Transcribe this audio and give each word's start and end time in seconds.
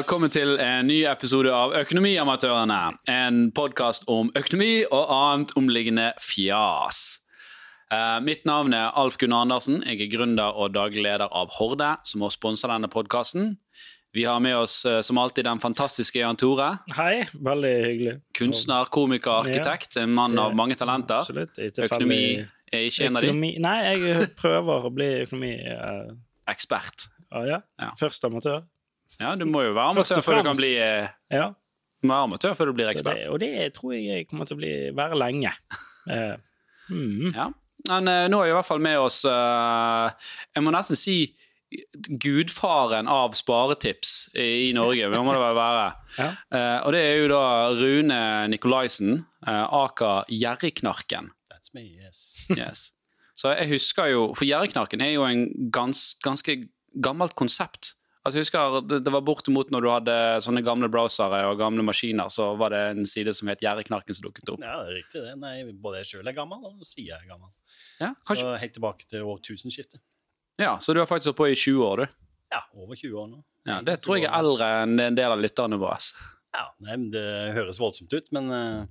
velkommen 0.00 0.30
til 0.32 0.54
en 0.62 0.86
ny 0.88 1.02
episode 1.10 1.50
av 1.52 1.72
Økonomiamatørene. 1.76 2.76
En 3.10 3.40
podkast 3.56 4.06
om 4.10 4.30
økonomi 4.38 4.84
og 4.86 5.10
annet 5.12 5.52
omliggende 5.60 6.06
fjas. 6.24 7.18
Eh, 7.92 8.20
mitt 8.24 8.46
navn 8.48 8.72
er 8.76 8.94
Alf 8.96 9.18
Gunnar 9.20 9.44
Andersen. 9.44 9.80
Jeg 9.84 10.00
er 10.06 10.10
gründer 10.12 10.56
og 10.56 10.72
daglig 10.76 11.02
leder 11.04 11.26
av 11.28 11.50
Horde, 11.58 11.90
som 12.06 12.24
har 12.24 12.32
sponsa 12.32 12.70
denne 12.70 12.88
podkasten. 12.92 13.56
Vi 14.16 14.24
har 14.26 14.40
med 14.42 14.56
oss 14.62 14.78
eh, 14.88 15.00
som 15.06 15.18
alltid 15.20 15.44
den 15.50 15.60
fantastiske 15.62 16.22
Jan 16.22 16.38
Tore. 16.40 16.70
Hei, 16.96 17.26
veldig 17.34 17.74
hyggelig. 17.84 18.16
Kunstner, 18.40 18.88
komiker, 18.94 19.42
arkitekt. 19.44 19.98
En 20.00 20.14
mann 20.16 20.38
av 20.40 20.56
mange 20.58 20.78
talenter. 20.80 21.20
Absolutt. 21.26 21.60
Økonomi 21.84 22.22
er 22.72 22.88
ikke 22.88 23.10
en 23.10 23.20
av 23.20 23.26
de. 23.26 23.34
Økonomi- 23.34 23.56
Nei, 23.62 23.78
jeg 23.90 24.32
prøver 24.40 24.86
å 24.88 24.94
bli 24.96 25.12
økonomi... 25.26 25.54
eh, 25.76 26.10
Ekspert. 26.50 27.10
Ah, 27.30 27.44
ja. 27.46 27.60
Ja. 27.78 27.92
Først 28.00 28.24
amatør. 28.26 28.64
Ja, 29.18 29.34
du 29.36 29.46
må 29.48 29.64
jo 29.66 29.74
være 29.76 29.96
amatør 29.96 30.22
før 30.24 30.40
du 30.40 30.50
kan 30.50 30.58
bli 30.58 30.70
eh, 30.78 31.10
Ja. 31.34 31.50
amatør 32.04 32.54
før 32.56 32.70
du 32.70 32.78
blir 32.78 32.92
ekspert. 32.92 33.24
det, 33.24 33.28
og 33.28 33.40
det 33.42 33.72
tror 33.76 33.96
jeg 33.96 34.28
kommer 34.28 34.48
til 34.48 34.56
å 34.56 34.60
bli, 34.62 34.74
være 34.96 35.18
lenge. 35.18 35.54
Eh, 36.10 36.32
mm. 36.88 37.34
Ja. 37.36 37.50
Men 37.90 38.08
uh, 38.08 38.24
nå 38.32 38.38
er 38.40 38.48
vi 38.48 38.52
i 38.54 38.56
hvert 38.56 38.66
fall 38.66 38.80
med 38.82 38.96
oss 38.98 39.18
uh, 39.28 40.08
Jeg 40.56 40.64
må 40.64 40.72
nesten 40.72 40.98
si 40.98 41.16
gudfaren 42.20 43.06
av 43.06 43.36
sparetips 43.38 44.30
i, 44.34 44.70
i 44.70 44.72
Norge. 44.74 45.06
Det 45.12 45.20
må 45.22 45.34
det 45.36 45.42
vel 45.44 45.58
være. 45.58 45.90
Ja. 46.18 46.30
Eh, 46.50 46.78
og 46.82 46.90
det 46.96 47.00
er 47.06 47.20
jo 47.20 47.28
da 47.30 47.42
Rune 47.78 48.22
Nikolaisen, 48.50 49.20
uh, 49.46 49.66
aka 49.84 50.24
Gjerriknarken. 50.26 51.30
That's 51.52 51.70
me, 51.76 51.84
yes. 51.86 52.42
Yes. 52.58 52.88
Så 53.38 53.54
jeg 53.54 53.70
husker 53.70 54.10
jo 54.10 54.24
For 54.34 54.44
Gjerriknarken 54.48 55.00
er 55.04 55.14
jo 55.14 55.22
en 55.28 55.46
gans, 55.70 56.16
ganske 56.24 56.58
gammelt 56.98 57.36
konsept. 57.38 57.94
Altså 58.20 58.36
jeg 58.36 58.44
husker 58.44 58.74
det, 58.84 58.98
det 59.06 59.12
var 59.14 59.22
bortimot 59.24 59.70
når 59.72 59.80
du 59.80 59.88
hadde 59.88 60.14
sånne 60.44 60.60
gamle 60.66 60.90
browsere 60.92 61.38
og 61.48 61.56
gamle 61.58 61.80
maskiner, 61.86 62.28
så 62.28 62.50
var 62.60 62.74
det 62.74 62.80
en 62.90 63.06
side 63.08 63.32
som 63.32 63.48
het 63.48 63.62
Gjerdeknarken 63.64 64.12
som 64.14 64.26
dukket 64.26 64.50
opp. 64.52 64.60
Ja, 64.60 64.74
det 64.84 64.90
er 64.90 64.98
riktig 64.98 65.22
det. 65.24 65.36
Nei, 65.40 65.54
både 65.72 66.02
jeg 66.02 66.10
sjøl 66.10 66.28
er 66.28 66.36
gammel, 66.36 66.60
og 66.68 66.82
sida 66.84 67.16
er 67.16 67.24
gammel. 67.30 67.48
Ja, 68.00 68.10
kanskje, 68.28 68.42
Så 68.44 68.58
helt 68.60 68.74
tilbake 68.76 69.08
til 69.08 69.24
årtusenskiftet. 69.24 70.00
ja, 70.60 70.74
Så 70.78 70.92
du 70.92 71.00
har 71.00 71.06
faktisk 71.08 71.30
holdt 71.32 71.38
på 71.40 71.48
i 71.48 71.54
20 71.56 71.80
år, 71.86 71.96
du. 72.04 72.06
Ja, 72.52 72.60
over 72.76 72.94
20 72.98 73.16
år 73.22 73.28
nå. 73.30 73.40
Ja, 73.66 73.80
Det 73.80 74.02
tror 74.02 74.18
jeg 74.18 74.26
er 74.28 74.36
eldre 74.36 74.68
enn 74.82 75.00
en 75.00 75.14
del 75.16 75.32
av 75.32 75.40
lytterne 75.40 75.78
våre. 75.80 75.96
Ja, 76.52 76.66
nei, 76.84 76.96
Det 77.10 77.24
høres 77.56 77.78
voldsomt 77.80 78.12
ut, 78.12 78.28
men 78.36 78.50
eh, 78.52 78.84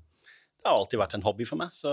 det 0.58 0.66
har 0.66 0.74
alltid 0.80 1.00
vært 1.00 1.14
en 1.20 1.22
hobby 1.28 1.46
for 1.46 1.58
meg. 1.62 1.70
Så 1.70 1.92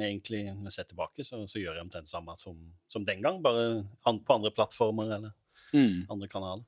egentlig, 0.00 0.46
når 0.56 0.70
jeg 0.70 0.72
ser 0.78 0.88
tilbake, 0.88 1.20
så, 1.26 1.42
så 1.44 1.60
gjør 1.60 1.74
jeg 1.76 1.84
omtrent 1.84 2.08
det 2.08 2.14
samme 2.16 2.32
som, 2.38 2.56
som 2.88 3.04
den 3.04 3.20
gang, 3.20 3.42
bare 3.44 3.84
på 4.06 4.34
andre 4.38 4.50
plattformer 4.56 5.12
eller 5.18 5.36
Mm. 5.68 6.06
andre 6.08 6.26
kanaler. 6.32 6.64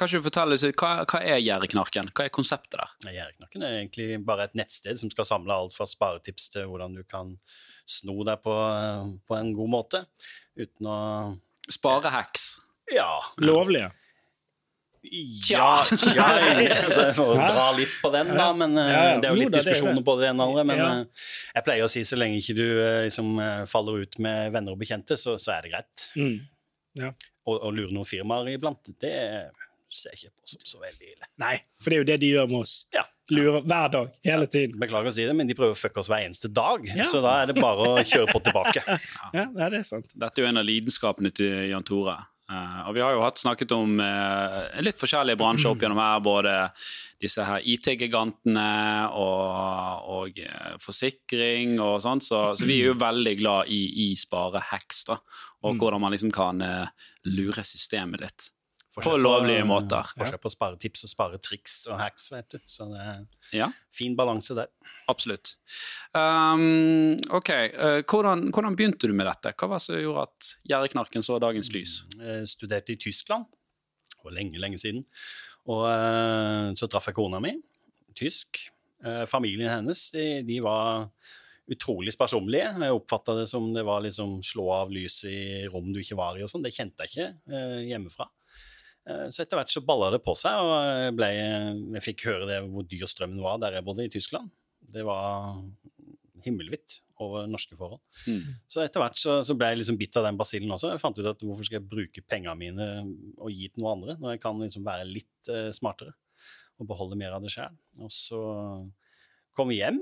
Kan 0.00 0.08
ikke 0.08 0.22
du 0.22 0.24
fortelle 0.30 0.56
oss, 0.56 0.62
hva, 0.80 0.90
hva 1.04 1.18
er 1.20 1.42
Gjerdeknarken? 1.44 2.06
Hva 2.16 2.24
er 2.24 2.32
konseptet 2.32 2.78
der? 2.78 3.12
Gjerdeknarken 3.12 3.64
er 3.66 3.74
egentlig 3.82 4.06
bare 4.24 4.46
et 4.48 4.54
nettsted 4.56 4.96
som 5.02 5.12
skal 5.12 5.28
samle 5.28 5.52
alt 5.52 5.76
fra 5.76 5.84
sparetips 5.84 6.48
til 6.54 6.70
hvordan 6.70 6.96
du 6.96 7.02
kan 7.04 7.34
sno 7.84 8.16
deg 8.24 8.40
på, 8.40 8.54
på 9.28 9.36
en 9.36 9.52
god 9.58 9.72
måte. 9.76 10.00
Uten 10.56 10.88
å 10.88 10.98
Sparehacks? 11.70 12.54
Ja. 12.94 13.20
Lovlige. 13.44 13.92
Ja, 15.48 15.78
tja, 15.84 16.24
altså, 16.24 17.04
jeg 17.06 17.14
får 17.16 17.38
dra 17.38 17.68
litt 17.76 17.92
på 18.02 18.10
den, 18.12 18.32
da. 18.36 18.50
Men 18.56 18.76
eh, 18.76 19.20
det 19.20 19.28
er 19.28 19.32
jo 19.32 19.38
litt 19.38 19.54
er 19.54 19.62
diskusjoner 19.62 20.04
på 20.04 20.16
det 20.20 20.28
ene 20.28 20.44
og 20.44 20.58
andre. 20.58 20.64
Men 20.68 20.82
eh, 20.84 21.24
jeg 21.54 21.66
pleier 21.68 21.86
å 21.86 21.92
si 21.92 22.02
så 22.08 22.18
lenge 22.20 22.40
ikke 22.40 22.56
du 22.58 22.66
eh, 22.66 23.04
liksom, 23.06 23.32
faller 23.70 24.04
ut 24.04 24.20
med 24.20 24.52
venner 24.56 24.76
og 24.76 24.82
bekjente, 24.82 25.16
så, 25.20 25.38
så 25.40 25.54
er 25.56 25.64
det 25.64 25.72
greit. 25.72 26.06
Mm. 26.16 26.36
Og, 27.04 27.54
og 27.54 27.72
lure 27.76 27.92
noen 27.96 28.08
firmaer 28.08 28.52
iblant, 28.52 28.92
det 29.00 29.14
ser 29.94 30.16
ikke 30.16 30.32
på 30.32 30.52
som 30.52 30.64
så 30.66 30.82
veldig 30.82 31.08
ille. 31.12 31.28
Nei, 31.42 31.56
for 31.80 31.90
det 31.90 31.96
er 31.96 32.02
jo 32.02 32.08
det 32.10 32.18
de 32.22 32.32
gjør 32.34 32.50
med 32.50 32.60
oss. 32.62 32.74
Ja. 32.94 33.04
Lurer 33.30 33.62
hver 33.62 33.92
dag, 33.92 34.14
hele 34.26 34.46
tiden. 34.50 34.78
Beklager 34.82 35.12
å 35.12 35.14
si 35.14 35.26
det, 35.26 35.34
men 35.38 35.50
de 35.50 35.54
prøver 35.58 35.76
å 35.76 35.78
fucke 35.78 36.02
oss 36.02 36.10
hver 36.10 36.24
eneste 36.26 36.50
dag. 36.50 36.86
Ja. 36.96 37.06
Så 37.06 37.22
da 37.22 37.36
er 37.42 37.50
det 37.50 37.60
bare 37.60 37.86
å 37.86 38.02
kjøre 38.02 38.30
på 38.32 38.42
tilbake. 38.48 38.82
Ja, 39.36 39.46
det 39.54 39.70
er 39.78 39.86
sant. 39.86 40.10
Dette 40.18 40.40
er 40.40 40.46
jo 40.46 40.50
en 40.50 40.60
av 40.60 40.66
lidenskapene 40.66 41.30
til 41.34 41.70
Jan 41.70 41.86
Tore. 41.86 42.18
Uh, 42.50 42.88
og 42.88 42.96
vi 42.96 43.02
har 43.04 43.14
jo 43.14 43.22
hatt 43.22 43.38
snakket 43.38 43.70
om 43.76 44.00
uh, 44.02 44.66
litt 44.82 44.98
forskjellige 44.98 45.38
bransjer 45.38 45.70
opp 45.70 45.84
gjennom 45.84 46.00
her. 46.02 46.22
Både 46.24 46.54
disse 47.22 47.44
her 47.46 47.62
IT-gigantene 47.62 48.70
og, 49.14 50.08
og 50.16 50.40
uh, 50.42 50.74
forsikring 50.82 51.78
og 51.78 52.00
sånt. 52.02 52.26
Så, 52.26 52.42
så 52.58 52.66
vi 52.66 52.80
er 52.80 52.90
jo 52.90 52.98
veldig 52.98 53.36
glad 53.38 53.70
i, 53.70 53.84
i 54.08 54.12
spareheks, 54.18 55.04
da. 55.12 55.20
Og 55.68 55.78
hvordan 55.78 56.02
man 56.02 56.14
liksom 56.14 56.32
kan 56.34 56.62
lure 57.28 57.62
systemet 57.68 58.24
litt. 58.24 58.46
Forskjell 58.90 59.22
lovlige 59.22 59.62
måter. 59.68 60.08
Forskjell 60.18 60.40
på 60.42 60.50
sparetips 60.50 61.04
og 61.06 61.10
sparetriks 61.12 61.74
og 61.92 62.00
hacks, 62.00 62.24
vet 62.32 62.56
du. 62.56 62.58
Så 62.66 62.88
det 62.90 63.02
er 63.04 63.20
Ja, 63.54 63.68
fin 63.94 64.16
balanse 64.18 64.56
der. 64.58 64.66
absolutt. 65.08 65.54
Um, 66.12 67.14
ok, 67.30 67.50
eh, 67.50 68.02
hvordan, 68.02 68.50
hvordan 68.50 68.76
begynte 68.76 69.06
du 69.06 69.14
med 69.14 69.26
dette? 69.30 69.54
Hva 69.54 69.68
var 69.68 69.78
det 69.78 69.86
som 69.86 69.94
gjorde 69.94 70.26
at 70.26 70.50
Gjerdeknarken 70.66 71.22
så 71.22 71.38
dagens 71.38 71.70
lys? 71.72 72.02
Jeg 72.18 72.48
studerte 72.50 72.92
i 72.92 72.98
Tyskland 72.98 73.46
for 74.20 74.34
lenge, 74.34 74.58
lenge 74.58 74.78
siden. 74.78 75.04
Og 75.70 75.86
uh, 75.86 76.74
så 76.74 76.88
traff 76.90 77.06
jeg 77.06 77.14
kona 77.14 77.38
mi, 77.40 77.54
tysk. 78.18 78.58
Uh, 79.04 79.24
familien 79.24 79.70
hennes 79.70 80.10
de, 80.10 80.42
de 80.42 80.58
var 80.64 81.06
utrolig 81.70 82.12
sparsommelige. 82.14 82.72
Jeg 82.82 82.96
oppfatta 82.96 83.36
det 83.38 83.46
som 83.50 83.70
det 83.74 83.84
var 83.86 84.02
liksom 84.02 84.40
slå 84.42 84.66
av 84.74 84.90
lyset 84.90 85.30
i 85.30 85.66
rom 85.70 85.92
du 85.94 86.00
ikke 86.02 86.18
var 86.18 86.38
i 86.38 86.42
og 86.42 86.50
sånn. 86.50 86.64
Det 86.66 86.74
kjente 86.74 87.06
jeg 87.06 87.12
ikke 87.12 87.28
eh, 87.54 87.76
hjemmefra. 87.92 88.26
Eh, 89.10 89.26
Så 89.32 89.44
etter 89.44 89.58
hvert 89.58 89.72
så 89.72 89.82
balla 89.84 90.12
det 90.14 90.22
på 90.24 90.34
seg, 90.38 90.56
og 90.62 90.72
jeg, 91.04 91.14
ble, 91.18 91.30
jeg 91.98 92.06
fikk 92.06 92.26
høre 92.30 92.48
det, 92.50 92.62
hvor 92.70 92.86
dyr 92.86 93.06
strømmen 93.10 93.42
var 93.44 93.60
der 93.62 93.78
jeg 93.78 93.86
bodde, 93.86 94.06
i 94.06 94.12
Tyskland. 94.12 94.50
Det 94.80 95.04
var 95.06 95.58
himmelhvitt 96.44 97.00
over 97.20 97.44
norske 97.50 97.76
forhold. 97.76 98.00
Mm. 98.24 98.56
Så 98.70 98.80
etter 98.80 99.02
hvert 99.02 99.18
så, 99.20 99.40
så 99.44 99.54
ble 99.58 99.68
jeg 99.72 99.82
liksom 99.82 99.98
bitt 100.00 100.16
av 100.16 100.24
den 100.24 100.38
basillen 100.40 100.72
også. 100.72 100.94
Jeg 100.94 101.02
fant 101.02 101.18
ut 101.20 101.28
at 101.28 101.44
hvorfor 101.44 101.66
skal 101.66 101.80
jeg 101.80 101.90
bruke 101.90 102.24
pengene 102.24 102.56
mine 102.56 102.88
og 103.36 103.52
gi 103.52 103.68
til 103.68 103.84
noe 103.84 103.92
andre, 103.98 104.16
når 104.20 104.34
jeg 104.34 104.42
kan 104.46 104.62
liksom 104.62 104.86
være 104.86 105.04
litt 105.10 105.52
uh, 105.52 105.68
smartere 105.76 106.16
og 106.80 106.88
beholde 106.88 107.18
mer 107.20 107.36
av 107.36 107.44
det 107.44 107.52
sjøl. 107.52 107.76
Og 108.00 108.08
så 108.14 108.40
kom 109.56 109.68
vi 109.68 109.82
hjem, 109.82 110.00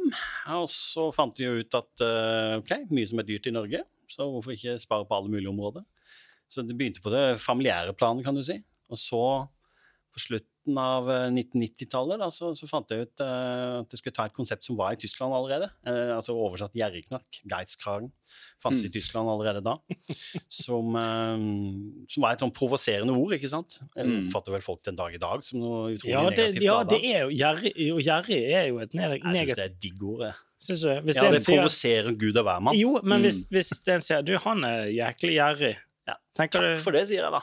og 0.54 0.68
så 0.70 1.08
fant 1.14 1.40
vi 1.40 1.48
jo 1.48 1.58
ut 1.58 1.78
at 1.80 2.06
uh, 2.06 2.54
ok, 2.60 2.74
mye 2.94 3.10
som 3.10 3.18
er 3.18 3.26
dyrt 3.26 3.50
i 3.50 3.54
Norge, 3.56 3.82
så 4.08 4.28
hvorfor 4.30 4.54
ikke 4.54 4.78
spare 4.78 5.08
på 5.08 5.18
alle 5.18 5.32
mulige 5.32 5.50
områder. 5.50 5.82
Så 6.48 6.62
det 6.64 6.78
begynte 6.78 7.02
på 7.04 7.10
det 7.12 7.40
familiære 7.42 7.98
planet, 7.98 8.22
kan 8.24 8.38
du 8.38 8.44
si. 8.46 8.60
Og 8.90 8.98
så, 8.98 9.22
på 10.14 10.20
slutten 10.22 10.76
av 10.80 11.06
eh, 11.08 11.30
1990-tallet, 11.32 12.20
så, 12.34 12.50
så 12.56 12.66
fant 12.68 12.90
jeg 12.92 13.06
ut 13.06 13.20
uh, 13.24 13.80
at 13.80 13.92
jeg 13.94 14.00
skulle 14.02 14.16
ta 14.18 14.24
et 14.28 14.34
konsept 14.36 14.64
som 14.66 14.76
var 14.76 14.92
i 14.92 14.98
Tyskland 15.00 15.32
allerede. 15.32 15.70
Uh, 15.86 16.16
altså 16.18 16.34
oversatt 16.36 16.74
gjerrigknark, 16.76 17.38
Geitzkragen 17.48 18.10
Fantes 18.60 18.84
i 18.84 18.90
Tyskland 18.92 19.30
allerede 19.32 19.62
da. 19.64 19.76
Som, 20.52 20.92
uh, 20.92 21.40
som 22.10 22.24
var 22.26 22.34
et 22.36 22.42
sånn 22.44 22.52
provoserende 22.52 23.14
ord, 23.16 23.32
ikke 23.38 23.48
sant? 23.52 23.78
Jeg 23.96 24.04
Mm. 24.08 24.26
oppfatter 24.26 24.52
vel 24.58 24.64
folk 24.64 24.82
den 24.84 24.96
dag 24.98 25.14
i 25.16 25.20
dag 25.22 25.44
som 25.46 25.60
noe 25.62 25.94
utrolig 25.94 26.12
Ja, 26.12 26.24
det, 26.28 26.36
negativt. 26.50 26.64
ja, 26.68 26.78
det 26.84 27.00
er 27.04 27.20
jo 27.24 27.30
gjerrig, 27.38 27.74
og 27.94 28.00
gjerrig 28.04 28.40
er 28.60 28.66
jo 28.68 28.78
et 28.84 28.94
negativt 28.94 29.34
Jeg 30.58 30.66
syns 30.68 30.80
det 30.82 30.90
er 30.90 30.98
et? 30.98 31.04
Hvis 31.08 31.16
Ja, 31.22 31.30
det 31.32 31.44
provoserer 31.46 32.18
Gud 32.18 32.36
og 32.36 32.44
hvermann. 32.48 32.76
Jo, 32.76 32.98
men 33.02 33.20
Mm. 33.20 33.24
hvis, 33.28 33.40
hvis 33.48 33.70
den 33.86 34.00
sier 34.04 34.22
du, 34.26 34.36
han 34.42 34.64
er 34.64 34.88
jæklig 34.92 35.36
gjerrig, 35.38 35.76
Ja. 36.08 36.14
Takk 36.34 36.50
du 36.52 36.76
for 36.82 36.92
det, 36.92 37.06
sier 37.08 37.22
jeg 37.24 37.32
da. 37.32 37.40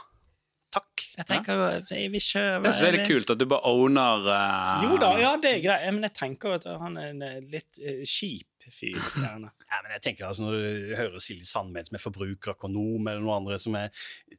Takk. 0.76 1.06
Jeg 1.16 1.26
tenker 1.30 1.56
jo 1.56 1.68
jeg 1.96 2.10
vil 2.12 2.20
ikke 2.20 2.42
Det 2.66 2.72
synes 2.74 2.82
det 2.84 2.88
er 2.90 2.96
litt 2.98 3.08
kult 3.10 3.32
at 3.32 3.40
du 3.40 3.46
bare 3.48 3.72
owner 3.72 4.26
uh... 4.28 4.84
Jo 4.84 4.98
da, 5.00 5.14
ja, 5.22 5.32
det 5.40 5.54
er 5.58 5.64
greit, 5.64 5.88
men 5.96 6.04
jeg 6.10 6.16
tenker 6.20 6.58
at 6.58 6.68
han 6.82 7.00
er 7.00 7.14
en 7.14 7.24
eh, 7.24 7.38
litt 7.54 7.80
uh, 7.80 8.04
kjip 8.04 8.52
fyr, 8.66 8.98
gjerne. 9.22 9.52
Ja, 9.72 9.82
men 9.86 9.92
jeg 9.94 10.02
tenker 10.08 10.26
altså 10.28 10.48
Når 10.48 10.56
du 10.58 10.96
hører 10.98 11.20
Silje 11.24 11.46
Sandmed 11.48 11.88
som 11.88 12.00
er 12.00 12.04
forbrukerøkonom, 12.04 13.08
eller 13.12 13.22
noen 13.24 13.44
andre 13.44 13.60
som 13.62 13.76
er 13.80 13.92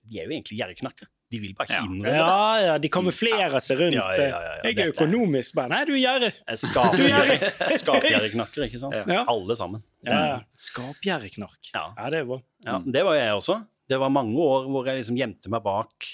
De 0.02 0.18
er 0.20 0.26
jo 0.26 0.34
egentlig 0.34 0.58
gjerrigknakker. 0.60 1.08
De 1.32 1.40
vil 1.42 1.54
bare 1.58 1.66
ikke 1.66 1.78
Ja. 1.78 1.86
innrømme 1.86 2.10
det. 2.10 2.18
Ja, 2.20 2.50
ja, 2.62 2.74
de 2.78 2.90
kamuflerer 2.94 3.56
seg 3.64 3.80
rundt. 3.80 3.96
Ja, 3.96 4.04
ja, 4.14 4.26
ja, 4.30 4.42
ja, 4.46 4.58
Jeg 4.68 4.78
er 4.84 4.92
økonomisk, 4.92 5.56
bare. 5.58 5.72
nei, 5.72 5.80
du 5.88 5.94
er 5.96 6.02
gjerrig. 6.04 6.28
Jeg 6.52 6.60
skaper- 6.62 7.80
Skapgjerrigknakker, 7.80 8.66
ikke 8.68 8.78
sant? 8.82 8.94
Ja. 9.10 9.24
Alle 9.32 9.56
sammen. 9.58 9.82
Ja, 10.06 10.20
Skapgjerrigknark. 10.54 11.72
Ja. 11.74 11.88
Ja, 11.96 12.10
det 12.14 12.20
er 12.22 12.28
bra. 12.30 12.38
Ja, 12.66 12.78
det 12.84 13.02
var 13.08 13.18
jeg 13.18 13.32
også. 13.40 13.58
Det 13.90 13.98
var 14.02 14.10
mange 14.14 14.38
år 14.42 14.68
hvor 14.70 14.86
jeg 14.86 15.00
liksom 15.02 15.18
gjemte 15.18 15.50
meg 15.50 15.62
bak 15.66 16.06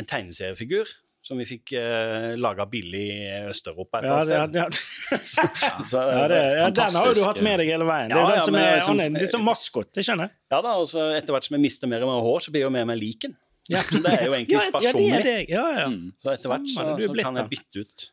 en 0.00 0.08
tegneseriefigur 0.10 0.90
som 1.20 1.36
vi 1.36 1.44
fikk 1.44 1.74
eh, 1.76 2.30
laga 2.40 2.64
billig 2.70 3.02
i 3.12 3.26
Øst-Europa 3.50 4.00
et 4.00 4.06
Ja, 4.08 4.14
eller 4.22 4.46
det, 4.48 4.62
ja, 4.62 5.18
sted. 5.20 5.58
Så, 5.90 6.00
ja, 6.00 6.22
det, 6.32 6.38
ja, 6.56 6.70
den 6.72 6.96
har 6.96 7.10
jo 7.10 7.12
du 7.18 7.20
hatt 7.26 7.42
med 7.44 7.60
deg 7.60 7.72
hele 7.74 7.86
veien. 7.88 8.08
Det 8.08 8.16
Ja, 8.16 8.22
er 8.24 8.30
den 8.30 8.38
ja, 8.40 8.46
som 8.46 8.56
men 8.56 8.64
er, 8.64 8.80
som, 8.86 9.02
er 9.04 9.20
litt 9.20 9.34
som 9.34 9.44
maskot, 9.44 9.90
det 9.96 10.06
skjønner 10.06 10.30
jeg. 10.30 10.36
ja 10.54 10.60
da, 10.64 10.72
og 10.80 10.88
så 10.90 11.10
etter 11.18 11.36
hvert 11.36 11.46
som 11.46 11.58
jeg 11.58 11.64
mister 11.66 11.92
mer 11.92 12.06
og 12.06 12.12
mer 12.14 12.24
hår, 12.24 12.46
så 12.46 12.54
blir 12.54 12.64
jeg 12.64 12.70
jo 12.70 12.72
mer 12.78 12.86
og 12.88 12.90
mer 12.94 13.00
liken. 13.00 13.36
Ja. 13.70 13.82
Så 13.84 14.00
det 14.04 14.14
er 14.16 14.24
jo 14.26 14.38
egentlig 14.38 14.56
Ja, 14.56 14.64
ja, 14.80 14.94
det 14.96 15.10
er 15.18 15.28
det. 15.28 15.36
Ja, 15.52 15.66
ja. 15.76 15.84
Mm. 15.92 16.08
Så 16.18 16.32
etter 16.32 16.54
hvert 16.54 16.72
så, 16.72 16.88
det, 16.88 17.04
er 17.04 17.12
så 17.12 17.28
kan 17.28 17.42
jeg 17.42 17.52
bytte 17.52 17.84
ut. 17.84 18.06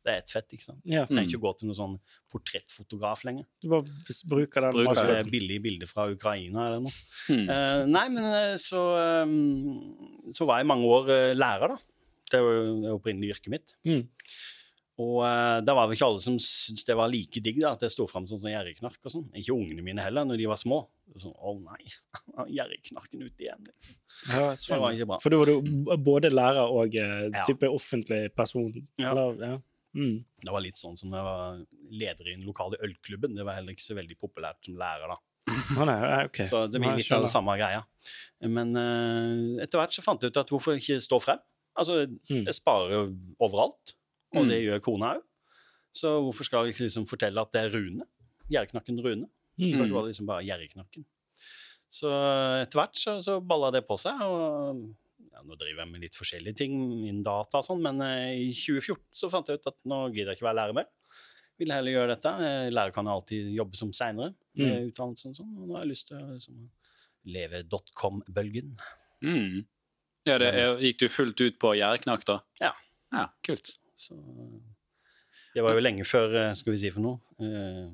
Det 0.00 0.12
er 0.12 0.22
ett 0.22 0.32
fett, 0.32 0.46
ikke 0.56 0.64
sant. 0.64 0.80
ja. 0.88 1.02
Trenger 1.08 1.28
ikke 1.28 1.40
å 1.42 1.44
gå 1.44 1.50
til 1.60 1.68
noen 1.68 1.76
sånn 1.76 1.96
portrettfotograf 2.32 3.24
lenger. 3.28 3.44
Du 3.60 3.68
bare 3.68 4.14
bruker 4.30 4.64
den 4.64 4.78
Bruker 4.78 5.10
det 5.12 5.18
billige 5.28 5.60
bilder 5.66 5.90
fra 5.90 6.06
Ukraina 6.08 6.68
eller 6.70 6.86
noe. 6.86 6.94
Hmm. 7.26 7.42
Uh, 7.50 7.82
nei, 7.90 8.06
men 8.14 8.28
eh, 8.30 8.54
så, 8.62 8.80
um, 9.28 10.30
så 10.32 10.48
var 10.48 10.62
jeg 10.62 10.70
mange 10.70 10.88
år 10.88 11.10
uh, 11.12 11.34
lærer, 11.36 11.74
da. 11.74 12.16
Det 12.30 12.40
var 12.46 12.62
det 12.86 12.94
opprinnelige 12.94 13.36
yrket 13.36 13.52
mitt. 13.52 13.76
Mm. 13.84 14.06
Og 15.00 15.18
uh, 15.24 15.58
da 15.64 15.74
var 15.76 15.88
det 15.88 15.96
ikke 15.96 16.08
alle 16.10 16.20
som 16.24 16.36
syntes 16.40 16.84
det 16.88 16.96
var 16.96 17.08
like 17.12 17.40
digg 17.44 17.60
da, 17.62 17.74
at 17.76 17.84
jeg 17.86 17.92
sto 17.94 18.04
fram 18.08 18.26
som 18.28 18.40
sånn 18.40 18.52
gjerrigknark 18.52 18.98
og 19.04 19.14
sånn. 19.14 19.28
Ikke 19.36 19.56
ungene 19.56 19.84
mine 19.84 20.04
heller, 20.04 20.26
når 20.28 20.40
de 20.40 20.48
var 20.50 20.60
små. 20.60 20.82
Sånn, 21.20 21.32
Å 21.34 21.54
nei, 21.58 21.88
gjerrigknarken 22.56 23.24
ute 23.24 23.44
igjen. 23.46 23.64
Liksom. 23.68 23.96
Ja, 24.30 24.50
Det 24.54 24.78
var 24.80 24.96
ikke 24.96 25.08
bra. 25.12 25.18
For 25.24 25.32
da 25.34 25.40
var 25.40 25.50
du 25.50 25.96
både 26.08 26.32
lærer 26.32 26.72
og 26.72 26.94
Ja. 26.96 27.44
type 27.48 27.68
offentlig 27.68 28.28
person? 28.36 28.70
Ja. 29.00 29.10
Eller, 29.12 29.40
ja. 29.40 29.58
Mm. 29.96 30.20
Det 30.44 30.52
var 30.54 30.62
litt 30.62 30.78
sånn 30.78 30.96
som 30.98 31.10
jeg 31.16 31.24
var 31.26 31.58
leder 31.90 32.28
i 32.30 32.34
den 32.36 32.46
lokale 32.46 32.78
ølklubben. 32.86 33.34
Det 33.34 33.44
var 33.46 33.56
heller 33.58 33.74
ikke 33.74 33.82
så 33.88 33.96
veldig 33.98 34.16
populært 34.20 34.60
som 34.64 34.76
lærer 34.78 35.10
da. 35.10 35.16
Å, 35.50 35.86
nei, 35.88 35.96
okay. 36.28 36.46
Så 36.46 36.66
det 36.70 36.78
blir 36.82 36.94
litt 36.98 37.10
av 37.16 37.24
det 37.24 37.30
samme 37.32 37.56
greia. 37.58 37.80
Men 38.46 38.70
uh, 38.76 39.58
etter 39.64 39.80
hvert 39.80 39.96
så 39.96 40.04
fant 40.04 40.22
jeg 40.22 40.30
ut 40.30 40.38
at 40.44 40.52
hvorfor 40.52 40.78
ikke 40.78 41.00
stå 41.02 41.18
frem? 41.22 41.40
Altså, 41.80 42.04
Mm. 42.30 42.44
jeg 42.46 42.54
sparer 42.54 42.92
jo 42.92 43.02
overalt, 43.40 43.94
og 44.34 44.44
Mm. 44.44 44.48
det 44.50 44.58
gjør 44.62 44.80
kona 44.84 45.14
òg. 45.16 45.22
Så 45.92 46.10
hvorfor 46.22 46.44
skal 46.46 46.66
jeg 46.68 46.76
liksom 46.78 47.06
fortelle 47.10 47.40
at 47.40 47.50
det 47.50 47.64
er 47.64 47.70
Rune? 47.74 48.06
Gjerrigknakken 48.50 49.00
Rune. 49.02 49.26
Mm. 49.58 49.74
Først 49.78 49.92
var 49.92 50.02
det 50.06 50.10
liksom 50.12 50.26
bare 50.26 50.44
gjerrigknakken. 50.46 51.04
Så 51.90 52.06
etter 52.62 52.78
hvert 52.78 52.94
så, 52.94 53.16
så 53.22 53.40
balla 53.42 53.72
det 53.74 53.82
på 53.88 53.96
seg, 53.98 54.14
og 54.22 54.84
ja, 55.40 55.46
nå 55.48 55.56
driver 55.56 55.80
jeg 55.86 55.90
med 55.94 56.02
litt 56.04 56.16
forskjellige 56.18 56.58
ting 56.60 56.74
innen 57.08 57.22
data 57.24 57.62
og 57.62 57.64
sånn, 57.66 57.80
men 57.80 58.02
eh, 58.04 58.34
i 58.44 58.50
2014 58.52 59.00
så 59.22 59.30
fant 59.32 59.48
jeg 59.48 59.60
ut 59.62 59.70
at 59.72 59.80
nå 59.88 60.02
gidder 60.12 60.34
jeg 60.34 60.40
ikke 60.42 60.48
være 60.50 60.58
lærer 60.60 60.76
mer. 60.76 60.90
Vil 61.60 61.72
heller 61.72 61.92
gjøre 61.92 62.12
dette. 62.14 62.30
Eh, 62.44 62.68
Lærer 62.72 62.92
kan 62.96 63.08
alltid 63.12 63.50
jobbe 63.56 63.76
som 63.76 63.90
seinere, 63.96 64.34
med 64.60 64.90
utdannelsen 64.90 65.32
og 65.32 65.40
sånn, 65.40 65.50
og 65.60 65.66
nå 65.68 65.76
har 65.78 65.82
jeg 65.86 65.90
lyst 65.94 66.06
til 66.10 66.16
å 66.20 66.28
liksom, 66.34 66.60
leve 67.32 67.62
dotcom-bølgen. 67.68 68.74
Mm. 69.24 69.62
Ja, 70.28 70.36
det, 70.40 70.52
er- 70.56 70.80
gikk 70.84 71.00
du 71.02 71.08
fullt 71.12 71.40
ut 71.40 71.58
på 71.60 71.74
gjerdeknakk, 71.76 72.24
da? 72.28 72.38
Ja. 72.60 72.72
Ja, 73.12 73.26
kult. 73.44 73.74
Så 74.00 74.16
det 75.54 75.64
var 75.66 75.74
jo 75.74 75.82
lenge 75.82 76.04
før, 76.08 76.32
eh, 76.44 76.54
skal 76.56 76.72
vi 76.76 76.80
si 76.84 76.90
for 76.94 77.04
noe, 77.04 77.20
eh, 77.42 77.88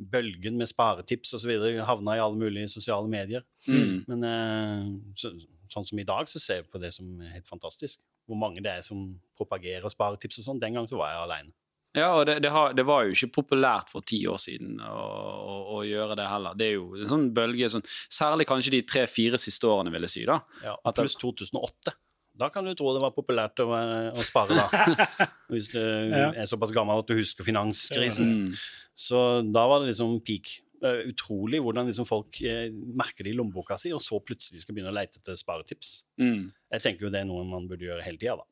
bølgen 0.00 0.56
med 0.60 0.68
sparetips 0.68 1.32
videre 1.48 1.84
havna 1.88 2.16
i 2.16 2.20
alle 2.22 2.36
mulige 2.40 2.68
sosiale 2.72 3.08
medier. 3.12 3.44
Mm. 3.68 4.04
Men 4.08 4.24
eh, 4.28 4.90
så, 5.18 5.32
sånn 5.72 5.84
som 5.88 5.98
i 5.98 6.04
dag, 6.08 6.28
så 6.30 6.40
ser 6.42 6.60
jeg 6.62 6.70
på 6.72 6.80
det 6.82 6.92
som 6.94 7.20
helt 7.20 7.48
fantastisk. 7.48 8.00
Hvor 8.26 8.38
mange 8.40 8.62
det 8.64 8.72
er 8.78 8.82
som 8.86 9.04
propagerer 9.38 9.88
sparetips 9.92 10.40
og 10.42 10.48
sånn. 10.48 10.60
Den 10.62 10.74
gang 10.78 10.88
så 10.90 10.98
var 10.98 11.12
jeg 11.14 11.22
aleine. 11.26 11.52
Ja, 11.96 12.10
og 12.18 12.26
det, 12.28 12.34
det, 12.44 12.50
har, 12.52 12.74
det 12.76 12.84
var 12.84 13.06
jo 13.06 13.14
ikke 13.14 13.30
populært 13.38 13.88
for 13.88 14.04
ti 14.04 14.18
år 14.28 14.36
siden 14.42 14.74
å, 14.84 14.90
å, 14.92 15.54
å 15.78 15.84
gjøre 15.86 16.16
det 16.18 16.26
heller. 16.28 16.56
Det 16.58 16.66
er 16.66 16.74
jo 16.74 16.90
en 16.98 17.08
sånn 17.08 17.28
bølge, 17.36 17.70
sånn, 17.72 17.86
særlig 18.12 18.44
kanskje 18.50 18.74
de 18.74 18.82
tre-fire 18.84 19.38
siste 19.40 19.64
årene, 19.70 19.94
vil 19.94 20.04
jeg 20.04 20.12
si. 20.12 20.24
da. 20.28 20.36
Ja, 20.66 20.74
og 20.76 20.98
pluss 20.98 21.16
2008. 21.22 21.94
Da 22.36 22.50
kan 22.52 22.66
du 22.68 22.74
tro 22.76 22.90
det 22.92 23.00
var 23.00 23.14
populært 23.16 23.62
å, 23.64 23.70
å 24.12 24.24
spare, 24.26 24.58
da. 24.58 25.28
Hvis 25.54 25.70
du 25.72 25.78
Ja. 25.80 26.34
er 26.36 26.50
såpass 26.50 26.74
gammel 26.76 27.00
at 27.00 27.08
du 27.08 27.14
husker 27.16 27.46
finanskrisen. 27.48 28.42
Mm. 28.44 28.58
Så 28.92 29.22
da 29.52 29.64
var 29.70 29.80
det 29.80 29.94
liksom 29.94 30.18
peak. 30.26 30.58
Eh, 30.84 31.06
utrolig 31.08 31.62
hvordan 31.64 31.88
liksom 31.88 32.04
folk 32.08 32.40
eh, 32.44 32.66
merker 32.98 33.24
det 33.24 33.32
i 33.32 33.36
lommeboka 33.38 33.78
si, 33.80 33.94
og 33.96 34.02
så 34.04 34.18
plutselig 34.20 34.60
skal 34.60 34.76
begynne 34.76 34.92
å 34.92 34.96
lete 34.96 35.22
etter 35.22 35.38
sparetips. 35.40 36.02
Mm. 36.20 36.50
Jeg 36.76 36.84
tenker 36.84 37.06
jo 37.06 37.12
det 37.14 37.22
er 37.22 37.28
noe 37.30 37.46
man 37.48 37.68
burde 37.70 37.86
gjøre 37.86 38.04
hele 38.04 38.20
tida, 38.20 38.36
da. 38.42 38.48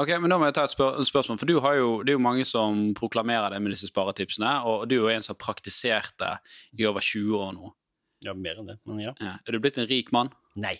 Ok, 0.00 0.08
men 0.22 0.32
Da 0.32 0.38
må 0.40 0.46
jeg 0.48 0.56
ta 0.56 0.64
et 0.64 0.72
spør 0.72 1.02
spørsmål. 1.04 1.36
For 1.42 1.50
du 1.50 1.58
har 1.60 1.74
jo, 1.76 1.88
Det 2.02 2.14
er 2.14 2.16
jo 2.16 2.24
mange 2.24 2.46
som 2.48 2.94
proklamerer 2.96 3.52
det 3.52 3.60
med 3.60 3.74
disse 3.74 3.90
sparetipsene, 3.90 4.64
og 4.64 4.88
du 4.88 4.96
er 4.96 5.02
jo 5.02 5.12
en 5.12 5.26
som 5.26 5.34
har 5.34 5.42
praktisert 5.42 6.16
det 6.22 6.32
i 6.80 6.86
over 6.88 7.04
20 7.04 7.36
år 7.36 7.52
nå. 7.58 7.72
Ja, 8.24 8.32
mer 8.32 8.56
enn 8.62 8.70
det, 8.72 8.78
men 8.88 9.02
ja. 9.04 9.12
Ja. 9.20 9.36
Er 9.44 9.52
du 9.52 9.60
blitt 9.60 9.76
en 9.76 9.88
rik 9.90 10.12
mann? 10.16 10.32
Nei. 10.56 10.78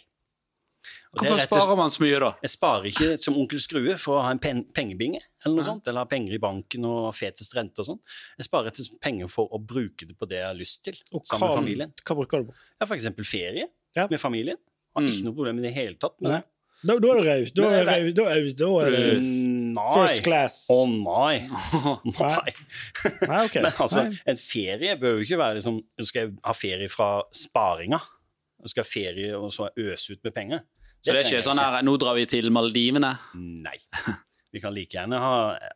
Hvorfor 1.16 1.36
slett- 1.38 1.48
sparer 1.48 1.76
man 1.76 1.88
så 1.90 2.00
mye, 2.02 2.18
da? 2.20 2.30
Jeg 2.42 2.50
sparer 2.50 2.84
ikke 2.90 3.20
som 3.22 3.34
onkel 3.40 3.60
Skrue 3.60 3.96
for 3.98 4.18
å 4.18 4.22
ha 4.22 4.30
en 4.30 4.38
pen 4.38 4.64
pengebinge, 4.76 5.20
eller 5.44 5.54
noe 5.56 5.64
Ja. 5.64 5.70
sånt, 5.72 5.86
eller 5.88 5.98
ha 6.00 6.04
penger 6.04 6.34
i 6.34 6.38
banken 6.38 6.84
og 6.84 7.14
fetest 7.14 7.54
rente 7.56 7.78
og 7.80 7.86
sånn. 7.86 8.00
Jeg 8.38 8.46
sparer 8.48 8.66
etter 8.68 8.84
penger 9.00 9.28
for 9.28 9.48
å 9.48 9.58
bruke 9.64 10.06
det 10.06 10.18
på 10.18 10.28
det 10.28 10.38
jeg 10.38 10.46
har 10.46 10.54
lyst 10.54 10.82
til, 10.84 10.94
Og 11.12 11.24
sammen 11.24 11.40
med 11.40 11.48
hva, 11.48 11.62
familien. 11.62 11.92
hva 12.04 12.16
bruker 12.16 12.38
du 12.44 12.50
på? 12.50 12.54
Ja, 12.80 12.86
for 12.86 12.96
eksempel 12.96 13.24
ferie 13.24 13.68
Ja. 13.96 14.06
med 14.10 14.20
familien. 14.20 14.56
Har 14.94 15.02
Mm. 15.02 15.08
ikke 15.08 15.24
noe 15.24 15.34
problem 15.34 15.58
i 15.58 15.62
det 15.62 15.74
hele 15.74 15.94
tatt 15.94 16.20
med 16.20 16.32
det. 16.32 16.44
Da, 16.84 16.98
da 16.98 17.08
er 17.08 17.22
du 17.22 17.28
raus. 17.28 17.52
Da, 17.52 17.62
er 17.70 19.20
Nei. 19.20 19.94
first 19.94 20.22
class. 20.22 20.68
Å 20.70 20.86
nei. 20.86 21.48
nei. 22.04 22.52
Nei, 23.28 23.44
okay. 23.46 23.62
Men 23.64 23.72
altså, 23.72 24.04
Nei. 24.04 24.18
en 24.26 24.36
ferie 24.36 24.96
bør 25.00 25.16
jo 25.18 25.24
ikke 25.24 25.38
være 25.40 25.56
liksom 25.60 25.80
Skal 26.04 26.20
jeg 26.26 26.38
ha 26.44 26.52
ferie 26.52 26.88
fra 26.92 27.22
sparinga? 27.32 28.00
Skal 28.66 28.82
jeg 28.84 28.86
ha 28.86 28.92
ferie 28.92 29.32
og 29.38 29.50
så 29.52 29.68
øse 29.78 30.10
ut 30.16 30.24
med 30.24 30.34
penger? 30.34 30.60
Så 31.06 31.14
det 31.14 31.20
er 31.22 31.28
ikke 31.30 31.44
sånn 31.46 31.60
her 31.62 31.82
Nå 31.86 31.94
drar 32.02 32.16
vi 32.18 32.24
til 32.30 32.50
Maldivene. 32.54 33.12
Nei. 33.38 33.76
Vi 34.56 34.60
kan 34.62 34.72
like 34.74 34.94
gjerne 34.96 35.18
ha 35.20 35.32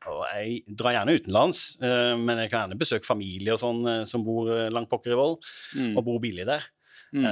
og 0.09 0.21
Jeg 0.35 0.63
drar 0.79 0.95
gjerne 0.97 1.15
utenlands, 1.21 1.63
eh, 1.85 2.15
men 2.17 2.39
jeg 2.43 2.51
kan 2.53 2.65
gjerne 2.67 2.79
besøke 2.81 3.05
familie 3.09 3.53
og 3.55 3.61
sånn 3.63 3.81
eh, 3.87 4.03
som 4.09 4.23
bor 4.25 4.49
eh, 4.55 4.69
langt 4.73 4.89
pokker 4.91 5.13
i 5.15 5.19
Vold, 5.19 5.41
Mm. 5.77 5.97
og 5.99 6.05
bor 6.07 6.21
billig 6.23 6.47
der. 6.49 6.65
Mm. 7.11 7.25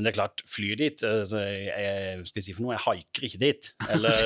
Det 0.00 0.08
er 0.08 0.14
klart, 0.16 0.40
flyr 0.48 0.78
dit 0.80 1.02
altså, 1.04 1.42
jeg, 1.44 1.66
jeg, 1.68 2.22
skal 2.30 2.40
jeg 2.40 2.44
si 2.46 2.52
for 2.56 2.64
noe, 2.64 2.72
jeg 2.78 2.80
haiker 2.86 3.26
ikke 3.28 3.40
dit. 3.42 3.66
Eller 3.92 4.22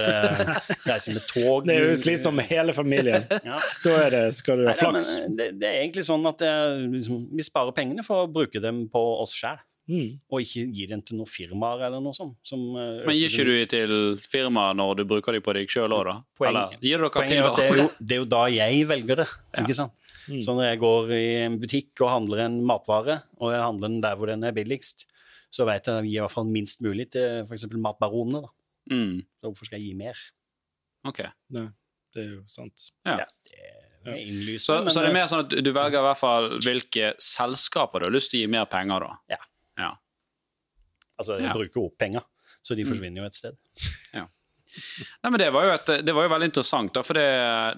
reiser 0.86 1.16
med 1.16 1.24
tog. 1.26 1.64
Det 1.66 1.74
er 1.74 1.88
jo 1.88 1.96
slitsomt 1.98 2.38
med 2.38 2.46
hele 2.52 2.74
familien. 2.76 3.26
Ja. 3.50 3.58
Da 3.82 3.96
er 4.04 4.14
det, 4.14 4.20
skal 4.38 4.62
du 4.62 4.68
ha 4.68 4.70
Nei, 4.70 4.78
nei, 4.78 4.92
men 4.94 5.02
flaks. 5.02 5.10
eh, 5.18 5.26
det, 5.40 5.48
det 5.58 5.68
er 5.72 5.80
egentlig 5.82 6.04
sånn 6.06 6.28
at 6.30 6.44
jeg, 6.46 6.86
liksom, 6.94 7.24
vi 7.34 7.46
sparer 7.50 7.74
pengene 7.74 8.04
for 8.06 8.24
å 8.28 8.30
bruke 8.30 8.62
dem 8.62 8.84
på 8.94 9.02
oss 9.24 9.34
sjæl, 9.34 9.58
Mm. 9.90 10.20
og 10.30 10.40
ikke 10.44 10.62
gir 10.72 10.88
den 10.92 11.00
til 11.02 11.16
noen 11.18 11.26
firmaer 11.28 11.80
eller 11.88 12.00
noe 12.00 12.14
sånt. 12.14 12.36
Som, 12.46 12.60
eh, 12.78 13.00
Men 13.04 13.16
gir 13.18 13.28
ikke 13.28 13.44
du 13.48 13.66
til 13.66 13.94
firmaet 14.30 14.76
når 14.78 15.00
du 15.00 15.04
bruker 15.10 15.32
dem 15.34 15.42
på 15.42 15.52
deg 15.56 15.66
sjøl 15.68 15.90
òg, 15.96 16.04
da? 16.06 16.14
Poeng- 16.38 16.48
Eller 16.52 16.76
gir 16.80 16.98
dere 17.02 17.10
Poenget 17.10 17.28
til 17.28 17.42
er 17.42 17.56
det 17.56 17.64
er, 17.66 17.82
jo, 17.82 17.88
det 17.98 18.14
er 18.16 18.20
jo 18.22 18.28
da 18.30 18.42
jeg 18.54 18.86
velger 18.88 19.16
det. 19.24 19.28
Ja. 19.56 19.64
ikke 19.64 19.74
sant? 19.74 19.92
Mm. 20.28 20.38
Så 20.40 20.54
når 20.54 20.68
jeg 20.70 20.78
går 20.84 21.10
i 21.18 21.24
en 21.42 21.58
butikk 21.58 22.00
og 22.06 22.12
handler 22.14 22.44
en 22.46 22.60
matvare, 22.64 23.16
og 23.42 23.50
jeg 23.52 23.60
handler 23.60 23.88
den 23.88 24.00
der 24.06 24.14
hvor 24.16 24.26
den 24.30 24.44
er 24.44 24.52
billigst, 24.54 25.06
så 25.50 25.66
vet 25.66 25.82
jeg 25.84 25.96
at 25.98 26.04
jeg 26.04 26.12
gir 26.12 26.18
i 26.22 26.24
hvert 26.24 26.36
fall 26.38 26.46
minst 26.48 26.80
mulig 26.80 27.10
til 27.10 27.42
f.eks. 27.44 27.66
matbaronene. 27.74 28.42
da. 28.46 28.48
Mm. 28.94 29.18
Så 29.42 29.50
hvorfor 29.50 29.66
skal 29.66 29.80
jeg 29.80 29.88
gi 29.90 29.94
mer? 29.98 30.14
Ok. 31.04 31.20
Nei, 31.50 31.66
det 32.14 32.22
er 32.22 32.30
jo 32.36 32.42
sant. 32.46 32.92
Ja. 33.04 33.26
Det 34.04 34.14
er 34.14 34.16
innlysende. 34.22 34.86
Så, 34.90 34.94
så 34.94 35.02
det 35.02 35.10
er 35.10 35.14
mer 35.18 35.26
sånn 35.30 35.42
at 35.44 35.50
du 35.58 35.72
velger 35.74 35.98
i 35.98 36.06
hvert 36.06 36.18
fall 36.22 36.48
hvilke 36.62 37.12
selskaper 37.18 37.98
du 38.02 38.06
har 38.08 38.14
lyst 38.14 38.30
til 38.30 38.40
å 38.40 38.46
gi 38.46 38.50
mer 38.54 38.64
penger, 38.70 39.00
da? 39.10 39.18
Ja. 39.34 39.42
Ja. 39.78 39.92
Altså, 41.18 41.36
jeg 41.38 41.46
Ja. 41.48 41.52
bruker 41.54 41.84
opp 41.84 41.98
penger, 41.98 42.22
så 42.62 42.74
de 42.74 42.82
Mm. 42.84 42.88
forsvinner 42.88 43.20
jo 43.22 43.26
et 43.26 43.34
sted. 43.34 43.56
Nei, 44.14 45.28
men 45.30 45.36
det 45.38 45.50
var 45.52 45.66
jo, 45.66 45.72
et, 45.76 45.90
det 46.06 46.14
var 46.16 46.24
jo 46.24 46.30
veldig 46.32 46.46
interessant, 46.48 46.94
da, 46.96 47.02
for 47.04 47.12
det, 47.12 47.26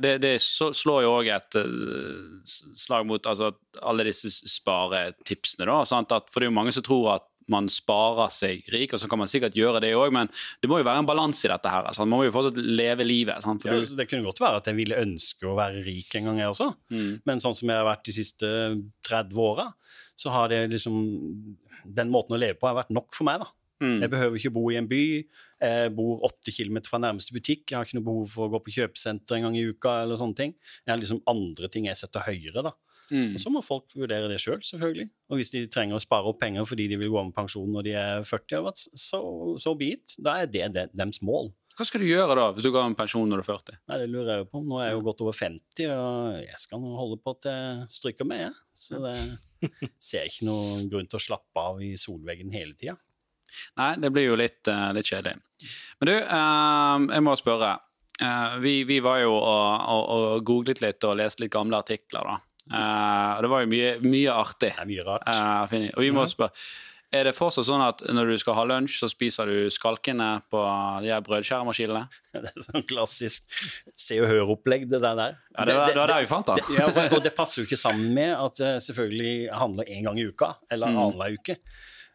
det, 0.01 0.13
det 0.23 0.35
slår 0.39 1.03
jo 1.03 1.11
òg 1.19 1.27
et 1.35 1.57
eh, 1.59 2.39
slag 2.79 3.05
mot 3.09 3.27
altså, 3.27 3.49
alle 3.83 4.05
disse 4.07 4.31
sparetipsene. 4.31 5.67
da, 5.67 5.81
sant? 5.91 6.13
At, 6.15 6.29
For 6.31 6.39
det 6.39 6.47
er 6.47 6.53
jo 6.53 6.59
mange 6.61 6.73
som 6.77 6.85
tror 6.87 7.17
at 7.17 7.27
man 7.51 7.67
sparer 7.69 8.31
seg 8.33 8.63
rik, 8.73 8.95
og 8.95 9.03
så 9.03 9.09
kan 9.11 9.19
man 9.21 9.27
sikkert 9.29 9.59
gjøre 9.59 9.83
det 9.83 9.91
òg, 9.99 10.13
men 10.15 10.31
det 10.63 10.71
må 10.71 10.79
jo 10.79 10.87
være 10.87 11.03
en 11.03 11.09
balanse 11.11 11.45
i 11.45 11.51
dette 11.51 11.69
her. 11.69 11.91
Sant? 11.93 12.09
Man 12.09 12.21
må 12.23 12.29
jo 12.29 12.33
fortsatt 12.33 12.57
leve 12.63 13.05
livet. 13.05 13.43
Sant? 13.45 13.67
Ja, 13.69 13.75
det 13.85 14.07
kunne 14.09 14.25
godt 14.31 14.41
være 14.41 14.63
at 14.63 14.71
jeg 14.71 14.79
ville 14.79 14.97
ønske 15.03 15.51
å 15.51 15.59
være 15.59 15.83
rik 15.85 16.15
en 16.15 16.31
gang, 16.31 16.39
jeg 16.41 16.55
også. 16.55 16.71
mm, 16.95 17.11
Men 17.27 17.43
sånn 17.45 17.59
som 17.59 17.69
jeg 17.69 17.77
har 17.83 17.91
vært 17.91 18.07
de 18.07 18.15
siste 18.17 18.55
30 19.11 19.35
åra, 19.51 19.67
så 20.17 20.31
har 20.31 20.49
det 20.53 20.63
liksom 20.71 20.97
Den 21.85 22.11
måten 22.13 22.37
å 22.37 22.41
leve 22.41 22.59
på 22.61 22.69
har 22.69 22.77
vært 22.79 22.93
nok 22.95 23.13
for 23.17 23.25
meg, 23.29 23.41
da. 23.43 23.49
mm, 23.83 24.01
Jeg 24.05 24.11
behøver 24.13 24.39
ikke 24.39 24.53
bo 24.55 24.69
i 24.71 24.77
en 24.79 24.89
by. 24.89 25.03
Jeg 25.65 25.93
bor 25.97 26.23
åtte 26.29 26.53
kilometer 26.55 26.89
fra 26.93 27.01
nærmeste 27.03 27.35
butikk. 27.35 27.67
Jeg 27.71 27.77
har 27.79 27.85
ikke 27.89 27.99
noe 27.99 28.07
behov 28.09 28.27
for 28.31 28.47
å 28.47 28.53
gå 28.55 28.61
på 28.67 28.75
kjøpesenter 28.79 29.37
en 29.39 29.47
gang 29.49 29.57
i 29.59 29.65
uka. 29.71 30.03
eller 30.03 30.17
sånne 30.21 30.37
ting. 30.37 30.55
Jeg 30.87 30.93
har 30.95 31.01
liksom 31.03 31.23
andre 31.31 31.69
ting 31.73 31.87
jeg 31.89 31.97
setter 31.97 32.21
høyere. 32.27 32.63
da. 32.69 32.73
mm. 33.11 33.35
Og 33.35 33.41
Så 33.41 33.51
må 33.51 33.63
folk 33.65 33.91
vurdere 33.97 34.29
det 34.31 34.39
sjøl, 34.41 34.61
selv, 34.63 34.81
selvfølgelig. 34.81 35.09
Og 35.31 35.37
hvis 35.41 35.51
de 35.51 35.67
trenger 35.67 35.97
å 35.99 36.05
spare 36.05 36.31
opp 36.31 36.41
penger 36.41 36.65
fordi 36.69 36.89
de 36.89 36.97
vil 37.01 37.11
gå 37.11 37.19
av 37.19 37.27
med 37.31 37.35
pensjon 37.35 37.69
når 37.73 37.83
de 37.89 37.93
er 37.99 38.23
40, 38.25 38.57
eller 38.61 38.73
så 38.77 39.21
so 39.61 39.75
be 39.75 39.93
it. 39.99 40.15
Da 40.19 40.39
er 40.43 40.47
det, 40.47 40.69
det 40.75 40.89
deres 40.95 41.21
mål. 41.23 41.53
Hva 41.75 41.83
skal 41.89 42.05
du 42.05 42.07
gjøre 42.07 42.37
da, 42.39 42.53
hvis 42.55 42.63
du 42.63 42.71
går 42.71 42.85
av 42.85 42.91
med 42.93 42.97
pensjon 43.01 43.27
når 43.27 43.41
du 43.41 43.43
er 43.43 43.49
40? 43.51 43.79
Nei, 43.91 43.97
Det 43.99 44.11
lurer 44.13 44.29
jeg 44.31 44.45
jo 44.45 44.51
på. 44.53 44.61
Nå 44.63 44.77
er 44.79 44.87
jeg 44.93 44.95
jo 44.95 45.01
godt 45.09 45.23
over 45.25 45.33
50, 45.35 45.89
og 45.91 46.37
jeg 46.45 46.61
skal 46.63 46.79
nå 46.85 46.93
holde 47.01 47.17
på 47.19 47.33
til 47.43 47.51
jeg 47.51 47.89
stryker 47.97 48.29
med. 48.31 48.45
Jeg. 48.45 48.53
Så 48.79 49.01
det 49.03 49.17
ser 50.11 50.29
ikke 50.29 50.49
noen 50.49 50.87
grunn 50.93 51.11
til 51.11 51.21
å 51.21 51.27
slappe 51.27 51.67
av 51.73 51.83
i 51.83 51.95
solveggen 52.01 52.55
hele 52.55 52.75
tida. 52.79 52.97
Nei, 53.79 53.93
det 54.03 54.11
blir 54.11 54.29
jo 54.29 54.39
litt, 54.39 54.67
eh, 54.71 54.89
litt 54.97 55.07
kjedelig. 55.07 55.37
Men 56.01 56.11
du, 56.11 56.15
eh, 56.15 57.05
jeg 57.15 57.25
må 57.27 57.37
spørre. 57.39 57.77
Eh, 58.21 58.57
vi, 58.63 58.75
vi 58.89 58.99
var 59.03 59.21
jo 59.23 59.35
og, 59.35 59.87
og, 59.95 60.03
og 60.17 60.45
googlet 60.47 60.83
litt 60.83 61.07
og 61.07 61.19
leste 61.19 61.45
litt 61.45 61.55
gamle 61.55 61.79
artikler, 61.83 62.27
da. 62.27 62.41
Uh, 62.65 63.43
det 63.45 63.49
var 63.53 63.61
jo 63.61 63.69
mye, 63.69 63.89
mye 64.01 64.33
artig. 64.33 64.71
Det 64.73 64.81
er 64.81 64.89
mye 64.89 65.03
rart. 65.05 65.27
Uh, 65.29 65.89
og 65.91 66.01
vi 66.01 66.13
må 66.17 66.25
spørre 66.31 66.55
Er 67.15 67.29
det 67.29 67.35
fortsatt 67.37 67.69
sånn 67.69 67.83
at 67.85 68.01
når 68.11 68.33
du 68.33 68.39
skal 68.43 68.57
ha 68.59 68.65
lunsj, 68.67 68.97
så 68.99 69.07
spiser 69.13 69.47
du 69.47 69.69
skalkene 69.71 70.29
på 70.51 70.61
de 71.05 71.13
her 71.13 71.21
brødskjæremaskinene? 71.27 72.01
Det 72.35 72.51
er 72.51 72.65
sånn 72.67 72.87
klassisk 72.91 73.47
Se 73.95 74.17
og 74.19 74.27
Hør-opplegg, 74.33 74.89
det 74.91 74.99
der. 75.05 75.15
der. 75.21 75.37
Ja, 75.55 75.67
det 75.69 75.77
var, 75.79 75.93
det 75.95 76.01
var 76.03 76.11
der 76.11 76.25
vi 76.25 76.31
fant 76.33 76.49
det, 76.51 76.57
den. 76.67 76.75
ja, 76.81 76.89
og 77.15 77.23
det 77.23 77.35
passer 77.37 77.63
jo 77.63 77.69
ikke 77.69 77.79
sammen 77.79 78.11
med 78.17 78.33
at 78.35 78.59
jeg 78.65 78.83
selvfølgelig 78.89 79.37
handler 79.55 79.93
én 79.95 80.09
gang 80.09 80.19
i 80.19 80.27
uka, 80.27 80.51
eller 80.75 80.91
Mm. 80.91 80.99
annenhver 81.05 81.39
uke. 81.39 81.57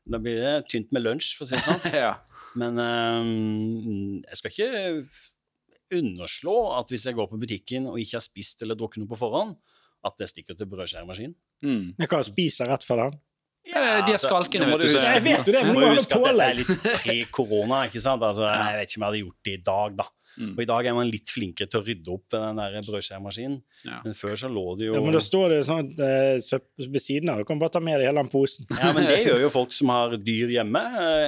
Da 0.09 0.17
blir 0.19 0.35
det 0.41 0.53
tynt 0.73 0.91
med 0.95 1.05
lunsj, 1.05 1.31
for 1.37 1.45
å 1.45 1.49
si 1.51 1.55
det 1.55 1.63
sånn. 1.63 1.95
ja. 2.03 2.11
Men 2.59 2.79
um, 2.81 4.21
jeg 4.25 4.39
skal 4.41 4.51
ikke 4.51 5.05
underslå 5.99 6.55
at 6.77 6.91
hvis 6.91 7.07
jeg 7.07 7.17
går 7.17 7.29
på 7.31 7.39
butikken 7.41 7.87
og 7.89 7.99
ikke 8.01 8.17
har 8.19 8.25
spist 8.25 8.61
eller 8.65 8.77
drukket 8.77 9.03
noe 9.03 9.09
på 9.11 9.17
forhånd, 9.19 9.55
at 10.05 10.15
det 10.19 10.29
stikker 10.31 10.55
til 10.59 10.69
brødskjæremaskinen. 10.71 11.33
Mm. 11.65 11.87
Jeg 11.99 12.09
kan 12.11 12.23
spise 12.23 12.67
rett 12.69 12.85
for 12.87 13.01
den. 13.01 13.17
Ja, 13.69 14.01
de 14.05 14.13
er 14.15 14.21
skalkene, 14.21 14.65
nå 14.69 14.77
vet 14.79 14.87
du. 14.93 14.99
Jeg 14.99 15.23
vet 15.23 15.45
jo 15.45 15.51
det, 15.53 15.63
men 15.65 15.75
Du 15.75 15.79
må 15.81 15.89
huske 15.93 16.15
at 16.15 16.23
dette 16.25 16.45
er 16.47 16.55
litt 16.57 16.87
pre-korona, 17.03 17.83
ikke 17.89 18.01
sant? 18.01 18.23
Altså, 18.25 18.47
jeg 18.47 18.79
vet 18.79 18.89
ikke 18.89 18.97
om 18.99 19.03
jeg 19.05 19.09
hadde 19.11 19.21
gjort 19.25 19.43
det 19.45 19.53
i 19.59 19.61
dag, 19.67 19.97
da. 19.99 20.07
Mm. 20.39 20.51
Og 20.55 20.61
i 20.63 20.67
dag 20.69 20.85
er 20.87 20.93
man 20.95 21.09
litt 21.11 21.31
flinkere 21.33 21.67
til 21.67 21.81
å 21.81 21.83
rydde 21.83 22.11
opp 22.13 22.29
den 22.31 22.59
der 22.61 22.75
brødskjæremaskinen. 22.87 23.57
Ja. 23.83 23.97
Men 24.05 24.13
før 24.15 24.37
så 24.39 24.47
lå 24.47 24.63
det 24.79 24.85
jo 24.87 24.93
Ja, 24.95 25.01
men 25.03 25.11
da 25.11 25.19
står 25.19 25.49
det 25.51 25.57
sånn 25.67 25.89
at, 25.89 25.99
søpp- 26.45 26.85
ved 26.85 27.01
siden 27.03 27.29
av. 27.33 27.41
Du 27.41 27.47
kan 27.49 27.59
bare 27.59 27.73
ta 27.75 27.81
med 27.83 27.99
deg 27.99 28.07
hele 28.07 28.21
den 28.23 28.31
posen. 28.31 28.63
Ja, 28.71 28.93
men 28.95 29.09
det 29.09 29.17
gjør 29.27 29.41
jo 29.43 29.49
folk 29.51 29.73
som 29.75 29.91
har 29.91 30.15
dyr 30.15 30.53
hjemme, 30.53 30.83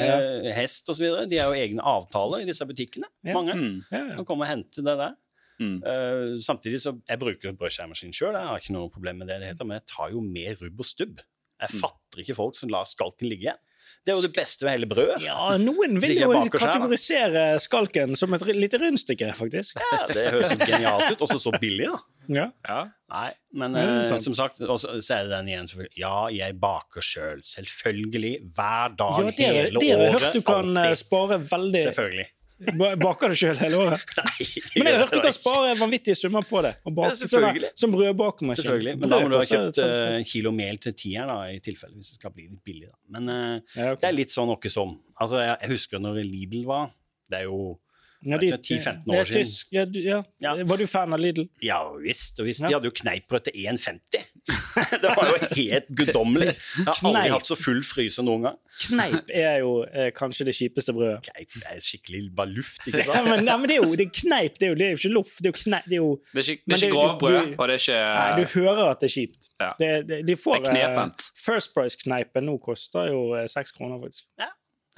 Ja. 0.06 0.16
hest 0.56 0.88
osv. 0.94 1.04
De 1.28 1.42
har 1.42 1.52
jo 1.52 1.60
egne 1.60 1.84
avtaler 1.84 2.46
i 2.46 2.48
disse 2.48 2.64
butikkene. 2.70 3.10
Ja. 3.28 3.36
Mange 3.36 3.58
Mm. 3.58 3.84
Ja, 3.92 3.98
ja. 4.08 4.16
kan 4.22 4.26
komme 4.32 4.48
og 4.48 4.54
henter 4.54 4.86
det 4.88 4.96
der. 5.04 5.18
Mm. 5.62 5.76
Uh, 5.86 6.40
samtidig 6.42 6.80
så 6.82 6.96
jeg 7.06 7.20
bruker 7.22 7.52
brødskjærmaskin 7.54 8.16
sjøl, 8.16 8.34
jeg 8.34 8.48
har 8.48 8.58
ikke 8.64 8.74
noe 8.74 8.90
problem 8.90 9.20
med 9.22 9.28
det, 9.30 9.42
det 9.44 9.52
heter, 9.52 9.68
men 9.68 9.78
jeg 9.78 9.86
tar 9.92 10.10
jo 10.16 10.22
med 10.26 10.56
rubb 10.64 10.80
og 10.80 10.88
stubb. 10.88 11.20
Jeg 11.62 11.70
Mm. 11.76 11.82
Fatter 12.12 12.26
ikke 12.26 12.36
folk 12.36 12.58
som 12.60 12.70
lar 12.70 12.86
skalken 12.90 13.30
ligge. 13.32 13.54
Det 14.06 14.12
er 14.12 14.18
jo 14.18 14.24
det 14.24 14.32
beste 14.34 14.66
ved 14.66 14.72
hele 14.74 14.88
brødet. 14.90 15.20
Ja, 15.22 15.58
noen 15.62 16.00
vil 16.02 16.16
jo 16.18 16.32
kategorisere 16.54 17.60
skalken 17.62 18.16
som 18.18 18.34
et 18.34 18.44
lite 18.56 18.80
rundstykke, 18.82 19.30
faktisk. 19.38 19.78
Ja, 19.78 20.00
det 20.10 20.24
høres 20.34 20.54
jo 20.56 20.58
genialt 20.64 21.12
ut, 21.14 21.22
også 21.28 21.38
så 21.44 21.52
billig, 21.62 21.86
da. 21.92 22.00
Ja. 22.32 22.46
Ja. 22.66 22.80
Nei, 23.12 23.28
men 23.54 23.74
mm, 23.74 23.78
det 23.78 23.84
er 23.84 24.16
eh, 24.16 24.24
som 24.24 24.36
sagt, 24.38 24.62
og 24.64 24.80
så 24.82 24.90
er 24.96 25.28
det 25.28 25.34
den 25.36 25.52
igjen, 25.52 25.68
selvfølgelig. 25.70 26.00
Ja, 26.02 26.16
jeg 26.34 26.58
baker 26.62 27.06
sjøl. 27.06 27.42
Selvfølgelig. 27.46 28.34
Hver 28.56 28.96
dag, 28.98 29.20
Ja, 29.22 29.32
det, 29.38 29.50
hele 29.60 29.84
det 29.84 29.90
har 29.92 30.04
jeg 30.06 30.14
året. 30.16 30.22
hørt 30.26 30.38
du 30.40 30.42
kan 30.50 30.72
eh, 30.78 30.84
alltid. 30.88 31.02
spare 31.04 31.40
veldig 31.52 31.84
Selvfølgelig. 31.90 32.28
Ba- 32.78 32.96
Baker 33.02 33.32
du 33.34 33.38
sjøl 33.40 33.58
hele 33.58 33.78
året? 33.82 34.04
Nei, 34.22 34.48
Men 34.78 34.88
jeg 34.88 34.94
har 34.94 35.02
hørt 35.02 35.14
du 35.14 35.18
det 35.18 35.24
kan 35.26 35.36
spare 35.36 35.74
vanvittige 35.80 36.16
summer 36.20 36.46
på 36.48 36.62
det. 36.66 36.74
Og 36.86 36.94
bake 36.98 37.10
Ja, 37.12 37.18
sånn 37.20 37.32
selvfølgelig. 37.32 37.72
som 37.82 37.94
brødbakermaskin. 37.96 38.62
Selvfølgelig. 38.64 38.96
Men 39.02 39.14
da 39.14 39.20
må 39.24 39.30
du 39.32 39.38
ha 39.40 39.44
kjøpt 39.48 39.70
koster 39.80 39.94
eh, 39.96 40.18
en 40.20 40.28
kilo 40.32 40.52
mel 40.56 40.82
til 40.86 40.96
tieren, 41.02 41.32
da, 41.32 41.38
i 41.50 41.62
tilfelle, 41.64 41.96
hvis 41.98 42.14
det 42.14 42.20
skal 42.22 42.36
bli 42.36 42.48
litt 42.52 42.64
billig. 42.68 42.90
Da. 42.92 42.98
Men 43.18 43.32
uh, 43.32 43.78
Ja, 43.78 43.92
okay. 43.94 44.02
det 44.04 44.10
er 44.12 44.18
litt 44.22 44.36
sånn 44.36 44.52
åkke 44.54 44.72
som 44.74 44.98
Altså, 45.22 45.42
jeg, 45.42 45.58
jeg 45.62 45.74
husker 45.76 46.02
når 46.02 46.22
Lidl 46.26 46.64
var 46.66 46.88
Det 47.30 47.42
er 47.44 47.50
jo 47.50 47.78
Ja, 48.24 48.36
er 48.36 48.40
de- 48.40 48.52
10-15 48.58 49.14
er 49.14 49.20
år 49.22 49.26
siden. 49.26 49.42
tysk- 49.42 49.68
Ja, 49.72 49.86
du, 49.86 50.00
ja. 50.00 50.22
Ja. 50.40 50.56
Var 50.64 50.78
du 50.78 50.86
fan 50.88 51.14
av 51.14 51.20
Lidl? 51.20 51.48
Ja 51.64 51.80
visst. 51.98 52.40
Og 52.40 52.46
visst, 52.46 52.62
Ja. 52.62 52.68
de 52.68 52.74
hadde 52.76 52.86
jo 52.86 52.92
kneippbrød 52.92 53.44
til 53.44 53.54
1,50. 53.54 54.26
det 55.02 55.10
var 55.16 55.30
jo 55.32 55.48
helt 55.56 55.88
guddommelig. 55.96 56.52
Jeg 56.54 56.86
har 56.86 56.94
aldri 56.94 57.12
Kneip. 57.12 57.32
hatt 57.34 57.46
så 57.50 57.56
full 57.58 57.82
fryser 57.84 58.24
noen 58.24 58.42
gang. 58.44 58.58
Kneip 58.88 59.30
er 59.34 59.58
jo 59.60 59.84
eh, 59.84 60.12
kanskje 60.16 60.46
det 60.46 60.56
kjipeste 60.56 60.94
brødet. 60.96 61.24
Kneip 61.28 61.58
er 61.70 61.80
skikkelig 61.84 62.30
bare 62.36 62.50
luft, 62.54 62.86
ikke 62.88 62.98
Ja, 63.02 63.04
sant? 63.14 63.28
men, 63.30 63.46
ja, 63.46 63.58
men 63.58 63.68
det 63.70 63.78
er 63.78 63.82
jo 63.84 63.96
det 63.96 64.08
er 64.08 64.14
kneip, 64.22 64.58
det 64.60 64.68
er 64.68 64.70
jo, 64.72 64.76
det 64.76 64.86
er 64.86 64.94
jo 64.96 65.02
ikke 65.02 65.14
loff. 65.14 65.34
Det 65.42 65.50
er 65.50 65.52
jo 65.52 65.60
kneip, 65.64 65.86
det 65.90 65.98
er 65.98 66.02
jo 66.02 66.12
Det 66.34 66.40
er 66.48 66.52
ikke, 66.54 66.64
Men 66.68 66.76
det 66.76 66.78
er 66.78 66.82
det- 66.82 66.88
ikke 66.88 66.98
grovbrød, 66.98 67.46
du- 67.46 67.56
og 67.60 67.68
det 67.68 67.76
er 67.76 67.82
ikke 67.82 68.00
Nei, 68.22 68.32
du 68.40 68.46
hører 68.60 68.90
at 68.92 69.00
det 69.02 69.10
er 69.10 69.16
kjipt. 69.18 69.50
Ja. 69.60 69.70
Det, 69.80 70.08
det, 70.08 70.26
de 70.28 70.36
får, 70.36 70.58
Det 70.64 70.68
er 70.68 70.74
knepent. 70.96 71.20
Uh, 71.32 71.42
First 71.52 71.74
Price-kneipen 71.76 72.44
nå 72.46 72.58
koster 72.62 73.08
jo 73.12 73.34
eh, 73.36 73.48
seks 73.48 73.72
kroner, 73.72 74.00
faktisk. 74.02 74.24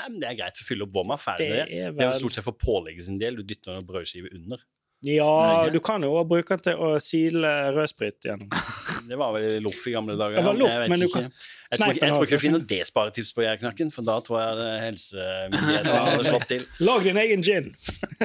Nei, 0.03 0.10
men 0.12 0.19
det 0.19 0.29
er 0.33 0.38
greit 0.43 0.60
å 0.60 0.67
fylle 0.67 0.83
opp 0.83 0.93
vomma. 1.00 1.15
Ferdig. 1.17 1.48
Det 1.48 1.50
Det 1.50 1.60
er 1.63 1.88
er, 1.88 1.91
det 1.95 2.03
er 2.03 2.10
vel- 2.12 2.13
jo 2.13 2.19
stort 2.27 2.36
sett 2.38 2.43
for 2.51 2.60
pålegget 2.60 3.07
sin 3.07 3.17
del. 3.22 3.38
Du 3.39 3.43
dytter 3.48 3.77
en 3.79 3.88
brødskive 3.88 4.33
under. 4.36 4.60
Ja, 5.03 5.67
du 5.69 5.81
kan 5.83 6.00
jo 6.05 6.13
også 6.15 6.27
bruke 6.29 6.55
den 6.55 6.60
til 6.63 6.77
å 6.79 6.93
sile 7.03 7.50
rødsprit 7.75 8.24
gjennom. 8.24 8.48
Det 9.10 9.17
var 9.19 9.33
vel 9.36 9.57
loff 9.65 9.81
i 9.88 9.91
gamle 9.91 10.15
dager. 10.15 10.38
Det 10.39 10.45
var 10.45 10.55
ja. 10.55 10.60
loff, 10.62 10.72
Jeg 10.79 10.89
men 10.93 11.00
du 11.01 11.05
ikke. 11.10 11.13
kan- 11.25 11.33
Jeg 11.74 11.79
tror, 11.79 11.91
ikke, 11.91 12.05
jeg 12.05 12.13
tror 12.13 12.24
ikke 12.24 12.38
du 12.38 12.43
finner 12.43 12.63
det 12.69 12.79
sparetips 12.88 13.33
på 13.36 13.43
Gjærknakken, 13.43 13.91
for 13.91 14.01
da 14.07 14.15
tror 14.22 14.39
jeg 14.39 14.55
det 14.62 14.69
helsemyndighetene 14.86 16.00
hadde 16.07 16.24
slått 16.29 16.48
til. 16.48 16.65
Lag 16.88 17.03
din 17.03 17.17
egen 17.17 17.41
gin! 17.43 17.67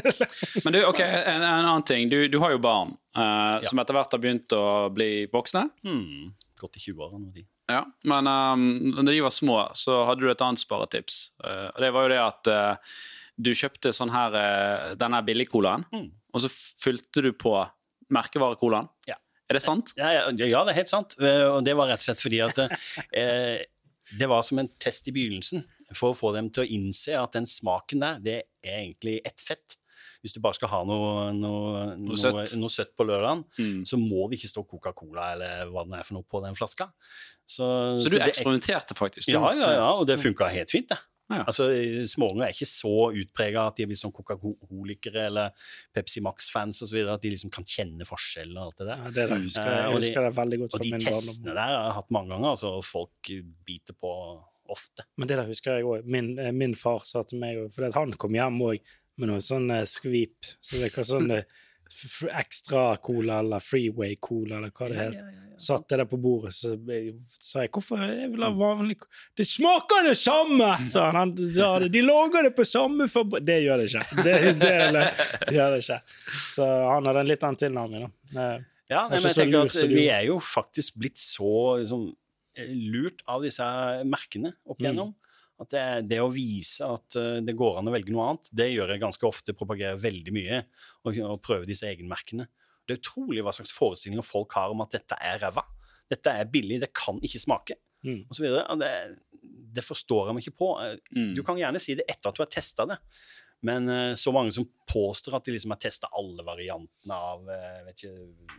Men 0.64 0.72
du, 0.76 0.80
ok, 0.86 1.00
en, 1.00 1.42
en 1.42 1.64
annen 1.64 1.82
ting. 1.88 2.08
Du, 2.12 2.28
du 2.28 2.38
har 2.38 2.52
jo 2.54 2.58
barn 2.62 2.94
eh, 3.16 3.58
som 3.66 3.80
etter 3.82 3.96
hvert 3.98 4.14
har 4.14 4.22
begynt 4.22 4.54
å 4.54 4.62
bli 4.94 5.26
voksne. 5.32 5.64
Hmm. 5.82 6.30
Gått 6.60 6.76
i 6.78 6.84
20-åra 6.90 7.18
nå, 7.18 7.32
de. 7.34 7.42
Ja, 7.68 7.82
Men 8.08 8.26
um, 8.26 8.66
da 8.96 9.02
de 9.12 9.20
var 9.20 9.30
små, 9.34 9.58
så 9.76 9.98
hadde 10.08 10.24
du 10.24 10.30
et 10.32 10.40
annet 10.44 10.62
sparetips. 10.62 11.18
Uh, 11.44 11.68
og 11.74 11.80
det 11.84 11.90
var 11.92 12.06
jo 12.06 12.12
det 12.14 12.20
at 12.24 12.50
uh, 12.52 12.92
du 13.36 13.50
kjøpte 13.54 13.92
sånn 13.94 14.10
her, 14.14 14.32
uh, 14.34 14.94
denne 14.98 15.20
billigcolaen, 15.26 15.84
Mm. 15.92 16.06
og 16.34 16.40
så 16.44 16.48
fylte 16.52 17.22
du 17.22 17.32
på 17.36 17.52
merkevarecolaen. 18.14 18.88
Ja. 19.08 19.16
Er 19.48 19.56
det 19.56 19.62
sant? 19.64 19.94
Ja, 19.96 20.10
ja, 20.12 20.24
ja, 20.44 20.60
det 20.64 20.74
er 20.74 20.78
helt 20.82 20.90
sant. 20.92 21.14
Eh, 21.24 21.46
Og 21.48 21.62
det 21.64 21.72
var 21.76 21.88
rett 21.88 22.02
og 22.02 22.04
slett 22.04 22.20
fordi 22.20 22.40
at 22.44 22.58
eh, 23.16 23.62
det 24.20 24.28
var 24.28 24.42
som 24.44 24.58
en 24.60 24.68
test 24.80 25.08
i 25.08 25.14
begynnelsen 25.16 25.62
for 25.96 26.12
å 26.12 26.16
få 26.18 26.34
dem 26.36 26.50
til 26.52 26.66
å 26.66 26.68
innse 26.76 27.14
at 27.16 27.32
den 27.32 27.46
smaken 27.48 28.02
der, 28.04 28.18
det 28.20 28.34
er 28.60 28.82
egentlig 28.82 29.22
ett 29.24 29.40
fett. 29.40 29.77
Hvis 30.24 30.32
du 30.34 30.40
bare 30.40 30.54
skal 30.54 30.68
ha 30.68 30.80
noe, 30.84 31.32
noe, 31.32 31.96
noe, 31.96 32.16
søtt. 32.18 32.56
noe 32.58 32.68
søtt 32.68 32.96
på 32.98 33.06
lørdagen, 33.06 33.44
Mm. 33.58 33.84
så 33.86 33.96
må 33.96 34.28
det 34.30 34.38
ikke 34.40 34.50
stå 34.50 34.64
Coca-Cola 34.66 35.32
eller 35.34 35.66
hva 35.70 35.84
det 35.88 36.00
er 36.00 36.02
for 36.08 36.14
noe 36.14 36.24
på 36.24 36.42
den 36.42 36.54
flaska. 36.58 36.90
Så, 37.46 37.64
Så 38.02 38.10
du 38.10 38.18
er- 38.18 38.26
eksperimenterte 38.28 38.94
faktisk? 38.98 39.28
Ja, 39.28 39.52
ja, 39.54 39.70
ja, 39.78 39.92
og 39.92 40.06
det 40.06 40.18
funka 40.18 40.48
helt 40.50 40.70
fint, 40.70 40.88
det. 40.88 40.98
Ja. 41.30 41.44
Altså, 41.44 41.68
Småunger 42.08 42.46
er 42.46 42.52
ikke 42.54 42.64
så 42.66 43.12
utprega 43.12 43.66
at 43.66 43.76
de 43.76 43.82
er 43.82 43.86
blitt 43.86 44.00
sånn 44.00 44.12
Coca-Holikere 44.16 45.26
eller 45.26 45.50
Pepsi 45.94 46.22
Max-fans 46.24 46.80
osv. 46.82 47.06
At 47.12 47.20
de 47.20 47.30
liksom 47.30 47.50
kan 47.52 47.64
kjenne 47.64 48.00
forskjell 48.08 48.56
og 48.56 48.62
alt 48.72 48.76
det 48.78 48.86
der. 48.88 49.02
Ja, 49.04 49.10
det 49.10 49.28
jeg 49.28 49.42
husker 49.42 49.64
jeg, 49.64 49.78
Eh, 49.78 49.86
og 49.92 50.00
de- 50.00 50.06
husker 50.08 50.22
det 50.24 50.34
veldig 50.38 50.58
godt 50.58 50.74
Og 50.74 50.80
fra 50.80 50.84
de 50.98 51.04
testene 51.04 51.44
der 51.44 51.54
har 51.68 51.84
jeg 51.84 51.94
hatt 51.98 52.10
mange 52.10 52.28
ganger, 52.30 52.48
altså, 52.48 52.68
og 52.78 52.84
folk 52.84 53.30
biter 53.66 53.92
på 54.02 54.42
ofte. 54.70 55.04
Men 55.18 55.28
det 55.28 55.36
der 55.36 55.46
husker 55.46 55.76
jeg 55.76 55.84
òg. 55.84 56.04
Min, 56.06 56.38
eh, 56.38 56.50
min 56.50 56.74
far 56.74 57.00
sa 57.04 57.22
til 57.22 57.38
meg 57.38 57.72
for 57.72 57.90
han 57.90 58.12
kom 58.12 58.30
hjem 58.32 58.58
òg 58.60 58.80
med 59.18 59.28
noe 59.32 59.42
sånn 59.44 59.70
eh, 59.74 59.84
skvip. 59.88 60.52
Så 60.62 60.78
det 60.82 60.88
er 60.92 61.06
sånn 61.08 61.30
f- 61.34 61.44
f- 61.90 62.30
ekstra 62.40 62.86
cola 63.02 63.40
eller 63.42 63.60
freeway 63.64 64.16
cola 64.22 64.58
eller 64.60 64.70
hva 64.74 64.88
det 64.92 64.98
heter. 65.02 65.36
Satt 65.58 65.90
jeg 65.90 65.98
der 65.98 66.06
på 66.06 66.20
bordet, 66.22 66.52
så 66.54 66.76
sa 67.42 67.64
jeg 67.64 67.72
hvorfor 67.74 67.98
jeg 68.06 68.28
vil 68.30 68.44
ha 68.46 68.50
vanlig 68.54 68.94
Det 69.34 69.42
smaker 69.50 70.04
det 70.06 70.12
samme! 70.20 70.68
sa 70.86 71.08
han. 71.10 71.16
han 71.34 71.50
sa 71.50 71.72
det, 71.82 71.88
De 71.96 72.02
lager 72.06 72.46
det 72.46 72.52
på 72.54 72.62
samme 72.68 73.08
fabrik 73.10 73.42
Det 73.48 73.56
gjør 73.64 73.82
det 73.82 73.88
ikke. 73.90 74.22
Det, 74.22 74.36
det, 74.60 74.70
det 74.92 75.56
gjør 75.56 75.74
det 75.74 75.80
ikke. 75.82 75.98
Så 76.54 76.68
han 76.92 77.10
hadde 77.10 77.24
en 77.24 77.30
litt 77.32 77.42
annen 77.48 77.58
tilnærming. 77.64 78.06
da. 78.06 78.44
Eh, 78.44 78.66
Ja, 78.88 79.02
nei, 79.10 79.18
men 79.18 79.26
jeg 79.26 79.34
tenker 79.36 79.58
lurt 79.66 79.74
at 79.82 79.90
Vi 79.98 80.06
er 80.14 80.22
jo 80.30 80.38
faktisk 80.40 80.94
blitt 81.02 81.18
så 81.20 81.50
liksom, 81.82 82.06
eh, 82.56 82.70
lurt 82.94 83.26
av 83.28 83.42
disse 83.44 83.66
merkene 84.08 84.54
opp 84.64 84.78
Mm. 84.78 84.86
At 85.58 85.72
det, 85.74 85.84
det 86.12 86.20
å 86.22 86.28
vise 86.30 86.86
at 86.86 87.16
eh, 87.18 87.40
det 87.42 87.56
går 87.58 87.80
an 87.80 87.88
å 87.90 87.94
velge 87.94 88.12
noe 88.14 88.28
annet, 88.30 88.50
det 88.54 88.68
gjør 88.72 88.92
jeg 88.94 89.02
ganske 89.02 89.26
ofte. 89.26 89.54
Propagerer 89.58 89.98
veldig 89.98 90.34
mye 90.36 90.60
og, 91.04 91.18
og 91.32 91.40
prøver 91.42 91.66
disse 91.66 91.88
egenmerkene. 91.90 92.46
Det 92.86 92.94
er 92.94 93.00
utrolig 93.02 93.42
hva 93.44 93.52
slags 93.56 93.72
forestillinger 93.74 94.24
folk 94.24 94.54
har 94.56 94.70
om 94.72 94.80
at 94.84 94.94
dette 94.94 95.18
er 95.18 95.40
ræva. 95.42 95.64
Dette 96.08 96.30
er 96.40 96.46
billig, 96.48 96.78
det 96.84 96.92
kan 96.96 97.18
ikke 97.20 97.42
smake, 97.42 97.76
Mm. 98.06 98.20
og 98.30 98.36
så 98.38 98.44
videre. 98.44 98.76
Det, 98.78 98.88
det 99.74 99.82
forstår 99.82 100.28
jeg 100.28 100.34
meg 100.36 100.44
ikke 100.46 100.58
på. 100.60 100.68
Eh, 100.84 100.92
Mm. 101.18 101.32
Du 101.34 101.42
kan 101.42 101.58
gjerne 101.58 101.80
si 101.82 101.96
det 101.98 102.04
etter 102.08 102.30
at 102.30 102.36
du 102.38 102.44
har 102.44 102.48
testa 102.54 102.86
det, 102.86 102.96
men 103.66 103.88
uh, 103.88 104.14
så 104.14 104.32
mange 104.32 104.52
som 104.54 104.66
påstår 104.92 105.36
at 105.36 105.48
de 105.48 105.54
liksom 105.54 105.72
har 105.74 105.80
testa 105.82 106.10
alle 106.16 106.44
variantene 106.46 107.16
av 107.16 107.48
uh, 107.48 107.90
ikke, 107.90 108.12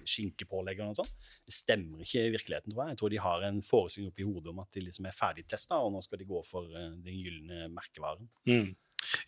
skinkepålegg 0.08 0.82
og 0.82 0.91
noe 0.91 1.00
sånt, 1.00 1.13
det 1.48 1.56
stemmer 1.56 2.03
ikke 2.03 2.25
i 2.25 2.34
virkeligheten, 2.36 2.74
tror 2.74 2.84
jeg. 2.84 2.96
Jeg 2.96 3.01
tror 3.01 3.13
de 3.13 3.22
har 3.24 3.48
en 3.48 3.62
forestilling 3.65 4.12
oppi 4.12 4.27
hodet 4.27 4.51
om 4.51 4.62
at 4.63 4.75
de 4.75 4.84
liksom 4.84 5.08
er 5.08 5.15
ferdigtesta, 5.15 5.79
og 5.79 5.94
nå 5.96 6.03
skal 6.06 6.22
de 6.22 6.29
gå 6.29 6.44
for 6.48 6.68
uh, 6.75 6.91
den 7.06 7.15
gylne 7.15 7.70
merkevaren. 7.74 8.27
Mm. 8.50 8.75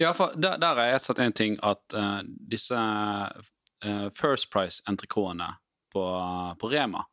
Ja, 0.02 0.12
for 0.18 0.36
der, 0.36 0.60
der 0.60 0.84
er 0.84 0.92
jeg 0.92 1.06
sett 1.06 1.22
en 1.24 1.34
ting 1.34 1.54
at 1.64 1.94
disse 2.52 2.76
First 4.14 4.50
Price-entrecôtene 4.52 5.48
på, 5.96 6.04
på 6.60 6.72
Rema, 6.74 7.06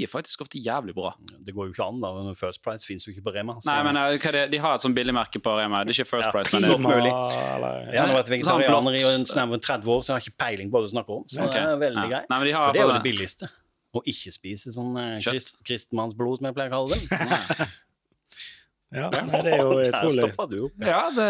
de 0.00 0.06
er 0.06 0.10
faktisk 0.10 0.40
ofte 0.46 0.56
jævlig 0.64 0.94
bra. 0.96 1.10
Det 1.44 1.52
går 1.52 1.68
jo 1.68 1.74
ikke 1.74 1.84
an, 1.84 1.98
da. 2.00 2.32
First 2.38 2.62
Price 2.64 2.88
fins 2.88 3.04
jo 3.04 3.12
ikke 3.12 3.26
på 3.26 3.34
Rema. 3.36 3.58
så- 3.60 3.68
Nei, 3.68 3.82
men 3.84 3.96
eh, 4.00 4.16
hva 4.16 4.28
er 4.30 4.36
det? 4.38 4.44
De 4.54 4.60
har 4.64 4.74
et 4.78 4.80
sånt 4.86 4.96
billigmerke 4.96 5.42
på 5.44 5.52
Rema. 5.58 5.84
Det 5.84 5.92
er 5.92 6.00
ikke 6.00 6.08
First 6.14 6.30
Ja, 6.30 6.32
Price, 6.32 6.54
men 6.56 6.64
det 6.64 6.70
Godt 6.72 6.84
mulig. 6.86 7.12
Eller, 7.12 7.92
jeg 7.92 8.00
har 8.00 8.14
vært 8.16 8.30
Sånn 8.30 8.34
vegetarianer 8.38 8.96
i 8.96 9.02
en 9.10 9.26
nærmere 9.36 9.60
30 9.60 9.92
år, 9.92 10.00
så 10.00 10.06
jeg 10.08 10.16
har 10.16 10.24
ikke 10.24 10.38
peiling 10.46 10.70
på 10.72 10.78
hva 10.80 10.86
du 10.88 10.92
snakker 10.96 11.18
om. 11.20 11.24
Så 11.28 11.44
okay. 11.44 11.60
det 11.60 11.68
er 11.68 11.82
veldig 11.84 12.04
Ja. 12.06 12.08
greit. 12.14 12.30
Nei, 12.32 12.38
men 12.38 12.46
de 12.48 12.52
har 12.56 12.62
For 12.66 12.72
det 12.72 12.80
er 12.80 12.86
jo 12.88 12.96
det 12.96 13.04
billigste. 13.10 13.50
Å 13.90 14.02
ikke 14.06 14.32
spise 14.32 14.72
sånn 14.72 14.96
eh, 15.02 15.20
krist, 15.20 15.56
kristmannsblod, 15.66 16.38
som 16.38 16.46
jeg 16.48 16.54
pleier 16.54 16.70
å 16.70 16.76
kalle 16.78 16.94
det. 16.96 17.68
ja, 19.00 19.06
nei, 19.10 19.40
det 19.42 19.52
er 19.54 19.60
jo 19.62 19.70
Der 19.78 19.90
utrolig. 19.92 20.22
stoppa 20.24 20.46
du 20.50 20.56
opp. 20.66 20.72
Ja, 20.82 21.02
det, 21.14 21.28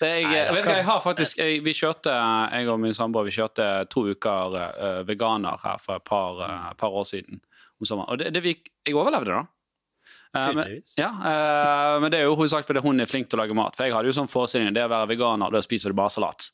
det 0.00 0.08
er, 0.08 0.16
jeg, 0.18 0.30
Nei, 0.30 0.62
jeg 0.62 0.76
jeg 0.78 0.84
har 0.88 1.00
faktisk 1.04 1.38
jeg, 1.38 1.60
Vi 1.66 1.74
kjørte, 1.78 2.14
jeg 2.56 2.68
og 2.72 2.80
min 2.82 2.94
samboer 2.94 3.26
vi 3.28 3.34
kjørte 3.36 3.68
to 3.92 4.06
uker 4.14 4.56
uh, 4.58 5.02
veganer 5.06 5.58
her 5.62 5.78
for 5.82 6.00
et 6.00 6.04
par, 6.08 6.40
uh, 6.42 6.72
par 6.78 6.90
år 6.90 7.04
siden. 7.06 7.40
Om 7.82 7.88
sommeren. 7.88 8.14
Og 8.14 8.22
det, 8.22 8.30
det 8.36 8.44
vi, 8.44 8.54
jeg 8.86 8.96
overlevde, 8.96 9.34
da. 9.34 9.44
Uh, 10.32 10.48
men, 10.56 10.80
ja, 10.96 11.10
uh, 11.12 12.00
men 12.02 12.12
det 12.12 12.22
er 12.22 12.28
jo 12.28 12.36
hovedsakelig 12.38 12.70
fordi 12.70 12.82
hun 12.86 13.02
er 13.02 13.10
flink 13.10 13.28
til 13.28 13.38
å 13.38 13.42
lage 13.42 13.56
mat. 13.56 13.76
For 13.76 13.86
jeg 13.86 13.94
hadde 13.96 14.08
jo 14.08 14.16
sånn 14.16 14.30
forestilling 14.32 14.72
det 14.74 14.86
å 14.86 14.92
være 14.92 15.10
veganer, 15.12 15.52
da 15.52 15.60
spiser 15.64 15.92
du 15.92 15.98
bare 15.98 16.12
salat. 16.14 16.48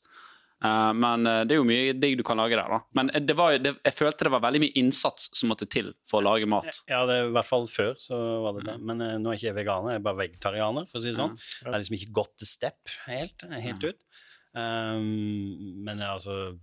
Uh, 0.59 0.89
men 0.91 1.23
det 1.47 1.55
er 1.55 1.61
jo 1.61 1.67
mye 1.67 1.93
digg 1.95 2.17
du 2.19 2.23
kan 2.27 2.41
lage 2.41 2.57
der, 2.57 2.67
da. 2.67 2.81
Men 2.97 3.11
det 3.13 3.35
var, 3.39 3.55
det, 3.61 3.77
jeg 3.87 3.95
følte 3.95 4.27
det 4.27 4.33
var 4.33 4.43
veldig 4.43 4.63
mye 4.65 4.75
innsats 4.81 5.29
som 5.39 5.53
måtte 5.53 5.69
til 5.71 5.93
for 6.09 6.19
å 6.19 6.25
lage 6.27 6.49
mat. 6.51 6.81
Ja, 6.91 7.05
det 7.07 7.21
i 7.29 7.29
hvert 7.37 7.47
fall 7.47 7.69
før 7.71 7.93
så 8.01 8.17
var 8.43 8.57
det 8.57 8.65
det. 8.67 8.75
Men 8.89 9.05
eh, 9.05 9.15
nå 9.21 9.31
er 9.31 9.39
ikke 9.39 9.51
jeg 9.51 9.59
veganer, 9.61 9.95
jeg 9.95 10.01
er 10.01 10.07
bare 10.09 10.21
vegetarianer, 10.25 10.89
for 10.89 10.99
å 10.99 11.05
si 11.05 11.13
det 11.13 11.19
sånn. 11.21 11.37
Det 11.37 11.71
er 11.71 11.79
liksom 11.79 11.99
ikke 12.01 12.17
gått 12.19 12.35
til 12.41 12.51
step 12.51 12.97
helt, 13.05 13.47
helt 13.63 13.87
ut. 13.87 14.25
Um, 14.57 15.79
men 15.85 16.01
altså 16.01 16.57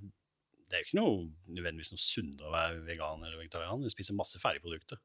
det 0.67 0.77
er 0.77 0.83
jo 0.83 0.89
ikke 0.89 0.99
noe 0.99 1.19
nødvendigvis 1.57 1.93
noe 1.93 2.03
sunnere 2.03 2.49
å 2.49 2.55
være 2.55 2.81
vegan 2.89 3.23
eller 3.23 3.39
vegetarianer. 3.39 3.87
Du 3.87 3.95
spiser 3.95 4.17
masse 4.19 4.41
ferdigprodukter. 4.43 4.99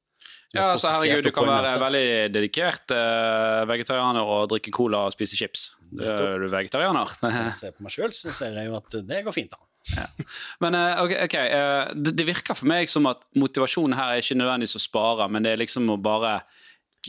Er 0.52 0.58
Ja, 0.58 0.64
altså 0.74 0.92
herregud, 0.92 1.26
du 1.26 1.34
kan 1.34 1.48
være 1.50 1.74
veldig 1.82 2.06
dedikert 2.34 2.94
uh, 2.94 3.62
vegetarianer 3.70 4.26
og 4.26 4.50
drikke 4.52 4.74
cola 4.76 5.06
og 5.08 5.16
spise 5.16 5.38
chips. 5.38 5.70
Du 5.92 6.04
er 6.06 6.42
du 6.42 6.48
vegetarianer. 6.52 7.14
Når 7.22 7.38
jeg 7.38 7.54
ser 7.58 7.76
på 7.78 7.86
meg 7.86 7.94
sjøl, 7.94 8.16
så 8.18 8.34
ser 8.36 8.58
jeg 8.58 8.70
jo 8.70 8.80
at 8.80 8.98
det 9.08 9.22
går 9.26 9.38
fint 9.38 9.54
an. 9.58 9.68
Men 10.64 10.78
uh, 10.78 11.04
ok, 11.06 11.16
okay 11.26 11.54
uh, 11.54 11.94
det, 11.98 12.16
det 12.20 12.28
virker 12.28 12.58
for 12.58 12.70
meg 12.70 12.90
som 12.92 13.10
at 13.10 13.24
motivasjonen 13.38 13.98
her 13.98 14.16
er 14.16 14.26
ikke 14.26 14.38
nødvendigvis 14.42 14.78
å 14.78 14.84
spare, 14.84 15.30
men 15.32 15.46
det 15.46 15.56
er 15.56 15.64
liksom 15.64 15.90
å 15.90 15.98
bare 15.98 16.36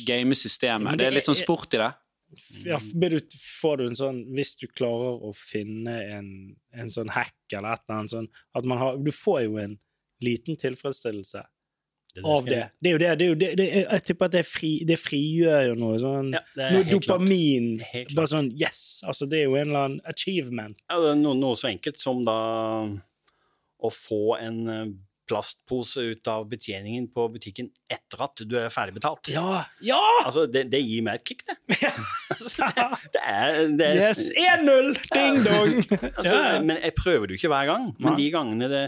game 0.07 0.37
systemet. 0.39 0.95
det, 0.97 1.03
det 1.03 1.11
er 1.11 1.17
litt 1.19 1.29
sånn 1.29 1.37
sport 1.37 1.77
i 1.77 1.83
det. 1.83 1.91
Ja, 2.65 2.79
du, 2.81 3.19
får 3.61 3.77
du 3.77 3.87
en 3.87 3.99
sånn 3.99 4.21
Hvis 4.33 4.55
du 4.61 4.67
klarer 4.71 5.21
å 5.21 5.33
finne 5.37 5.99
en, 6.17 6.29
en 6.73 6.93
sånn 6.93 7.13
hack 7.13 7.37
eller 7.53 7.75
et 7.75 7.83
eller 7.85 7.99
annet 7.99 8.15
sånn 8.15 8.29
at 8.57 8.69
man 8.69 8.81
har, 8.81 9.01
Du 9.05 9.13
får 9.13 9.43
jo 9.45 9.59
en 9.61 9.75
liten 10.25 10.57
tilfredsstillelse 10.57 11.43
Det 12.15 12.25
av 12.25 12.47
det. 12.47 12.63
Det 12.79 12.89
er 12.89 12.95
jo 12.95 13.01
det. 13.03 13.11
det, 13.19 13.27
er 13.27 13.31
jo 13.33 13.39
det, 13.43 13.51
det 13.61 13.69
er, 13.69 13.85
jeg 13.85 14.07
tipper 14.09 14.31
at 14.31 14.37
det, 14.37 14.45
fri, 14.49 14.73
det 14.89 14.99
frigjør 15.01 15.69
jo 15.71 15.79
noe 15.83 16.01
sånn 16.01 16.33
Ja, 16.37 16.43
Noe 16.73 16.89
dopamin. 16.89 17.71
Bare 18.15 18.29
sånn 18.33 18.53
Yes! 18.57 19.03
Altså, 19.05 19.29
det 19.29 19.43
er 19.43 19.49
jo 19.51 19.57
en 19.61 19.69
eller 19.69 19.87
annen 19.89 20.03
achievement. 20.09 20.81
Ja, 20.89 21.01
det 21.05 21.15
er 21.15 21.21
noe, 21.21 21.37
noe 21.39 21.59
så 21.61 21.69
enkelt 21.73 22.01
som 22.01 22.25
da 22.29 22.39
å 23.83 23.91
få 23.91 24.37
en 24.39 24.61
eh, 24.71 24.93
plastpose 25.29 26.03
ut 26.13 26.29
av 26.29 26.49
betjeningen 26.51 27.09
på 27.15 27.29
butikken 27.35 27.71
etter 27.93 28.25
at 28.27 28.43
du 28.49 28.57
er 28.59 28.73
ferdigbetalt. 28.75 29.31
Ja! 29.33 29.63
Ja! 29.85 30.03
Altså, 30.25 30.47
det, 30.51 30.67
det 30.73 30.83
gir 30.83 31.05
meg 31.07 31.21
et 31.21 31.33
kick, 31.33 31.45
det. 31.49 31.59
altså, 32.35 32.69
det, 32.69 32.87
det 33.15 33.25
er, 33.25 33.59
det 33.79 33.89
er 33.89 34.03
Yes! 34.03 34.29
1-0! 34.35 34.95
Ding 35.15 35.43
dong! 35.47 35.75
altså, 36.19 36.33
Ja. 36.33 36.61
Men 36.63 36.79
jeg 36.83 36.95
prøver 36.99 37.27
det 37.27 37.37
jo 37.37 37.43
ikke 37.43 37.53
hver 37.53 37.69
gang. 37.71 37.91
Men 38.03 38.17
de 38.19 38.31
gangene 38.35 38.71
det 38.71 38.87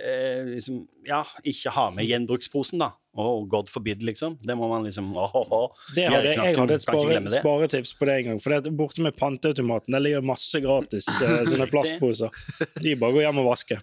eh, 0.00 0.44
liksom, 0.54 0.84
Ja, 1.06 1.22
ikke 1.46 1.72
ha 1.74 1.90
med 1.94 2.08
gjenbruksposen, 2.08 2.80
da. 2.82 2.92
Oh, 3.16 3.46
God 3.48 3.70
forbid, 3.72 4.02
liksom. 4.04 4.36
Det 4.44 4.54
må 4.54 4.68
man 4.68 4.84
liksom 4.84 5.08
oh, 5.16 5.36
åh. 5.36 5.70
Det 5.96 6.04
hadde, 6.12 6.34
jeg 6.34 6.56
hadde 6.58 6.76
et 6.76 6.84
spare, 6.84 7.20
sparetips 7.32 7.94
på 7.96 8.08
det 8.08 8.16
en 8.18 8.28
gang. 8.30 8.40
For 8.44 8.52
det, 8.52 8.68
er 8.68 8.76
borte 8.76 9.04
med 9.04 9.16
panteautomaten 9.16 9.96
der 9.96 10.04
ligger 10.04 10.26
masse 10.26 10.60
gratis 10.60 11.08
eh, 11.24 11.38
sånne 11.48 11.68
plastposer. 11.72 12.34
De 12.84 12.92
bare 13.00 13.16
går 13.16 13.24
hjem 13.24 13.40
og 13.40 13.48
vasker. 13.54 13.80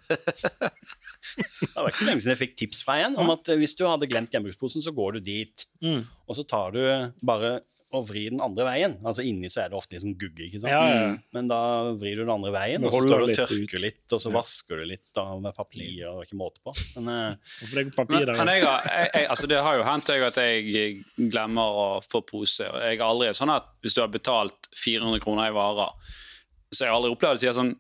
Det 1.64 1.70
var 1.76 1.90
ikke 1.92 2.02
så 2.04 2.10
lenge 2.10 2.24
siden 2.24 2.34
jeg 2.36 2.42
fikk 2.46 2.58
tips 2.64 2.84
fra 2.86 2.98
en 3.06 3.16
om 3.22 3.30
at 3.34 3.50
eh, 3.54 3.60
hvis 3.62 3.76
du 3.80 3.86
hadde 3.88 4.10
glemt 4.12 4.34
gjenbruksposen, 4.34 4.84
så 4.86 4.94
går 4.96 5.20
du 5.20 5.24
dit, 5.34 5.68
Mm. 5.84 6.04
og 6.30 6.36
så 6.38 6.44
tar 6.48 6.72
du 6.76 6.82
bare 7.28 7.60
og 7.94 8.08
vrir 8.10 8.32
den 8.34 8.40
andre 8.42 8.64
veien. 8.66 8.94
Altså 9.06 9.22
Inni 9.22 9.52
så 9.54 9.60
er 9.62 9.68
det 9.70 9.76
ofte 9.78 9.94
liksom 9.94 10.16
gugge, 10.18 10.48
ikke 10.48 10.64
sant? 10.64 10.72
Ja, 10.72 10.80
ja. 10.90 11.10
Men 11.36 11.46
da 11.52 11.60
vrir 11.94 12.16
du 12.18 12.24
den 12.24 12.32
andre 12.34 12.50
veien, 12.56 12.82
og 12.88 12.90
så 12.96 13.02
står 13.04 13.22
du 13.22 13.26
og 13.28 13.36
tørker 13.38 13.60
ut. 13.76 13.84
litt, 13.84 14.16
og 14.16 14.22
så 14.24 14.32
vasker 14.34 14.80
du 14.82 14.86
litt 14.90 15.04
da, 15.14 15.26
med 15.44 15.54
papir 15.54 16.00
og 16.10 16.24
ikke 16.24 16.40
måte 16.40 16.64
på. 16.66 16.74
Men 16.96 17.12
eh, 17.14 17.84
papir 17.94 18.26
Men, 18.32 18.40
men 18.40 18.50
jeg, 18.56 18.64
jeg, 18.66 19.12
jeg, 19.14 19.28
altså 19.36 19.50
det 19.52 19.60
har 19.68 19.78
jo 19.78 19.86
hendt 19.86 20.10
at 20.10 20.40
jeg 20.42 21.04
glemmer 21.30 21.78
å 21.84 21.86
få 22.02 22.24
pose. 22.26 22.66
og 22.66 22.80
Jeg 22.82 22.98
er 22.98 23.06
aldri 23.06 23.30
sånn 23.38 23.54
at 23.54 23.70
hvis 23.86 23.94
du 23.94 24.02
har 24.02 24.10
betalt 24.16 24.72
400 24.74 25.22
kroner 25.28 25.52
i 25.52 25.54
varer, 25.60 25.94
så 26.74 26.86
har 26.88 26.90
jeg 26.90 26.98
aldri 26.98 27.14
opplevd 27.14 27.38
å 27.38 27.44
si 27.46 27.54
sånn 27.60 27.76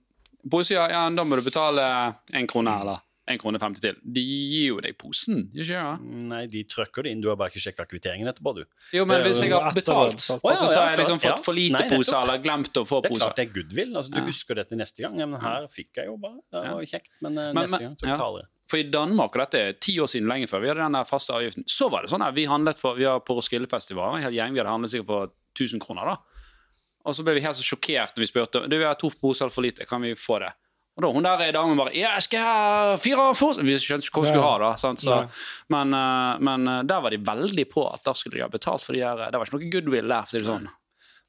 Pose, 0.51 0.73
ja, 0.75 0.89
ja, 0.91 1.01
da 1.09 1.23
må 1.23 1.37
du 1.39 1.41
betale 1.41 1.81
én 2.35 2.45
krone, 2.51 2.73
eller 2.83 2.99
1 3.23 3.39
krone 3.39 3.59
50 3.59 3.79
til. 3.79 3.99
De 4.03 4.21
gir 4.21 4.65
jo 4.73 4.79
deg 4.83 4.97
posen, 4.99 5.45
gjør 5.55 5.69
ikke 5.69 5.83
det? 5.83 6.23
nei, 6.27 6.41
de 6.51 6.63
trykker 6.67 7.05
det 7.05 7.13
inn. 7.13 7.21
Du 7.23 7.29
har 7.31 7.37
bare 7.39 7.53
ikke 7.53 7.61
sjekka 7.63 7.85
kvitteringen 7.87 8.27
etterpå, 8.27 8.51
du. 8.57 8.63
Jo, 8.91 9.05
men 9.07 9.23
hvis 9.23 9.39
jeg 9.45 9.53
har 9.55 9.71
betalt, 9.75 10.17
og 10.17 10.19
så 10.19 10.39
ja, 10.43 10.55
så 10.59 10.67
har 10.67 10.73
ja, 10.75 10.89
jeg 10.91 10.99
liksom 11.03 11.21
fått 11.23 11.29
ja. 11.31 11.37
for 11.45 11.55
lite 11.55 11.79
Nei, 11.79 11.85
poser, 11.93 12.17
eller 12.19 12.41
glemt 12.43 12.81
å 12.81 12.83
få 12.87 12.99
Det 13.05 13.13
er 13.13 13.21
klart 13.21 13.39
det 13.39 13.45
er 13.47 13.53
goodwill. 13.55 13.93
Altså, 13.95 14.11
du 14.11 14.27
husker 14.27 14.59
dette 14.59 14.79
neste 14.79 15.05
gang. 15.05 15.15
Men 15.23 15.39
her 15.39 15.69
fikk 15.71 16.01
jeg 16.01 16.11
jo 16.11 16.17
bare. 16.19 16.41
Det 16.51 16.65
var 16.67 16.89
kjekt. 16.91 17.13
Men, 17.21 17.37
eh, 17.37 17.53
Men- 17.53 17.63
neste 17.63 17.79
men- 17.79 17.87
gang 17.87 17.95
så 17.95 18.11
betaler 18.11 18.43
jeg. 18.43 18.49
For 18.73 18.77
i 18.77 18.83
Danmark, 18.89 19.35
og 19.35 19.39
dette 19.43 19.59
er 19.59 19.73
ti 19.73 19.99
år 19.99 20.07
siden 20.07 20.27
lenge 20.27 20.47
før, 20.49 20.61
vi 20.61 20.67
hadde 20.71 20.83
den 20.83 20.95
der 20.97 21.03
faste 21.05 21.31
avgiften, 21.35 21.63
så 21.67 21.91
var 21.91 22.01
det 22.01 22.11
sånn 22.11 22.25
at 22.25 22.33
vi 22.33 22.45
handlet 22.45 22.79
for, 22.79 22.95
vi 22.95 23.05
var 23.05 23.19
på 23.19 23.35
Roskildefestivalen, 23.37 24.17
en 24.17 24.23
hel 24.23 24.33
gjeng, 24.33 24.53
vi 24.55 24.59
hadde 24.59 24.71
handlet 24.71 24.91
sikkert 24.91 25.07
for 25.07 25.31
1000 25.53 25.79
kroner 25.79 26.05
da. 26.05 26.17
Og 27.05 27.13
så 27.13 27.23
ble 27.23 27.35
vi 27.35 27.43
helt 27.43 27.55
så 27.55 27.63
sjokkert 27.63 28.15
når 28.15 28.23
vi 28.23 28.29
spurte, 28.31 28.69
du 28.69 28.77
vi 28.77 28.83
har 28.83 28.95
to 28.95 29.09
poser 29.09 29.49
for 29.49 29.61
lite, 29.61 29.85
kan 29.85 30.01
vi 30.01 30.15
få 30.15 30.39
det? 30.39 30.53
Og 30.93 31.01
da 31.01 31.09
hun 31.09 31.25
der 31.25 31.55
damen 31.55 31.79
bare, 31.79 31.89
ja, 31.97 32.11
jeg 32.19 32.27
skal 32.27 32.43
ha 32.45 32.97
fire 33.01 33.31
for... 33.33 33.57
Vi 33.65 33.73
skjønte 33.81 34.05
ikke 34.05 34.19
hva 34.19 34.27
vi 34.27 34.29
skulle 34.29 34.45
ha 34.45 34.53
da, 34.61 34.71
sant? 34.77 35.01
Så, 35.01 35.15
men, 35.73 35.95
eh, 35.97 36.43
men 36.45 36.69
eh, 36.69 36.83
der 36.85 37.01
var 37.01 37.15
de 37.15 37.17
veldig 37.25 37.65
på 37.71 37.87
at 37.89 38.05
der 38.05 38.17
skulle 38.19 38.37
de 38.37 38.45
ha 38.45 38.51
betalt 38.53 38.85
for 38.85 38.93
de 38.93 39.01
her, 39.01 39.23
det 39.33 39.41
var 39.41 39.49
ikke 39.49 39.57
noe 39.57 39.71
goodwill 39.73 40.13
der, 40.13 40.27
for 40.27 40.29
å 40.29 40.35
si 40.35 40.43
det 40.43 40.49
sånn. 40.51 40.69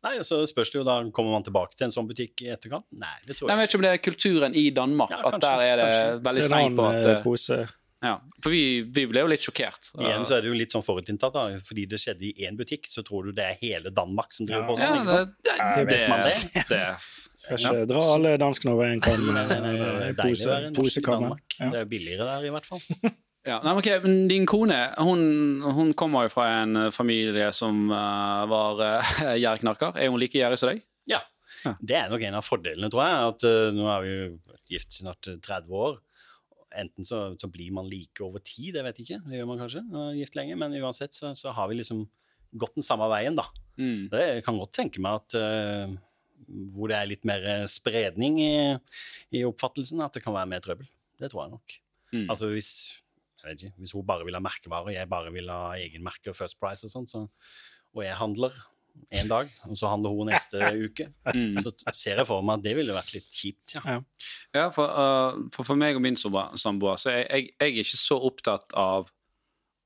Nei, 0.05 0.18
så 0.29 0.42
spørs 0.44 0.68
det 0.68 0.77
jo 0.83 0.85
da, 0.85 0.98
Kommer 1.16 1.33
man 1.38 1.46
tilbake 1.46 1.79
til 1.79 1.87
en 1.88 1.94
sånn 1.94 2.09
butikk 2.11 2.42
i 2.44 2.50
etterkant? 2.53 2.85
Nei, 3.00 3.14
det 3.24 3.38
tror 3.38 3.48
jeg 3.48 3.48
ikke. 3.48 3.55
jeg 3.55 3.61
vet 3.62 3.70
ikke 3.70 3.79
om 3.79 3.85
det 3.87 3.92
er 3.94 4.03
kulturen 4.05 4.59
i 4.61 4.64
Danmark, 4.77 5.14
Ja, 5.14 5.22
at 5.31 5.40
der 5.40 5.64
er 5.64 5.81
det 5.81 5.87
kanskje. 5.88 6.20
veldig 6.29 6.44
strengt 6.50 6.77
på 6.77 6.88
at 6.90 6.98
eh, 7.00 7.11
eh, 7.14 7.22
pose. 7.24 7.59
Ja. 8.05 8.14
For 8.45 8.53
vi, 8.53 8.83
vi 8.85 9.07
ble 9.09 9.23
jo 9.25 9.29
litt 9.31 9.45
sjokkert. 9.45 9.90
Igjen 9.97 10.27
så 10.29 10.37
er 10.37 10.45
det 10.45 10.51
jo 10.51 10.57
litt 10.59 10.75
sånn 10.75 10.85
forutinntatt, 10.85 11.35
da. 11.35 11.61
Fordi 11.64 11.87
det 11.88 12.01
skjedde 12.03 12.29
i 12.29 12.47
én 12.47 12.59
butikk, 12.59 12.88
så 12.93 13.05
tror 13.07 13.29
du 13.29 13.37
det 13.37 13.47
er 13.49 13.59
hele 13.62 13.93
Danmark 13.95 14.37
som 14.37 14.49
driver 14.49 14.69
på 14.69 14.77
sånn. 14.79 14.85
Ja, 14.85 15.05
det, 15.09 15.21
det, 15.49 15.57
Ja, 15.57 15.69
det, 15.79 15.85
vet 15.88 16.09
man 16.12 16.25
det, 16.27 16.64
det? 16.69 16.85
Skal 17.45 17.61
ikke 17.61 17.90
dra 17.95 18.07
alle 18.14 18.37
danskene 18.40 18.77
over 18.77 18.93
en 18.93 19.05
kam. 19.05 19.27
Nei, 19.27 19.45
nei, 19.51 19.61
nei, 19.64 19.75
det 19.81 19.90
er 19.90 20.19
deilig 20.21 20.47
å 20.47 20.53
være 20.53 20.71
norsk 20.71 20.77
i 20.77 20.83
posekammer. 20.83 21.29
Danmark. 21.31 21.59
Ja. 21.59 21.71
Det 21.75 21.83
er 21.83 21.93
billigere 21.97 22.31
der, 22.33 22.49
i 22.49 22.57
hvert 22.57 22.73
fall. 22.73 22.88
Ja, 23.45 23.59
nei, 23.61 23.75
men 23.77 24.05
men 24.07 24.14
Din 24.31 24.47
kone 24.49 24.79
hun, 25.05 25.19
hun 25.77 25.90
kommer 25.93 26.25
jo 26.25 26.31
fra 26.33 26.47
en 26.62 26.79
eh, 26.87 26.90
familie 26.97 27.51
som 27.53 27.90
uh, 27.93 28.47
var 28.49 28.81
uh, 28.87 29.35
gjærknarker. 29.37 29.99
Er 30.01 30.09
hun 30.09 30.17
like 30.17 30.38
gjerrig 30.40 30.57
som 30.57 30.71
deg? 30.73 30.81
Ja. 31.05 31.21
Ja. 31.64 31.75
Det 31.81 31.99
er 31.99 32.09
nok 32.09 32.25
en 32.25 32.38
av 32.38 32.47
fordelene, 32.47 32.88
tror 32.88 33.05
jeg. 33.05 33.35
At 33.35 33.45
uh, 33.45 33.69
nå 33.77 33.90
er 33.93 34.07
vi 34.07 34.14
jo 34.14 34.31
gift 34.71 34.97
snart 34.97 35.29
eh, 35.29 35.38
30 35.45 35.77
år. 35.77 35.99
Enten 36.81 37.07
så, 37.07 37.21
så 37.41 37.49
blir 37.51 37.73
man 37.75 37.89
like 37.91 38.23
over 38.25 38.43
tid, 38.43 38.75
det 38.77 38.85
vet 38.87 39.01
jeg 39.01 39.07
ikke. 39.07 39.21
Det 39.29 39.39
gjør 39.39 39.51
man 39.51 39.61
kanskje. 39.63 39.85
gift 40.19 40.39
lenge, 40.39 40.57
Men 40.61 40.75
uansett 40.81 41.15
så, 41.17 41.35
så 41.39 41.55
har 41.55 41.71
vi 41.71 41.79
liksom 41.79 42.05
gått 42.55 42.77
den 42.79 42.87
samme 42.87 43.07
veien, 43.11 43.37
da. 43.39 43.47
Mm. 43.79 44.09
Det 44.13 44.21
jeg 44.23 44.45
kan 44.47 44.59
godt 44.61 44.75
tenke 44.77 45.03
meg 45.03 45.23
at 45.23 45.37
uh, 45.39 45.95
hvor 46.75 46.91
det 46.91 46.99
er 46.99 47.09
litt 47.09 47.25
mer 47.27 47.45
eh, 47.49 47.65
spredning 47.71 48.37
i, 48.43 48.55
i 49.35 49.45
oppfattelsen, 49.47 50.03
at 50.05 50.17
det 50.17 50.23
kan 50.25 50.35
være 50.35 50.51
mer 50.51 50.63
trøbbel. 50.65 50.89
Det 51.21 51.31
tror 51.33 51.45
jeg 51.45 51.55
nok. 51.55 51.77
Mm. 52.13 52.27
Altså 52.29 52.51
hvis, 52.53 52.71
jeg 53.41 53.47
vet 53.47 53.65
ikke, 53.65 53.79
hvis 53.81 53.95
hun 53.97 54.07
bare 54.07 54.27
vil 54.29 54.37
ha 54.37 54.43
merkevarer, 54.45 54.91
og 54.91 54.97
jeg 54.97 55.11
bare 55.11 55.33
vil 55.35 55.49
ha 55.53 55.63
egenmerke 55.79 56.35
og 56.35 56.37
First 56.39 56.59
Price 56.61 56.85
og 56.87 56.93
sånn, 56.93 57.09
så, 57.11 57.25
og 57.95 58.05
jeg 58.05 58.19
handler 58.19 58.59
en 59.15 59.29
dag, 59.31 59.47
og 59.71 59.77
så 59.79 59.89
handler 59.91 60.11
hun 60.17 60.29
neste 60.31 60.59
uke, 60.87 61.07
Mm. 61.35 61.59
så 61.63 61.71
ser 61.95 62.17
jeg 62.23 62.27
for 62.27 62.43
meg 62.43 62.59
at 62.61 62.65
det 62.69 62.77
ville 62.79 62.95
vært 62.97 63.13
litt 63.15 63.29
kjipt. 63.31 63.75
Ja. 63.77 63.99
Ja, 64.55 64.69
for, 64.75 64.87
uh, 64.91 65.43
for, 65.55 65.65
for 65.65 65.77
meg 65.81 65.97
og 65.99 66.03
min 66.03 66.17
samboer, 66.17 66.97
så 67.01 67.11
er 67.13 67.25
jeg, 67.27 67.51
jeg 67.59 67.69
er 67.75 67.83
ikke 67.85 68.01
så 68.01 68.19
opptatt 68.31 68.75
av 68.75 69.11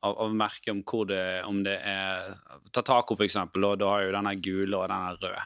av, 0.07 0.13
av 0.23 0.31
merke 0.31 0.71
om 0.71 0.85
hvor 0.87 1.09
det 1.11 1.43
om 1.49 1.57
det 1.67 1.75
er 1.83 2.29
Ta 2.71 2.85
taco, 2.87 3.17
for 3.19 3.25
eksempel, 3.27 3.65
og 3.67 3.81
da 3.81 3.89
har 3.97 4.05
jo 4.07 4.13
denne 4.15 4.37
gule 4.39 4.77
og 4.79 4.85
denne 4.93 5.17
røde. 5.19 5.41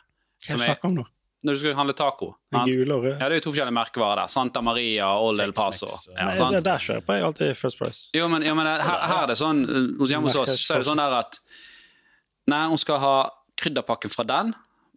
Hva 0.44 0.59
er- 0.59 0.64
snakker 0.66 0.90
om 0.90 0.98
nå? 1.01 1.05
Når 1.42 1.57
du 1.57 1.59
skal 1.59 1.72
handle 1.75 1.94
taco 1.98 2.29
Den 2.53 2.68
gule 2.68 2.94
og 2.94 3.03
røde? 3.07 3.14
Ja, 3.16 3.29
Det 3.31 3.33
er 3.33 3.40
jo 3.40 3.44
to 3.46 3.53
forskjellige 3.55 3.75
merkevarer 3.75 4.20
der. 4.20 4.29
Santa 4.31 4.61
Maria 4.62 5.09
og 5.16 5.31
Old 5.31 5.40
El 5.40 5.53
Paso. 5.57 5.88
Ja, 6.12 6.29
Nei, 6.29 6.37
det, 6.53 6.61
der 6.68 6.79
kjøper 6.85 7.16
jeg 7.16 7.25
alltid 7.31 7.57
First 7.57 7.79
Price. 7.81 8.03
Jo, 8.14 8.29
men, 8.29 8.44
jo, 8.46 8.53
men 8.55 8.66
her, 8.68 8.85
her 9.09 9.22
er 9.25 9.27
det 9.33 9.38
sånn 9.40 9.64
hos 9.98 10.12
hjemme 10.12 10.29
hos 10.29 10.37
oss 10.44 10.53
så 10.61 10.75
er 10.77 10.85
det 10.85 10.87
sånn 10.92 11.01
der 11.01 11.16
at 11.22 11.40
Nei, 12.53 12.61
hun 12.68 12.79
skal 12.79 12.98
ha 13.03 13.16
krydderpakken 13.62 14.12
fra 14.12 14.25
den, 14.29 14.53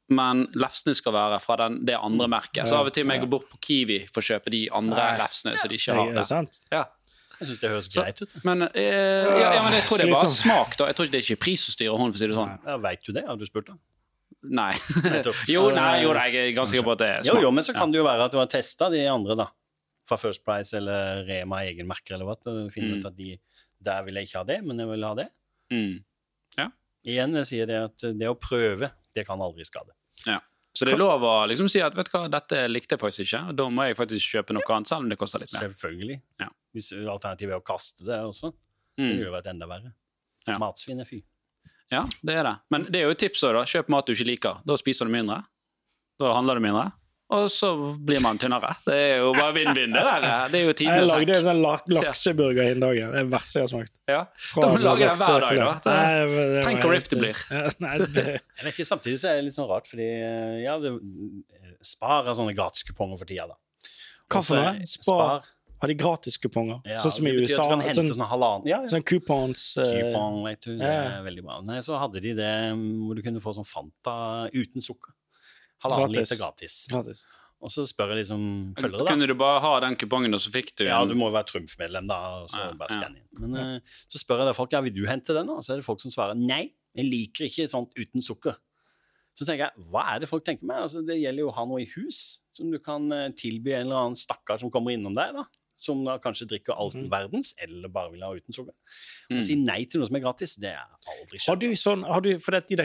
men 0.10 0.44
lefsene 0.54 0.94
skal 0.98 1.14
være 1.16 1.40
fra 1.42 1.56
den, 1.64 1.80
det 1.88 1.96
andre 1.98 2.28
merket. 2.30 2.68
Så 2.70 2.78
av 2.78 2.90
og 2.90 2.94
til 2.94 3.06
må 3.08 3.16
jeg 3.16 3.24
gå 3.26 3.30
bort 3.32 3.48
på 3.50 3.58
Kiwi 3.66 4.00
for 4.14 4.22
å 4.22 4.28
kjøpe 4.28 4.52
de 4.54 4.68
andre 4.76 5.00
Nei. 5.00 5.18
lefsene 5.24 5.56
så 5.58 5.70
de 5.72 5.80
ikke 5.80 5.96
har 5.98 6.12
det? 6.14 6.60
Ja. 6.74 6.84
Jeg 7.40 7.48
syns 7.50 7.60
det 7.60 7.70
høres 7.70 7.88
Så- 7.92 8.04
greit 8.04 8.22
ut. 8.22 8.36
Men, 8.48 8.62
eh, 8.62 8.80
ja, 8.82 9.54
ja, 9.58 9.64
men 9.64 9.74
jeg 9.74 9.84
tror 9.84 9.98
det 10.00 10.06
er 10.08 10.14
bare 10.14 10.30
smak. 10.32 10.78
da. 10.78 10.86
Jeg 10.88 10.96
tror 10.96 11.06
ikke 11.08 11.12
det 11.18 11.20
er 11.24 11.36
ikke 11.36 11.44
pris 11.44 11.66
som 11.66 11.74
styrer 11.76 11.98
hånden, 11.98 12.14
for 12.14 12.18
å 12.18 12.22
si 12.22 12.28
det 12.28 12.36
sånn. 12.38 12.54
Ja, 12.66 12.78
Veit 12.78 13.04
du 13.04 13.12
det? 13.12 13.26
Har 13.28 13.36
du 13.36 13.46
spurt, 13.46 13.66
da? 13.68 13.74
Nei. 14.46 14.72
Jo, 15.50 15.70
nei, 15.74 16.04
jo, 16.06 16.14
nei, 16.14 16.30
jeg 16.32 16.54
er 16.54 16.56
ganske 16.56 16.72
sikker 16.78 16.86
på 16.86 16.92
at 16.94 16.98
det 17.02 17.10
er 17.10 17.18
Jo, 17.26 17.34
smak. 17.34 17.42
jo, 17.42 17.52
men 17.52 17.64
så 17.66 17.74
kan 17.74 17.92
det 17.92 17.98
jo 17.98 18.06
være 18.06 18.26
at 18.26 18.32
du 18.32 18.38
har 18.38 18.48
testa 18.48 18.90
de 18.94 19.02
andre, 19.10 19.36
da. 19.36 19.48
Fra 20.08 20.18
First 20.22 20.46
Price 20.46 20.72
eller 20.78 21.26
Rema 21.26 21.64
egenmerker 21.66 22.14
eller 22.14 22.26
hva. 22.30 22.38
Og 22.46 22.72
finner 22.72 22.94
Mm. 22.96 23.00
ut 23.02 23.06
at 23.08 23.16
de 23.18 23.40
Der 23.84 24.04
vil 24.04 24.14
jeg 24.16 24.28
ikke 24.30 24.38
ha 24.38 24.44
det, 24.46 24.64
men 24.64 24.78
jeg 24.80 24.88
vil 24.88 25.04
ha 25.04 25.14
det. 25.16 25.28
Mm. 25.72 26.04
Igjen 27.06 27.34
jeg 27.42 27.46
sier 27.52 27.68
det 27.70 27.78
at 27.86 28.06
det 28.18 28.28
å 28.32 28.36
prøve, 28.40 28.92
det 29.16 29.26
kan 29.28 29.40
aldri 29.42 29.66
skade. 29.68 29.94
Ja. 30.26 30.40
Så 30.76 30.84
det 30.88 30.96
er 30.96 31.00
lov 31.00 31.24
å 31.24 31.34
liksom 31.48 31.70
si 31.72 31.80
at 31.80 31.94
vet 31.96 32.10
du 32.10 32.18
hva, 32.18 32.26
dette 32.34 32.66
likte 32.68 32.98
jeg 32.98 33.00
faktisk 33.00 33.22
ikke, 33.30 33.42
og 33.52 33.56
da 33.62 33.68
må 33.72 33.86
jeg 33.88 33.96
faktisk 33.96 34.34
kjøpe 34.36 34.56
noe 34.58 34.66
annet, 34.76 34.90
selv 34.90 35.06
om 35.06 35.10
det 35.14 35.18
koster 35.22 35.40
litt 35.40 35.54
mer. 35.54 35.70
Selvfølgelig. 35.70 36.18
Ja. 36.42 36.50
Hvis 36.76 36.90
alternativet 36.92 37.54
er 37.56 37.62
å 37.62 37.64
kaste 37.64 38.04
det 38.10 38.18
også, 38.26 38.52
det 38.98 39.04
Mm. 39.06 39.10
ville 39.12 39.26
jo 39.26 39.32
vært 39.32 39.48
enda 39.52 39.68
verre. 39.68 39.94
Ja. 40.48 40.58
Matsvinn 40.60 41.00
er 41.00 41.06
fy. 41.08 41.22
Ja, 41.92 42.04
det 42.24 42.36
er 42.36 42.44
det. 42.44 42.56
Men 42.72 42.86
det 42.92 42.96
er 43.00 43.04
jo 43.06 43.12
et 43.12 43.20
tips 43.20 43.44
òg, 43.44 43.54
da. 43.54 43.64
Kjøp 43.64 43.90
mat 43.90 44.06
du 44.08 44.14
ikke 44.14 44.26
liker. 44.28 44.62
Da 44.66 44.76
spiser 44.76 45.06
du 45.06 45.12
mindre. 45.12 45.44
Da 46.20 46.34
handler 46.34 46.56
du 46.56 46.62
mindre. 46.62 46.92
Og 47.34 47.48
så 47.50 47.70
blir 48.06 48.20
man 48.22 48.38
tynnere. 48.38 48.70
Det 48.86 48.94
er 48.94 49.16
jo 49.24 49.32
bare 49.34 49.54
vinn-vinn, 49.56 49.94
det 49.96 50.02
der. 50.06 50.26
Det 50.52 50.60
er 50.60 50.68
jo 50.68 50.74
Jeg 50.78 51.08
lagde 51.10 51.34
en 51.34 51.46
sånn 51.48 51.62
lak 51.64 51.88
lakseburger 51.90 52.68
den 52.70 52.84
dagen. 52.84 53.10
Det 53.16 53.22
er 53.22 53.26
det 53.26 53.32
verste 53.34 53.58
jeg 53.58 53.66
har 53.66 53.72
smakt. 53.72 53.96
Ja. 54.12 54.20
Da 54.62 54.70
må 54.70 54.78
du 54.78 54.86
lage 54.86 55.08
den 55.08 55.18
hver 55.24 55.42
dag, 55.42 55.58
da. 55.58 55.96
Nei, 55.96 56.28
det- 56.30 56.46
det 56.54 56.64
Tenk 56.68 56.86
hvor 56.86 56.94
ripped 56.94 57.10
det 57.16 57.20
blir. 57.24 57.42
Ja, 57.56 57.72
Nei, 57.82 57.98
det, 58.06 58.26
Jeg 58.62 58.74
ikke, 58.76 58.86
Samtidig 58.86 59.20
så 59.24 59.32
er 59.32 59.40
det 59.42 59.48
litt 59.50 59.58
sånn 59.58 59.70
rart, 59.72 59.90
fordi 59.90 60.06
eh, 60.06 60.62
ja, 60.68 60.78
det, 60.78 60.94
sparer 61.82 62.38
sånne 62.38 62.54
gratiskuponger 62.58 63.18
for 63.18 63.26
tida, 63.30 63.50
da. 63.50 63.58
hva 64.30 64.42
for 64.46 64.62
noe? 64.62 64.86
Spar? 64.86 65.52
Har 65.82 65.92
de 65.92 65.98
gratiskuponger? 66.00 66.80
Ja, 66.88 67.02
sånn 67.04 67.12
som 67.18 67.28
i 67.28 67.34
USA? 67.36 67.66
Du 67.66 67.74
kan 67.74 67.82
hente 67.84 67.98
Sånn, 68.00 68.14
sånn 68.16 68.30
halvannen 68.30 68.70
ja, 68.70 68.80
ja. 68.86 68.88
sånn 68.94 69.04
coupons 69.06 69.66
eh, 69.82 69.90
Coupon, 69.92 70.40
vet 70.46 70.62
du. 70.64 70.78
Det 70.80 70.88
er 70.94 71.20
veldig 71.26 71.44
bra. 71.46 71.58
Nei, 71.68 71.82
så 71.86 71.98
hadde 72.00 72.22
de 72.24 72.32
det 72.38 72.54
hvor 72.80 73.18
du 73.18 73.22
kunne 73.26 73.42
få 73.44 73.54
sånn 73.58 73.68
Fanta 73.68 74.16
uten 74.56 74.82
sukker. 74.82 75.12
Halvannen 75.84 76.14
Gratis. 76.14 76.32
liter 76.32 76.40
gratis. 76.42 76.78
gratis. 76.92 77.26
Og 77.66 77.72
så 77.72 77.86
spør 77.88 78.12
jeg 78.14 78.22
liksom 78.24 78.42
følgere, 78.78 79.06
da. 79.06 79.14
Kunne 79.14 79.28
du 79.30 79.34
bare 79.40 79.62
ha 79.64 79.72
den 79.86 79.96
kupongen, 79.98 80.36
og 80.38 80.42
så 80.44 80.52
fikk 80.54 80.74
du 80.78 80.84
Ja, 80.86 81.00
du 81.08 81.16
må 81.18 81.30
jo 81.32 81.36
være 81.36 81.50
Trumf-medlem, 81.50 82.08
da, 82.12 82.20
og 82.44 82.50
så 82.52 82.62
Ja, 82.62 82.72
bare 82.78 83.00
ja. 83.00 83.10
inn. 83.10 83.18
Men 83.42 83.56
uh, 83.58 83.96
så 84.12 84.22
spør 84.22 84.44
jeg 84.46 84.58
folk 84.58 84.76
ja, 84.76 84.82
vil 84.86 84.94
du 84.94 85.06
hente 85.10 85.34
den, 85.34 85.50
da? 85.50 85.58
Så 85.64 85.74
er 85.74 85.82
det 85.82 85.88
folk 85.88 86.04
som 86.04 86.14
svarer 86.14 86.38
nei, 86.38 86.76
jeg 86.96 87.10
liker 87.10 87.48
ikke 87.48 87.68
sånt 87.72 87.96
uten 87.98 88.24
sukker. 88.24 88.60
Så 89.36 89.44
tenker 89.48 89.66
jeg, 89.66 89.86
hva 89.92 90.06
er 90.14 90.24
det 90.24 90.30
folk 90.32 90.46
tenker 90.48 90.68
med? 90.68 90.86
Altså, 90.86 91.02
det 91.04 91.18
gjelder 91.20 91.44
jo 91.44 91.52
å 91.52 91.56
ha 91.58 91.66
noe 91.68 91.82
i 91.84 91.90
hus 91.98 92.42
som 92.56 92.70
du 92.72 92.78
kan 92.80 93.10
eh, 93.12 93.34
tilby 93.36 93.74
en 93.76 93.90
eller 93.90 94.04
annen 94.04 94.20
stakkar 94.20 94.62
som 94.62 94.72
kommer 94.72 94.96
innom 94.96 95.16
deg, 95.18 95.36
da. 95.36 95.44
Som 95.82 96.06
da 96.06 96.16
kanskje 96.24 96.48
drikker 96.50 96.74
alt 96.80 96.96
mm. 96.96 97.10
verdens, 97.12 97.52
eller 97.62 97.90
bare 97.92 98.14
vil 98.14 98.24
ha 98.24 98.32
uten 98.34 98.56
sukker. 98.56 98.74
Mm. 99.30 99.38
Å 99.38 99.42
si 99.44 99.56
nei 99.60 99.82
til 99.90 100.02
noe 100.02 100.08
som 100.10 100.16
er 100.18 100.24
gratis, 100.24 100.56
det 100.62 100.72
er 100.72 100.84
aldri 101.12 101.40
Har 101.44 101.58
du 101.62 101.66
sånn, 101.78 102.06
har 102.08 102.22
du, 102.24 102.30
for 102.42 102.56
det, 102.56 102.62
de 102.70 102.78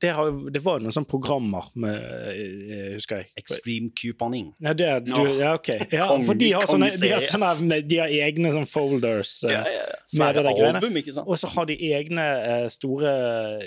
det, 0.00 0.10
har, 0.16 0.30
det 0.52 0.62
var 0.64 0.78
jo 0.80 0.86
noen 0.86 0.94
sånne 0.96 1.08
programmer 1.08 1.68
med 1.78 1.96
eh, 1.96 2.90
Husker 2.96 3.22
jeg. 3.22 3.30
Extreme 3.40 3.92
couponing. 3.96 4.50
Ja, 4.64 4.72
det, 4.76 4.88
er- 4.88 5.04
du, 5.06 5.12
ja, 5.38 5.54
ok. 5.58 5.70
Ja, 5.92 6.08
for 6.26 6.38
de 6.38 6.50
har, 6.56 6.66
sånne, 6.68 6.88
de, 6.96 7.12
har 7.12 7.26
sånne, 7.28 7.78
de 7.88 8.00
har 8.02 8.12
egne 8.26 8.52
sånne 8.56 8.68
folders. 8.70 9.36
eh, 9.46 9.54
Ja, 9.54 9.62
ja, 9.68 9.84
ja. 9.92 10.00
med 10.20 10.36
det 10.38 10.44
der 10.48 10.58
greiene. 10.58 10.82
album, 10.82 10.98
ikke 11.02 11.16
sant? 11.16 11.30
Og 11.30 11.40
så 11.40 11.52
har 11.54 11.68
de 11.70 11.78
egne 11.92 12.26
eh, 12.52 12.66
store 12.72 13.12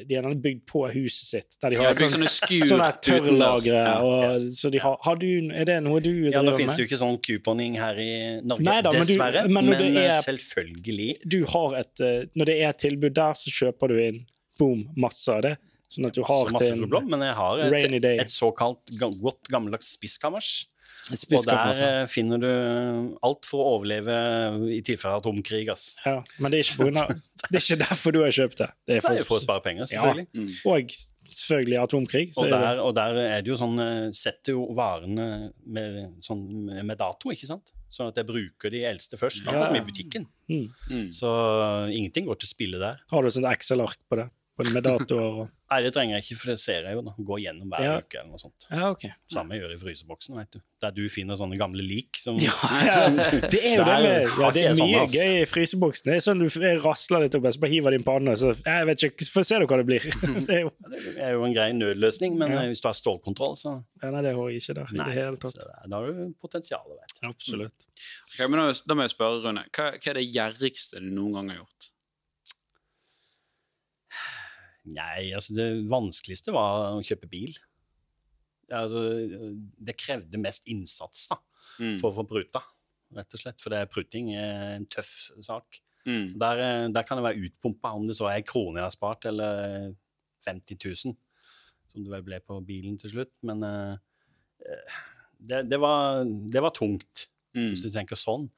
De 0.10 0.20
har 0.20 0.30
bygd 0.46 0.66
på 0.70 0.86
huset 0.94 1.30
sitt. 1.30 1.58
Der 1.62 1.74
de 1.74 1.80
har 1.82 1.96
sånn, 1.98 2.14
sånne 2.18 2.32
skur 2.34 2.68
sånne 2.70 2.92
utendørs. 2.92 3.66
tørrlagre. 3.66 3.86
Ja. 3.86 4.38
Så 4.62 4.74
de 4.74 4.82
har, 4.84 4.98
har 5.06 5.22
du, 5.22 5.30
er 5.54 5.70
det 5.70 5.80
noe 5.86 6.02
du 6.02 6.10
driver 6.12 6.26
med? 6.26 6.38
Ja, 6.38 6.44
nå 6.46 6.56
finnes 6.58 6.76
det 6.78 6.86
jo 6.86 6.90
ikke 6.90 7.02
sånn 7.02 7.18
couponing 7.26 7.78
her 7.80 8.00
i 8.02 8.12
Norge, 8.42 8.65
Nei 8.66 8.82
da, 8.86 8.92
men 8.92 9.02
du- 9.02 9.08
dessverre. 9.14 9.46
men 9.50 9.70
Men, 9.70 9.78
det 9.80 9.88
eh, 10.02 10.10
er- 10.10 10.22
selvfølgelig. 10.26 11.10
Du 11.36 11.40
har 11.54 11.76
et 11.80 12.02
eh, 12.02 12.26
Når 12.36 12.46
det 12.52 12.58
er 12.62 12.70
et 12.74 12.78
tilbud 12.84 13.14
der, 13.18 13.34
så 13.40 13.54
kjøper 13.54 13.92
du 13.94 13.98
inn 14.02 14.22
boom, 14.60 14.86
masse 14.96 15.28
av 15.32 15.42
det. 15.46 15.58
Sånn 15.92 16.08
at 16.10 16.16
du 16.18 16.24
har 16.26 16.46
Masse, 16.50 16.54
masse 16.56 16.72
til 16.74 16.82
problem, 16.86 17.10
men 17.14 17.22
jeg 17.22 17.36
har 17.38 17.60
et, 17.60 18.04
et 18.26 18.32
såkalt 18.34 18.96
godt 19.22 19.48
gammeldags 19.54 19.94
spiskammers. 19.96 20.66
Og 21.12 21.44
der 21.46 21.80
eh, 21.86 22.06
finner 22.10 22.40
du 22.42 22.50
alt 23.22 23.46
for 23.46 23.62
å 23.62 23.76
overleve 23.78 24.16
i 24.74 24.80
tilfelle 24.82 25.20
atomkrig. 25.22 25.68
Ass. 25.70 25.96
Ja, 26.06 26.24
men 26.42 26.52
det 26.52 26.64
er 26.64 26.72
ikke 26.72 27.06
Det 27.52 27.60
er 27.60 27.62
ikke 27.62 27.78
derfor 27.84 28.16
du 28.16 28.24
har 28.24 28.34
kjøpt 28.34 28.58
det. 28.64 28.72
Det 28.88 28.96
er 28.98 29.02
Det 29.02 29.20
er 29.20 29.24
for, 29.24 29.28
for 29.36 29.38
å 29.38 29.44
spare 29.44 29.62
penger, 29.68 29.86
selvfølgelig. 29.92 30.28
Ja. 30.34 30.72
og 30.74 30.96
selvfølgelig 31.32 31.80
atomkrig. 31.82 32.26
Så 32.36 32.44
Og 32.44 32.48
er 32.50 32.54
der, 32.56 32.82
og 32.84 32.94
der 32.98 33.20
er 33.24 33.44
det 33.44 33.52
jo 33.52 33.58
sånn 33.60 33.80
eh, 33.82 34.12
Setter 34.16 34.56
jo 34.56 34.68
varene 34.78 35.52
med, 35.66 36.00
sånn, 36.26 36.46
med 36.76 36.96
dato, 37.00 37.34
ikke 37.34 37.50
sant? 37.50 37.74
Sånn 37.94 38.12
at 38.12 38.20
jeg 38.20 38.28
bruker 38.28 38.74
de 38.74 38.84
eldste 38.88 39.20
først. 39.20 39.46
Som 39.46 39.56
ja. 39.56 39.70
i 39.74 39.84
butikken. 39.86 40.28
mm. 40.52 40.66
Mm. 40.92 41.06
Så 41.16 41.30
ingenting 41.92 42.28
går 42.30 42.42
til 42.42 42.52
spille 42.52 42.82
der. 42.82 43.00
Har 43.12 43.24
du 43.24 43.30
et 43.30 43.38
sånt 43.38 43.50
Excel-ark 43.52 44.02
på 44.10 44.20
det? 44.20 44.30
Med 44.58 44.84
datoer 44.86 45.20
og 45.42 45.48
Nei, 45.72 45.80
det 45.82 45.90
trenger 45.96 46.14
jeg 46.20 46.24
ikke, 46.24 46.36
for 46.38 46.50
det 46.54 46.60
ser 46.62 46.84
jeg 46.86 46.94
jo. 46.94 47.02
da 47.02 47.12
Går 47.26 47.40
gjennom 47.42 47.72
hver 47.74 47.82
Ja. 47.84 47.94
uke 47.98 48.20
eller 48.20 48.30
noe 48.30 48.38
sånt. 48.40 48.68
Ja, 48.70 48.92
ok. 48.94 49.02
Samme 49.34 49.58
gjør 49.58 49.72
i 49.74 49.78
fryseboksen, 49.82 50.36
vet 50.38 50.52
du. 50.54 50.60
Der 50.86 50.92
du 50.94 51.02
finner 51.10 51.36
sånne 51.40 51.58
gamle 51.58 51.82
lik 51.84 52.20
som 52.22 52.38
Ja, 52.38 52.54
det 53.50 53.62
er 53.66 53.80
jo 53.80 53.86
det 53.88 53.96
med 54.06 54.30
ja, 54.38 54.52
Det 54.54 54.64
er 54.70 54.76
sånn, 54.78 54.92
mye 54.94 55.08
gøy 55.10 55.40
i 55.42 55.48
fryseboksen. 55.50 56.06
Det 56.12 56.20
er 56.20 56.22
sånn 56.24 56.44
du 56.44 56.46
rasler 56.86 57.26
litt 57.26 57.36
opp, 57.40 57.48
så 57.50 57.64
bare 57.64 57.74
hiver 57.74 57.96
det 57.96 58.02
i 58.04 58.06
panna, 58.06 58.36
så 58.38 58.54
jeg 58.54 58.86
vet 58.92 59.06
ikke, 59.10 59.28
Får 59.34 59.48
se 59.50 59.60
hva 59.66 59.80
det 59.82 59.88
blir. 59.90 60.06
Det 60.46 60.54
er 60.60 60.62
jo, 60.68 60.72
Det 60.94 61.18
er 61.18 61.34
jo 61.34 61.44
en 61.50 61.58
grei 61.58 61.68
nødløsning, 61.74 62.38
men 62.38 62.54
Ja. 62.54 62.62
eh, 62.62 62.70
hvis 62.70 62.84
du 62.86 62.88
har 62.92 62.96
stålkontroll, 63.02 63.58
så 63.58 63.74
ja, 64.04 64.12
nei, 64.14 64.22
det 64.22 64.36
har 64.38 64.54
jeg 64.54 64.62
ikke 64.62 64.78
der 64.78 64.94
i 64.94 64.98
Nei, 65.02 65.10
det 65.10 65.18
hele 65.18 65.42
tatt. 65.42 65.58
det- 65.58 65.90
da 65.90 65.98
har 65.98 66.14
du 66.14 66.34
potensialet, 66.46 66.96
vet 67.02 67.18
du. 67.18 67.28
Absolutt. 67.34 67.90
Okay, 68.36 68.48
men 68.48 68.62
da, 68.62 68.70
da 68.86 68.94
må 68.94 69.02
jeg 69.10 69.16
spørre, 69.18 69.42
Rune. 69.50 69.66
Hva, 69.74 69.90
hva 69.98 70.14
er 70.14 70.22
det 70.22 70.30
gjerrigste 70.30 71.02
du 71.02 71.10
noen 71.10 71.34
gang 71.40 71.50
har 71.56 71.64
gjort? 71.66 71.90
Nei, 74.86 75.32
altså 75.34 75.56
det 75.58 75.68
vanskeligste 75.90 76.54
var 76.54 76.92
å 76.98 77.02
kjøpe 77.06 77.30
bil. 77.32 77.56
Altså, 78.74 79.02
det 79.86 79.96
krevde 80.02 80.40
mest 80.42 80.66
innsats 80.72 81.28
da, 81.32 81.38
Mm. 81.80 81.98
for 82.00 82.12
å 82.12 82.16
få 82.22 82.28
pruta, 82.30 82.62
rett 83.14 83.34
og 83.34 83.40
slett. 83.42 83.60
For 83.62 83.70
det 83.74 83.80
er 83.82 83.90
pruting 83.92 84.30
er 84.38 84.76
en 84.78 84.86
tøff 84.86 85.32
sak. 85.44 85.82
Mm. 86.08 86.38
Der, 86.40 86.60
eh, 86.62 86.88
der 86.94 87.04
kan 87.04 87.18
det 87.18 87.26
være 87.26 87.50
utpumpa, 87.50 87.94
om 87.96 88.06
det 88.08 88.16
så 88.16 88.30
er 88.30 88.38
en 88.38 88.44
krone 88.48 88.78
jeg 88.78 88.86
har 88.86 88.94
spart, 88.94 89.26
eller 89.26 89.96
50 90.46 90.78
000, 91.06 91.16
som 91.90 92.04
det 92.04 92.12
vel 92.12 92.22
ble 92.24 92.40
på 92.46 92.60
bilen 92.66 92.98
til 93.02 93.10
slutt. 93.12 93.32
Men 93.44 93.64
eh, 93.64 93.98
det, 95.42 95.64
det, 95.70 95.80
var, 95.82 96.24
det 96.26 96.62
var 96.62 96.72
tungt, 96.72 97.28
Mm. 97.56 97.70
hvis 97.72 97.82
du 97.86 97.90
tenker 97.90 98.18
sånn. 98.20 98.50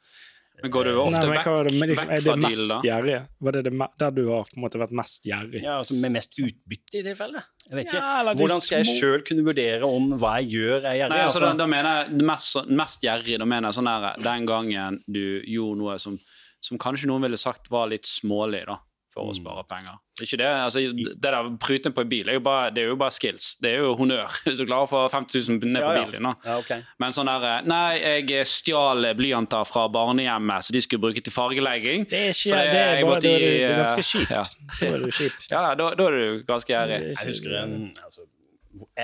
Men 0.62 0.72
går 0.74 0.88
du 0.90 0.96
ofte 0.98 1.20
Nei, 1.22 1.36
vekk, 1.36 1.46
hva 1.46 1.54
var 1.54 1.68
det, 1.68 1.74
men 1.78 1.90
liksom, 1.92 2.08
vekk 2.10 2.24
fra 2.24 2.34
dealen, 2.34 2.46
mest 2.48 2.72
da? 2.72 2.78
Gjerrig? 2.88 3.18
Var 3.46 3.56
det 3.58 3.62
det 3.68 3.74
der 4.02 4.16
du 4.16 4.22
har 4.32 4.48
på 4.48 4.58
en 4.58 4.64
måte 4.64 4.80
vært 4.82 4.96
mest 4.98 5.28
gjerrig? 5.30 5.62
Ja, 5.62 5.76
altså 5.84 5.98
Med 6.02 6.16
mest 6.16 6.34
utbytte, 6.42 6.98
i 6.98 7.04
tilfelle. 7.06 7.44
Jeg 7.68 7.78
vet 7.78 7.92
ikke. 7.92 8.02
Ja, 8.02 8.34
Hvordan 8.40 8.64
skal 8.64 8.82
jeg 8.82 8.98
sjøl 8.98 9.26
kunne 9.28 9.46
vurdere 9.46 9.92
om 10.00 10.10
hva 10.18 10.34
jeg 10.42 10.50
gjør, 10.56 10.80
er 10.80 10.98
gjerrig? 10.98 11.14
Nei, 11.14 11.22
altså, 11.28 11.44
altså? 11.44 11.52
da, 11.52 11.62
da 11.62 11.70
mener 11.76 12.00
jeg 12.00 12.28
mest, 12.32 12.74
mest 12.82 13.06
gjerrig. 13.06 13.38
Da 13.44 13.50
mener 13.54 13.70
jeg 13.70 13.78
sånn 13.78 13.92
der 13.92 14.26
Den 14.26 14.50
gangen 14.50 15.00
du 15.06 15.24
gjorde 15.46 15.82
noe 15.84 16.00
som, 16.02 16.18
som 16.64 16.82
kanskje 16.82 17.12
noen 17.12 17.28
ville 17.28 17.38
sagt 17.42 17.70
var 17.74 17.92
litt 17.94 18.10
smålig, 18.10 18.64
da, 18.72 18.80
for 19.18 19.26
å 19.26 19.34
Mm. 19.34 19.40
spare 19.42 19.64
penger. 19.70 19.98
Det 20.18 20.24
er 20.24 20.28
ikke 20.30 20.38
det. 20.42 20.50
altså 20.66 20.80
Det 20.98 21.22
der 21.22 21.50
pruten 21.62 21.94
på 21.94 22.02
en 22.06 22.10
bil 22.10 22.30
er 22.30 22.34
jo 22.38 22.42
bare, 22.46 22.70
det 22.74 22.84
er 22.84 22.88
jo 22.92 22.96
bare 22.98 23.12
skills. 23.14 23.56
Det 23.62 23.72
er 23.74 23.78
jo 23.84 23.96
honnør. 23.98 24.30
Hvis 24.46 24.58
du 24.62 24.66
klarer 24.66 24.86
å 24.86 24.90
få 24.90 25.02
50 25.14 25.50
000 25.50 25.60
ned 25.72 25.82
på 25.82 25.86
Ja, 25.86 25.94
ja. 25.94 26.06
bilen 26.06 26.16
din. 26.18 26.24
da. 26.30 26.34
Ja, 26.46 26.58
okay. 26.62 26.82
Men 27.00 27.12
sånn 27.18 27.30
der 27.32 27.66
Nei, 27.68 28.00
jeg 28.00 28.46
stjal 28.50 29.10
blyanter 29.18 29.66
fra 29.70 29.88
barnehjemmet, 29.90 30.64
så 30.70 30.72
de 30.78 30.82
skulle 30.86 31.02
bruke 31.08 31.22
til 31.26 31.34
fargelegging. 31.34 32.08
Det 32.10 32.22
er 32.30 32.34
ikke 32.34 32.62
det, 32.62 32.82
er 32.86 33.02
bare 33.04 33.12
måtte 33.12 33.34
er, 33.34 33.46
er 33.72 33.84
ganske 33.84 34.06
eh, 34.06 34.10
kjipt. 34.14 34.32
Ja, 34.32 34.44
Så 34.72 34.88
er 34.94 34.98
du 34.98 35.10
ja 35.54 35.76
da, 35.76 35.90
da 35.98 36.08
er 36.08 36.18
du 36.18 36.44
ganske. 36.48 36.74
Er 36.74 36.96
Jeg 37.12 37.28
husker 37.34 37.58
en, 37.64 37.78
altså, 38.06 38.22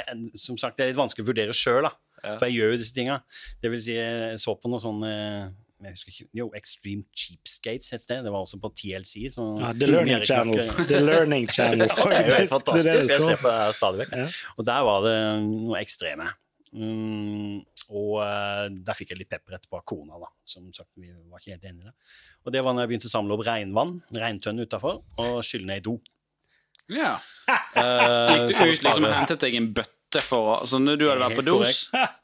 en 0.08 0.30
Som 0.38 0.58
sagt, 0.62 0.78
det 0.78 0.86
er 0.88 0.94
litt 0.94 1.02
vanskelig 1.02 1.26
å 1.26 1.32
vurdere 1.34 1.54
sjøl, 1.58 1.90
Ja. 2.24 2.38
for 2.40 2.46
jeg 2.48 2.56
gjør 2.62 2.72
jo 2.72 2.78
disse 2.80 2.94
tinga. 2.96 3.22
Det 3.62 3.70
vil 3.74 3.82
si, 3.84 3.94
jeg 3.98 4.38
så 4.40 4.54
på 4.56 4.70
noe 4.72 4.80
sånn 4.80 5.02
eh, 5.04 5.50
jeg 5.88 5.96
husker 5.98 6.12
ikke, 6.14 6.28
jo, 6.40 6.46
Extreme 6.58 7.04
Cheapskates 7.16 7.90
het 7.96 8.06
det. 8.10 8.20
Det 8.26 8.32
var 8.34 8.46
også 8.46 8.60
på 8.64 8.72
TLC. 8.80 9.28
Så, 9.36 9.46
Ja, 9.60 9.72
The 9.74 9.88
Learning 9.92 10.24
Channel. 10.26 10.70
The 10.90 11.00
Learning 11.04 11.48
Channel, 11.56 11.88
faktisk. 11.90 12.10
det 12.10 12.34
er 12.34 12.40
helt 12.44 12.54
fantastisk. 12.56 13.12
Jeg 13.14 13.22
ser 13.28 13.42
på 13.44 13.52
det 13.54 13.76
stadig 13.78 14.02
vekk. 14.06 14.16
Ja. 14.24 14.28
Og 14.58 14.66
der 14.72 14.88
var 14.90 15.06
det 15.08 15.18
noe 15.48 15.80
ekstreme. 15.82 16.30
Mm, 16.74 17.60
og 17.94 18.14
uh, 18.24 18.66
der 18.74 18.96
fikk 18.98 19.12
jeg 19.14 19.20
litt 19.22 19.30
pepper 19.30 19.60
etterpå 19.60 19.78
av 19.78 19.84
kona, 19.90 20.18
da. 20.22 20.30
Som 20.50 20.70
sagt, 20.74 20.90
vi 20.98 21.12
var 21.30 21.42
ikke 21.44 21.54
helt 21.58 21.68
enige 21.70 21.84
i 21.84 21.90
det. 21.92 21.96
Og 22.48 22.56
det 22.56 22.64
var 22.66 22.74
når 22.74 22.86
jeg 22.88 22.92
begynte 22.94 23.10
å 23.12 23.14
samle 23.14 23.36
opp 23.38 23.44
regnvann, 23.46 23.92
regntønne 24.18 24.66
utafor, 24.66 25.04
og 25.22 25.36
skylle 25.46 25.70
ned 25.70 25.84
i 25.84 25.86
do. 25.86 25.98
Ja. 26.94 27.14
Uh, 27.78 28.32
Gikk 28.48 28.50
du 28.50 28.56
ut 28.74 28.88
liksom 28.88 29.06
og 29.08 29.14
hentet 29.16 29.44
deg 29.46 29.60
en 29.60 29.70
bøtte 29.78 30.22
for 30.22 30.50
å- 30.56 30.66
Så 30.70 30.78
når 30.82 30.98
du 31.00 31.06
hadde 31.10 31.24
vært 31.24 31.40
på 31.40 31.46
dos 31.48 31.78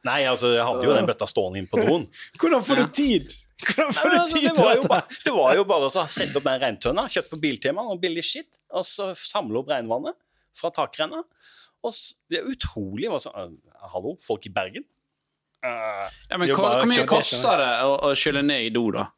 Nei, 0.06 0.20
altså, 0.30 0.52
jeg 0.54 0.62
hadde 0.68 0.84
jo 0.86 0.94
den 0.94 1.08
bøtta 1.10 1.26
stående 1.30 1.62
inn 1.62 1.70
på 1.70 1.80
doen. 1.82 2.04
Hvordan 2.42 2.66
får 2.68 2.82
du 2.84 2.90
tid? 3.00 3.32
Hvordan 3.60 3.92
får 3.96 4.10
du 4.10 4.16
altså, 4.16 4.38
tid 4.38 4.46
det, 4.46 4.54
til 4.56 4.84
dette? 4.86 5.20
det 5.26 5.34
var 5.36 5.56
jo 5.58 5.66
bare 5.68 5.90
å 5.90 6.06
sette 6.08 6.40
opp 6.40 6.46
den 6.46 6.62
regntønna, 6.62 7.04
kjøpt 7.12 7.34
på 7.34 7.40
Biltema, 7.44 7.84
noe 7.84 8.00
billig 8.00 8.24
skitt, 8.24 8.62
og 8.72 8.86
så 8.88 9.10
samle 9.20 9.60
opp 9.60 9.72
regnvannet 9.74 10.16
fra 10.56 10.72
takrenna. 10.76 11.26
Og 11.84 12.00
det 12.32 12.40
er 12.40 12.48
utrolig 12.52 13.12
hva 13.12 13.20
som 13.24 13.36
øh, 13.40 13.54
Hallo, 13.94 14.16
folk 14.20 14.48
i 14.48 14.52
Bergen? 14.52 14.84
Uh, 15.64 16.08
ja, 16.28 16.40
men 16.40 16.52
hva, 16.52 16.80
Hvor 16.80 16.88
mye 16.88 17.06
koster 17.08 17.60
det 17.60 17.72
å, 17.88 17.96
å 18.08 18.12
skylle 18.16 18.44
ned 18.48 18.68
i 18.68 18.72
do, 18.76 18.86
da? 18.96 19.10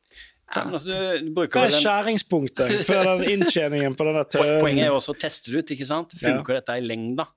ja, 0.52 0.64
altså, 0.64 0.90
du, 0.90 1.30
du 1.30 1.42
Hva 1.42 1.68
er 1.68 1.76
skjæringspunktet 1.76 2.74
for 2.88 3.06
den 3.08 3.24
inntjeningen 3.36 3.98
på 3.98 4.08
denne 4.08 4.24
tøyen? 4.34 4.58
Poenget 4.64 4.88
er 4.88 4.92
jo 4.92 4.98
også 5.00 5.16
å 5.16 5.20
teste 5.22 5.54
det 5.54 5.62
ut. 5.62 5.74
ikke 5.76 5.88
sant? 5.90 6.16
Funker 6.18 6.58
dette 6.60 6.78
i 6.78 6.86
lengda? 6.86 7.28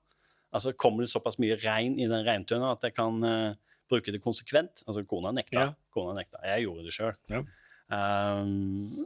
Altså, 0.55 0.73
Kommer 0.77 1.05
det 1.05 1.11
såpass 1.13 1.39
mye 1.41 1.57
regn 1.61 1.97
i 1.99 2.09
den 2.09 2.25
regntønna 2.25 2.73
at 2.75 2.85
det 2.85 2.93
kan 2.95 3.17
eh, 3.27 3.74
bruke 3.89 4.11
det 4.11 4.21
konsekvent? 4.23 4.83
Altså, 4.87 5.03
Kona 5.07 5.31
nekta. 5.35 5.59
Ja. 5.69 5.73
Kona 5.93 6.13
nekta. 6.17 6.41
Jeg 6.43 6.65
gjorde 6.65 6.83
det 6.87 6.93
sjøl. 6.95 7.13
Ja. 7.29 7.43
Um, 7.89 9.05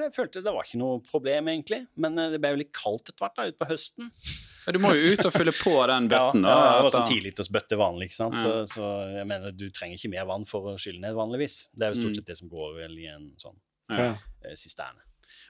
jeg 0.00 0.12
følte 0.14 0.40
det 0.44 0.52
var 0.54 0.64
ikke 0.64 0.78
noe 0.80 1.00
problem, 1.04 1.48
egentlig. 1.52 1.82
Men 2.00 2.16
eh, 2.18 2.30
det 2.32 2.38
ble 2.40 2.52
jo 2.54 2.60
litt 2.62 2.72
kaldt 2.76 3.10
etter 3.10 3.24
hvert 3.26 3.36
da, 3.40 3.48
utpå 3.50 3.66
høsten. 3.72 4.06
Ja, 4.66 4.72
du 4.76 4.78
må 4.80 4.92
jo 4.94 5.12
ut 5.16 5.26
og 5.26 5.34
fylle 5.34 5.52
på 5.56 5.72
den 5.90 6.06
bøtten. 6.12 6.44
Ja, 6.46 6.54
ja, 6.62 6.70
det 6.78 6.84
var 6.86 6.94
sånn 6.94 7.08
tilitersbøtte 7.10 7.78
vanlig, 7.80 8.10
ikke 8.10 8.18
sant? 8.20 8.36
Så, 8.38 8.48
Ja. 8.60 8.64
så 8.70 8.88
jeg 9.16 9.26
mener, 9.28 9.52
du 9.56 9.66
trenger 9.74 9.98
ikke 9.98 10.12
mer 10.14 10.26
vann 10.30 10.44
for 10.48 10.70
å 10.72 10.78
skylle 10.80 11.00
ned 11.02 11.16
vanligvis. 11.18 11.66
Det 11.74 11.86
er 11.88 11.94
jo 11.94 12.00
Mm. 12.00 12.02
stort 12.04 12.16
sett 12.20 12.26
det 12.30 12.36
som 12.38 12.48
går 12.52 12.74
vel 12.76 12.98
i 13.02 13.06
en 13.10 13.32
sånn 13.40 13.56
Ja. 13.90 14.16
eh, 14.44 14.54
sisterne. 14.54 15.02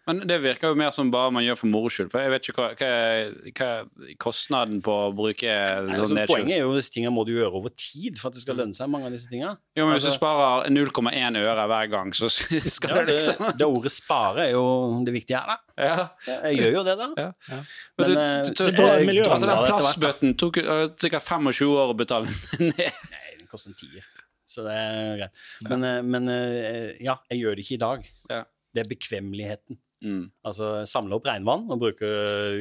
Men 0.08 0.22
det 0.26 0.36
virker 0.42 0.72
jo 0.72 0.78
mer 0.80 0.90
som 0.94 1.10
bare 1.12 1.30
man 1.34 1.44
gjør 1.44 1.58
for 1.60 1.70
moro 1.70 1.90
skyld. 1.92 2.08
For 2.12 2.22
jeg 2.24 2.30
vet 2.32 2.48
ikke 2.48 2.62
hva, 2.62 2.68
hva, 2.80 2.86
er, 2.88 3.32
hva 3.54 3.68
er 4.08 4.14
kostnaden 4.22 4.80
på 4.84 4.94
å 4.94 5.10
bruke 5.14 5.46
Nei, 5.46 5.76
sånn 5.84 5.92
altså, 6.00 6.16
nedskyld. 6.16 6.32
poenget 6.34 6.54
er 6.56 6.62
jo 6.64 6.70
at 6.74 6.80
disse 6.80 6.94
tingene 6.96 7.12
må 7.14 7.24
du 7.28 7.32
gjøre 7.36 7.52
over 7.60 7.74
tid 7.76 8.18
for 8.20 8.30
at 8.30 8.38
det 8.38 8.42
skal 8.44 8.58
lønne 8.60 8.76
seg, 8.76 8.90
mange 8.92 9.10
av 9.10 9.14
disse 9.14 9.30
tingene. 9.30 9.54
Jo, 9.78 9.86
men 9.86 9.94
Hvis 9.96 10.06
altså- 10.08 10.16
du 10.16 10.20
sparer 10.20 10.70
0,1 10.74 11.40
øre 11.44 11.66
hver 11.74 11.90
gang, 11.94 12.12
så 12.16 12.30
skal 12.76 12.94
Ja, 12.96 13.04
det 13.04 13.18
liksom 13.20 13.58
det 13.60 13.66
ordet 13.68 13.92
spare 13.94 14.46
er 14.48 14.52
jo 14.56 14.64
det 15.06 15.14
viktige 15.14 15.40
her, 15.40 15.56
da. 15.56 15.84
ja. 15.90 16.08
Jeg 16.50 16.58
gjør 16.62 16.72
jo 16.80 16.84
det, 16.90 16.96
da. 17.00 17.10
Ja. 17.16 17.28
Ja. 17.50 17.60
Men 17.98 18.08
du, 18.10 18.14
Men, 18.14 18.54
du, 18.54 18.64
eh, 18.64 18.70
du, 18.70 18.76
du, 18.76 19.22
altså, 19.30 19.46
den 19.46 19.66
plastbøtten 19.74 20.34
tok 20.40 20.58
øh, 20.64 20.86
sikkert 21.00 21.28
25 21.28 21.76
år 21.76 21.92
å 21.94 21.98
betale 21.98 22.26
ned. 22.58 22.80
Nei, 23.12 23.36
den 23.38 23.46
koster 23.52 23.70
en 23.72 23.78
tier. 23.80 24.08
Så 24.50 24.64
det 24.66 24.72
er 24.74 25.12
greit. 25.20 25.36
Men, 25.70 25.84
eh, 25.86 26.00
men 26.02 26.24
eh, 26.32 26.96
ja, 27.06 27.14
jeg 27.30 27.38
gjør 27.44 27.54
det 27.54 27.62
ikke 27.62 27.76
i 27.76 27.82
dag. 27.84 28.08
Ja. 28.32 28.40
Det 28.74 28.84
er 28.84 28.88
bekvemmeligheten. 28.90 29.78
Mm. 30.00 30.30
Altså 30.48 30.86
samle 30.88 31.12
opp 31.18 31.26
regnvann 31.28 31.66
og 31.68 31.80
bruke 31.82 32.08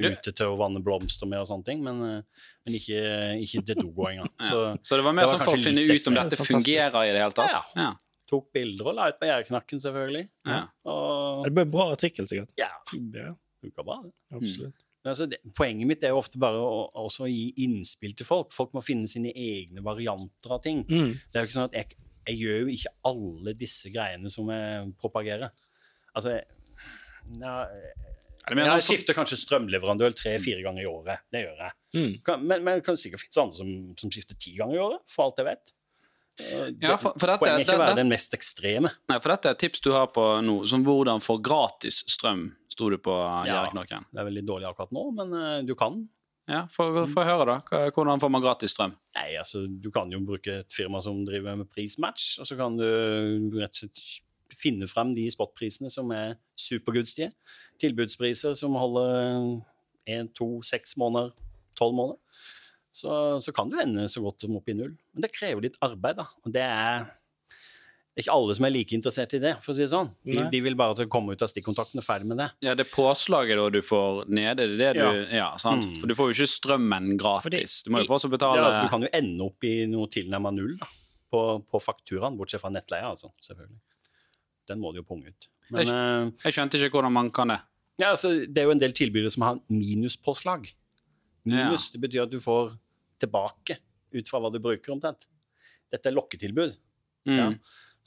det 0.02 0.10
ute 0.18 0.34
til 0.36 0.50
å 0.52 0.58
vanne 0.60 0.82
blomster 0.84 1.30
med 1.30 1.40
og 1.40 1.48
sånne 1.48 1.64
ting, 1.70 1.80
men, 1.86 2.02
eh, 2.04 2.44
men 2.68 2.76
ikke, 2.76 3.04
ikke 3.46 3.64
til 3.70 3.80
dogåinga. 3.84 4.26
Ja. 4.42 4.50
Så 4.50 4.60
Så 4.84 4.98
det 5.00 5.06
var 5.06 5.14
mer 5.16 5.24
det 5.24 5.32
var 5.32 5.38
sånn 5.38 5.46
for 5.48 5.56
å 5.56 5.64
finne 5.64 5.86
ut 5.88 6.08
om 6.12 6.18
dette 6.20 6.36
Fantastisk. 6.42 6.52
fungerer 6.52 7.00
i 7.08 7.14
det 7.16 7.22
hele 7.24 7.38
tatt? 7.38 7.64
Ja. 7.80 7.94
tok 8.30 8.52
bilder 8.54 8.92
og 8.92 8.94
la 9.00 9.08
ut 9.10 9.18
på 9.22 9.26
gjerdeknakken, 9.30 9.80
selvfølgelig. 9.82 10.26
Ja. 10.46 10.60
Og 10.86 11.46
Det 11.48 11.54
ble 11.56 11.64
en 11.66 11.72
bra 11.74 11.88
artikkel, 11.96 12.28
sikkert. 12.30 12.52
ja, 12.60 12.68
Ja, 13.16 13.32
funka 13.64 13.84
bra. 13.88 14.02
det. 14.04 14.12
absolutt. 14.36 14.84
Men 15.04 15.14
Altså, 15.14 15.26
det, 15.32 15.40
poenget 15.56 15.88
mitt 15.88 16.04
er 16.04 16.10
jo 16.12 16.20
ofte 16.20 16.38
bare 16.38 16.60
å 16.60 16.92
også 17.08 17.26
gi 17.32 17.54
innspill 17.64 18.14
til 18.20 18.28
folk. 18.28 18.52
Folk 18.52 18.74
må 18.76 18.84
finne 18.84 19.08
sine 19.08 19.32
egne 19.32 19.82
varianter 19.82 20.52
av 20.52 20.62
ting. 20.62 20.84
Mm. 20.86 21.16
Det 21.32 21.40
er 21.40 21.46
jo 21.46 21.48
ikke 21.48 21.56
sånn 21.58 21.70
at 21.72 21.78
jeg, 21.80 21.96
jeg 22.28 22.38
gjør 22.44 22.60
jo 22.60 22.68
ikke 22.76 22.94
alle 23.10 23.54
disse 23.58 23.90
greiene 23.96 24.30
som 24.30 24.52
jeg 24.52 24.92
propagerer. 25.00 25.50
Altså 26.20 26.36
ja, 27.40 27.56
Er 27.70 28.54
det 28.54 28.58
mer 28.58 28.66
Jeg 28.66 28.82
sånn- 28.82 28.88
skifter 28.90 29.18
kanskje 29.18 29.38
strømleverandør 29.44 30.16
tre-fire 30.18 30.64
ganger 30.66 30.84
i 30.84 30.90
året. 30.90 31.20
Det 31.32 31.44
gjør 31.46 31.58
jeg. 31.64 31.74
Mm. 31.96 32.14
Kan, 32.26 32.46
men, 32.48 32.64
men 32.66 32.80
det 32.80 32.86
kan 32.88 32.98
sikkert 32.98 33.22
finnes 33.24 33.38
andre 33.44 33.58
som, 33.60 33.74
som 34.00 34.10
skifter 34.14 34.38
ti 34.40 34.56
ganger 34.58 34.76
i 34.80 34.82
året, 34.88 35.04
for 35.12 35.28
alt 35.30 35.38
jeg 35.42 35.46
vet. 35.50 35.74
Og 36.40 36.82
Ja, 36.82 36.96
for- 36.98 37.14
for 37.20 37.28
dette- 37.28 37.44
Poenget 37.44 37.60
er 37.60 37.66
ikke 37.66 37.76
å 37.76 37.84
være 37.84 37.96
det- 37.96 38.02
den 38.04 38.10
mest 38.10 38.34
ekstreme. 38.34 38.92
Nei, 39.12 39.20
for 39.20 39.30
dette 39.36 39.46
er 39.52 39.52
et 39.58 39.60
tips 39.60 39.82
du 39.86 39.92
har 39.92 40.08
på 40.08 40.24
nå, 40.42 40.56
som 40.68 40.84
hvordan 40.86 41.20
få 41.22 41.38
gratis 41.44 42.04
strøm, 42.08 42.56
sto 42.70 42.90
du 42.90 42.98
på 42.98 43.18
Ja. 43.46 43.70
Det 43.70 44.02
er 44.18 44.26
veldig 44.32 44.46
dårlig 44.48 44.70
akkurat 44.72 44.92
nå, 44.96 45.12
men 45.14 45.34
uh, 45.34 45.62
du 45.62 45.76
kan. 45.76 46.08
Ja, 46.50 46.64
få 46.66 47.06
få 47.06 47.22
høre, 47.28 47.46
da. 47.46 47.90
Hvordan 47.92 48.20
får 48.20 48.32
man 48.32 48.42
gratis 48.42 48.74
strøm? 48.74 48.96
Nei, 49.16 49.36
altså, 49.38 49.68
du 49.70 49.92
kan 49.92 50.10
jo 50.10 50.18
bruke 50.26 50.48
et 50.64 50.72
firma 50.74 51.04
som 51.04 51.24
driver 51.24 51.56
med 51.60 51.70
prismatch, 51.70 52.40
og 52.40 52.48
så 52.48 52.58
kan 52.58 52.76
du 52.80 52.84
rett 53.60 53.70
og 53.70 53.84
slett 53.84 54.22
finne 54.60 54.90
frem 54.92 55.14
de 55.16 55.26
spotprisene 55.32 55.92
som 55.94 56.12
er 56.16 56.38
supergunstige. 56.60 57.32
Tilbudspriser 57.82 58.58
som 58.60 58.76
holder 58.80 59.62
én, 60.10 60.30
to, 60.36 60.58
seks 60.68 60.98
måneder, 61.00 61.32
tolv 61.80 61.96
måneder. 61.98 62.46
Så, 62.92 63.14
så 63.44 63.54
kan 63.56 63.70
du 63.70 63.78
ende 63.80 64.08
så 64.10 64.24
godt 64.24 64.44
som 64.44 64.58
opp 64.58 64.70
i 64.72 64.76
null. 64.76 64.96
Men 65.14 65.26
det 65.26 65.34
krever 65.36 65.68
litt 65.68 65.80
arbeid, 65.86 66.20
da. 66.20 66.28
Og 66.44 66.54
det 66.56 66.66
er 66.66 67.10
det 68.10 68.24
er 68.24 68.26
ikke 68.26 68.36
alle 68.36 68.56
som 68.58 68.66
er 68.68 68.72
like 68.74 68.96
interessert 68.98 69.34
i 69.38 69.40
det, 69.40 69.52
for 69.64 69.72
å 69.72 69.76
si 69.78 69.84
det 69.86 69.92
sånn. 69.94 70.10
De, 70.28 70.34
de 70.52 70.60
vil 70.66 70.76
bare 70.76 71.06
komme 71.08 71.38
ut 71.38 71.44
av 71.46 71.48
stikkontakten 71.48 72.02
og 72.02 72.04
ferdig 72.04 72.28
med 72.28 72.42
det. 72.42 72.48
Ja, 72.66 72.74
det 72.76 72.90
påslaget 72.92 73.56
da 73.56 73.68
du 73.72 73.78
får 73.86 74.26
nede, 74.28 74.66
det 74.76 74.88
er 74.90 74.98
det 74.98 75.06
du 75.06 75.36
Ja, 75.38 75.54
sant? 75.62 75.86
Mm. 75.88 75.94
For 76.02 76.12
du 76.12 76.16
får 76.18 76.28
jo 76.28 76.36
ikke 76.36 76.52
strømmen 76.52 77.14
gratis. 77.22 77.78
Du 77.86 77.94
må 77.96 78.02
jo 78.04 78.10
fortsatt 78.10 78.36
Ja, 78.44 78.50
altså, 78.58 78.82
du 78.84 78.92
kan 78.92 79.06
jo 79.06 79.12
ende 79.22 79.46
opp 79.48 79.64
i 79.70 79.72
noe 79.88 80.12
tilnærmet 80.12 80.58
null 80.58 80.74
da, 80.82 80.90
på, 81.32 81.44
på 81.64 81.82
fakturaen, 81.86 82.36
bortsett 82.36 82.60
fra 82.66 82.74
nettleia, 82.76 83.14
altså, 83.14 83.32
selvfølgelig. 83.46 83.80
Den 84.70 84.82
må 84.82 84.94
du 84.94 85.02
jo 85.02 85.08
punge 85.08 85.34
ut. 85.34 85.50
Men 85.70 85.86
Det 85.86 85.96
eh, 85.96 86.46
Jeg 86.46 86.58
skjønte 86.58 86.80
ikke 86.80 87.00
hvordan 87.00 87.16
man 87.16 87.34
kan 87.34 87.54
det. 87.54 87.60
ja, 88.00 88.14
altså, 88.14 88.32
det 88.46 88.62
er 88.62 88.70
jo 88.70 88.76
en 88.76 88.82
del 88.82 88.96
tilbydere 88.96 89.34
som 89.34 89.46
har 89.48 89.60
minuspåslag. 89.68 90.70
Minus, 91.50 91.90
det 91.94 92.02
betyr 92.04 92.26
at 92.26 92.32
du 92.32 92.40
får 92.42 92.74
tilbake 93.20 93.80
ut 94.16 94.30
fra 94.30 94.42
hva 94.42 94.52
du 94.54 94.60
bruker 94.64 94.96
omtrent. 94.96 95.28
Dette 95.90 96.10
er 96.10 96.16
lokketilbud. 96.16 96.76
Mm. 97.30 97.38
Ja. 97.38 97.52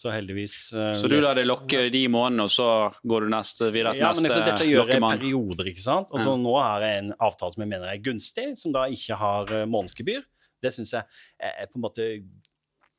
Så 0.02 0.10
heldigvis 0.10 0.72
uh, 0.74 0.94
Så 0.98 1.06
du 1.10 1.18
lar 1.20 1.36
det 1.38 1.44
lokke 1.46 1.84
de 1.92 2.00
månedene, 2.10 2.46
og 2.48 2.50
så 2.50 2.66
går 3.06 3.26
du 3.26 3.32
neste, 3.34 3.68
videre 3.70 3.92
til 3.94 4.02
ja, 4.02 4.10
neste 4.10 4.30
lokkemann? 4.30 4.48
dette 4.48 4.68
gjør 4.70 4.90
jeg 4.90 4.98
i 4.98 5.02
perioder, 5.04 5.68
ikke 5.72 5.84
sant? 5.84 6.10
Og 6.10 6.22
så 6.24 6.32
nå 6.40 6.54
har 6.58 6.86
jeg 6.86 7.02
en 7.04 7.12
avtale 7.22 7.54
som 7.54 7.64
jeg 7.64 7.70
mener 7.70 7.92
er 7.92 8.00
gunstig, 8.02 8.46
som 8.58 8.74
da 8.74 8.86
ikke 8.90 9.18
har 9.20 9.52
uh, 9.52 9.62
månedsgebyr. 9.70 10.24
Det 10.62 10.72
syns 10.74 10.94
jeg 10.96 11.20
er 11.52 11.70
på 11.70 11.78
en 11.78 11.84
måte 11.84 12.08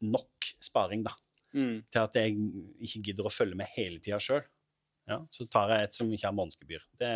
nok 0.04 0.52
sparing, 0.64 1.04
da, 1.04 1.16
Mm. 1.54 1.84
til 1.86 2.02
at 2.02 2.16
jeg 2.18 2.34
ikke 2.82 3.02
gidder 3.10 3.30
å 3.30 3.34
følge 3.34 3.58
med 3.60 3.70
hele 3.76 4.00
tida 4.02 4.20
sjøl. 4.24 4.44
Ja, 5.10 5.20
så 5.36 5.46
tar 5.52 5.72
jeg 5.74 5.88
et 5.88 5.98
som 5.98 6.12
ikke 6.16 6.30
har 6.30 6.36
månedsgebyr. 6.36 6.84
Det, 7.00 7.14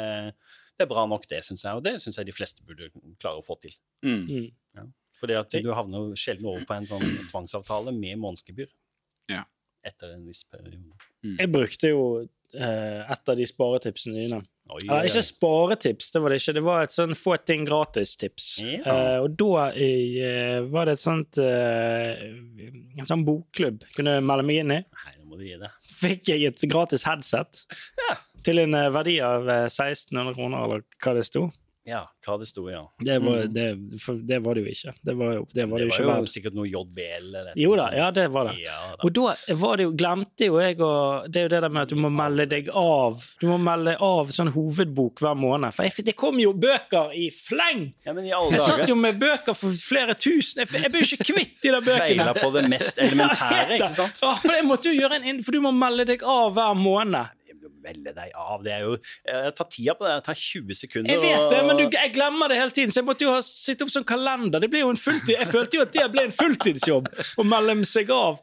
det 0.76 0.86
er 0.86 0.90
bra 0.92 1.06
nok, 1.08 1.28
det, 1.32 1.40
syns 1.48 1.64
jeg, 1.64 1.78
og 1.78 1.86
det 1.86 1.96
syns 2.04 2.20
jeg 2.20 2.28
de 2.28 2.36
fleste 2.36 2.66
burde 2.68 2.90
klare 3.22 3.40
å 3.40 3.46
få 3.46 3.56
til. 3.64 3.78
Mm. 4.06 4.50
Ja, 4.76 4.84
Fordi 5.22 5.38
at 5.40 5.56
du 5.64 5.70
havner 5.76 6.12
sjelden 6.20 6.50
over 6.52 6.66
på 6.68 6.76
en 6.76 6.90
sånn 6.90 7.06
tvangsavtale 7.32 7.96
med 7.96 8.20
månedsgebyr. 8.22 8.74
Ja. 9.32 9.46
Etter 9.88 10.18
en 10.18 10.28
viss 10.28 10.44
periode. 10.52 10.98
Jeg 11.24 11.52
brukte 11.54 11.94
jo 11.94 12.04
eh, 12.20 13.02
et 13.08 13.32
av 13.32 13.40
de 13.40 13.48
sparetipsene 13.48 14.26
dine. 14.26 14.42
Oi, 14.68 14.82
Ja, 14.86 15.00
ikke 15.08 15.24
sparetips, 15.24 16.12
det 16.12 16.22
var 16.24 16.34
det 16.34 16.40
ikke. 16.42 16.56
Det 16.58 16.64
var 16.66 16.88
et 16.88 16.94
sånn 16.94 17.16
få 17.18 17.38
ting 17.40 17.66
gratis-tips. 17.68 18.48
Ja. 18.64 18.82
Uh, 18.84 19.18
og 19.26 19.38
da 19.40 19.68
uh, 19.72 20.58
var 20.74 20.90
det 20.90 20.98
et 20.98 21.04
sånt 21.04 21.40
uh, 21.40 22.12
En 23.00 23.08
sånn 23.08 23.26
bokklubb 23.28 23.86
kunne 23.96 24.18
melde 24.26 24.48
meg 24.48 24.64
inn 24.64 24.76
i. 24.76 24.82
Nei, 24.84 25.16
nå 25.22 25.32
må 25.32 25.40
du 25.40 25.46
gi 25.48 25.60
det. 25.62 25.72
Fikk 25.88 26.34
jeg 26.34 26.50
et 26.52 26.68
gratis 26.72 27.08
headset 27.08 27.64
til 28.48 28.62
en 28.64 28.78
verdi 28.94 29.18
av 29.24 29.48
eh, 29.50 29.66
1600 29.68 30.36
kroner, 30.38 30.64
eller 30.64 30.84
hva 31.04 31.16
det 31.18 31.26
sto. 31.28 31.48
Ja, 31.88 32.02
hva 32.26 32.36
det 32.42 32.48
sto, 32.50 32.66
ja. 32.70 32.82
Det 33.00 33.16
var, 33.24 33.46
Mm. 33.48 33.54
det, 33.54 34.00
for 34.04 34.18
det 34.20 34.38
var 34.44 34.58
det 34.58 34.64
jo 34.66 34.72
ikke. 34.74 34.94
Det 35.08 35.14
var 35.16 35.34
jo, 35.38 35.46
det 35.56 35.66
var 35.72 35.80
det 35.80 35.86
jo 35.88 36.08
var 36.10 36.18
jo 36.20 36.28
sikkert 36.34 36.56
noe 36.58 36.68
JBL 36.68 37.28
eller 37.40 37.54
Jo 37.56 37.76
da, 37.80 37.86
ja, 37.96 38.10
det 38.12 38.26
var 38.34 38.50
det. 38.50 38.58
Ja, 38.66 38.76
da. 38.92 38.98
Og 39.08 39.14
da 39.16 39.36
var 39.62 39.78
det 39.80 39.86
jo, 39.88 39.94
glemte 39.96 40.50
jo 40.50 40.58
jeg 40.60 40.82
å 40.84 40.90
Det 41.32 41.40
er 41.40 41.46
jo 41.48 41.52
det 41.56 41.62
der 41.64 41.70
med 41.78 41.88
at 41.88 41.94
du 41.94 41.96
må 42.04 42.12
melde 42.12 42.46
deg 42.52 42.68
av 42.76 43.24
Du 43.40 43.48
må 43.48 43.56
melde 43.62 43.94
av 44.04 44.34
sånn 44.36 44.52
hovedbok 44.52 45.24
hver 45.24 45.40
måned. 45.40 45.72
For 45.78 45.88
jeg, 45.88 46.04
det 46.10 46.18
kom 46.20 46.40
jo 46.44 46.52
bøker 46.54 47.16
i 47.16 47.30
fleng! 47.32 47.94
ja, 48.06 48.14
men 48.14 48.28
i 48.28 48.36
alle 48.36 48.58
Jeg 48.58 48.66
satt 48.68 48.92
jo 48.92 48.96
med 49.00 49.18
bøker 49.24 49.56
for 49.56 49.72
flere 49.80 50.14
tusen. 50.20 50.66
Jeg, 50.66 50.84
jeg 50.84 50.92
ble 50.92 51.06
jo 51.06 51.10
ikke 51.16 51.30
kvitt 51.32 51.56
de 51.64 51.72
der 51.72 51.82
bøkene. 51.88 52.04
feila 52.04 52.34
på 52.36 52.52
det 52.58 52.66
mest 52.70 53.00
elementære, 53.08 53.80
ikke 53.80 53.94
sant? 53.96 54.20
Ja, 54.28 54.36
for 54.44 54.52
jeg 54.60 54.68
måtte 54.68 54.92
jo 54.92 55.00
gjøre 55.00 55.22
en 55.24 55.44
for 55.48 55.56
du 55.56 55.62
må 55.64 55.72
melde 55.72 56.04
deg 56.12 56.24
av 56.28 56.52
hver 56.58 56.76
måned. 56.76 57.32
Melde 57.84 58.14
deg 58.16 58.36
av. 58.36 58.62
Det 58.66 58.74
er 58.76 58.86
jo 58.86 58.98
Jeg 58.98 59.56
tar 59.58 59.70
tida 59.74 59.98
på 59.98 60.08
det. 60.08 60.14
Det 60.20 60.28
tar 60.30 60.42
20 60.44 60.80
sekunder. 60.82 61.14
Jeg 61.14 61.24
vet 61.24 61.50
det, 61.54 61.64
men 61.68 61.82
du, 61.82 61.86
jeg 61.94 62.14
glemmer 62.16 62.52
det 62.52 62.60
hele 62.62 62.76
tiden, 62.76 62.94
så 62.94 63.02
jeg 63.02 63.10
måtte 63.10 63.28
jo 63.28 63.34
ha, 63.34 63.42
sitte 63.46 63.88
opp 63.88 63.94
som 63.94 64.06
kalender. 64.08 64.64
Det 64.64 64.72
ble 64.74 64.86
jo 64.86 64.94
en 64.94 65.02
fulltid. 65.02 65.36
Jeg 65.38 65.52
følte 65.52 65.80
jo 65.80 65.88
at 65.88 65.94
det 65.96 66.08
ble 66.14 66.28
en 66.30 66.36
fulltidsjobb 66.36 67.12
å 67.38 67.48
melde 67.48 67.80
seg 67.88 68.12
av. 68.14 68.42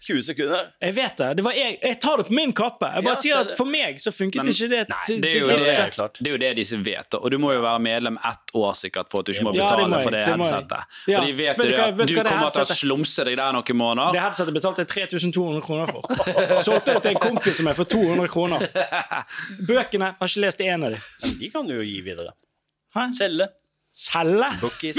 20 0.00 0.22
sekunder. 0.24 0.70
Jeg 0.80 0.94
vet 0.96 1.16
det. 1.20 1.26
det 1.36 1.42
var 1.44 1.52
jeg, 1.52 1.74
jeg 1.82 1.96
tar 2.00 2.16
det 2.16 2.24
på 2.30 2.32
min 2.32 2.52
kappe. 2.56 2.88
Jeg 2.94 3.04
bare 3.04 3.12
Ja, 3.12 3.20
sier 3.20 3.40
at 3.44 3.50
For 3.58 3.68
meg 3.68 3.98
så 4.00 4.10
funket 4.16 4.40
Men- 4.40 4.48
ikke 4.54 4.68
det. 4.72 4.88
Nei, 4.88 4.96
Det 5.20 5.30
er, 5.34 5.38
jo 5.40 5.46
det 5.50 5.58
det, 5.60 5.74
er 5.78 5.90
klart. 5.92 6.14
det 6.20 6.26
er 6.26 6.32
jo 6.32 6.38
det 6.40 6.50
disse 6.56 6.76
vet, 6.86 7.14
og 7.18 7.30
du 7.30 7.36
må 7.38 7.52
jo 7.52 7.60
være 7.60 7.80
medlem 7.84 8.16
ett 8.24 8.54
år 8.56 8.72
sikkert 8.80 9.10
for 9.12 9.20
at 9.20 9.26
du 9.26 9.32
ikke 9.32 9.44
må 9.44 9.52
Ja, 9.54 9.66
betale 9.66 9.88
må 9.92 9.96
jeg. 10.00 10.02
for 10.02 10.10
det 10.16 10.24
Det 10.24 10.36
headsetet. 10.36 10.82
Ja. 11.12 11.20
Og 11.20 11.26
de 11.26 11.32
vet 11.42 11.58
Vet 11.58 11.66
jo 11.68 11.76
du 11.76 11.82
at 11.82 12.08
du 12.08 12.14
kommer 12.22 12.50
til 12.50 12.62
å 12.62 12.78
slumse 12.80 13.24
deg 13.28 13.36
der 13.36 13.52
noen 13.52 13.76
måneder. 13.76 14.12
Det 14.16 14.20
headsetet 14.24 14.54
betalte 14.56 14.78
jeg 14.86 14.88
3200 14.88 15.60
kroner 15.68 15.86
for. 15.92 16.02
Solgte 16.64 16.94
det 16.96 17.02
til 17.02 17.10
en 17.12 17.20
kompis 17.28 17.56
som 17.60 17.66
jeg 17.70 17.76
for 17.76 17.84
200 17.84 18.28
kroner. 18.28 18.66
Bøkene 19.68 20.14
har 20.16 20.28
ikke 20.28 20.40
lest 20.46 20.60
en 20.64 20.84
av 20.84 20.96
dem. 20.96 21.38
De 21.40 21.50
kan 21.52 21.66
du 21.68 21.74
jo 21.76 21.82
gi 21.84 22.00
videre. 22.00 22.32
Hæ? 22.96 23.10
Selge. 23.12 23.48
Selge? 23.92 24.48
Bookies. 24.62 24.96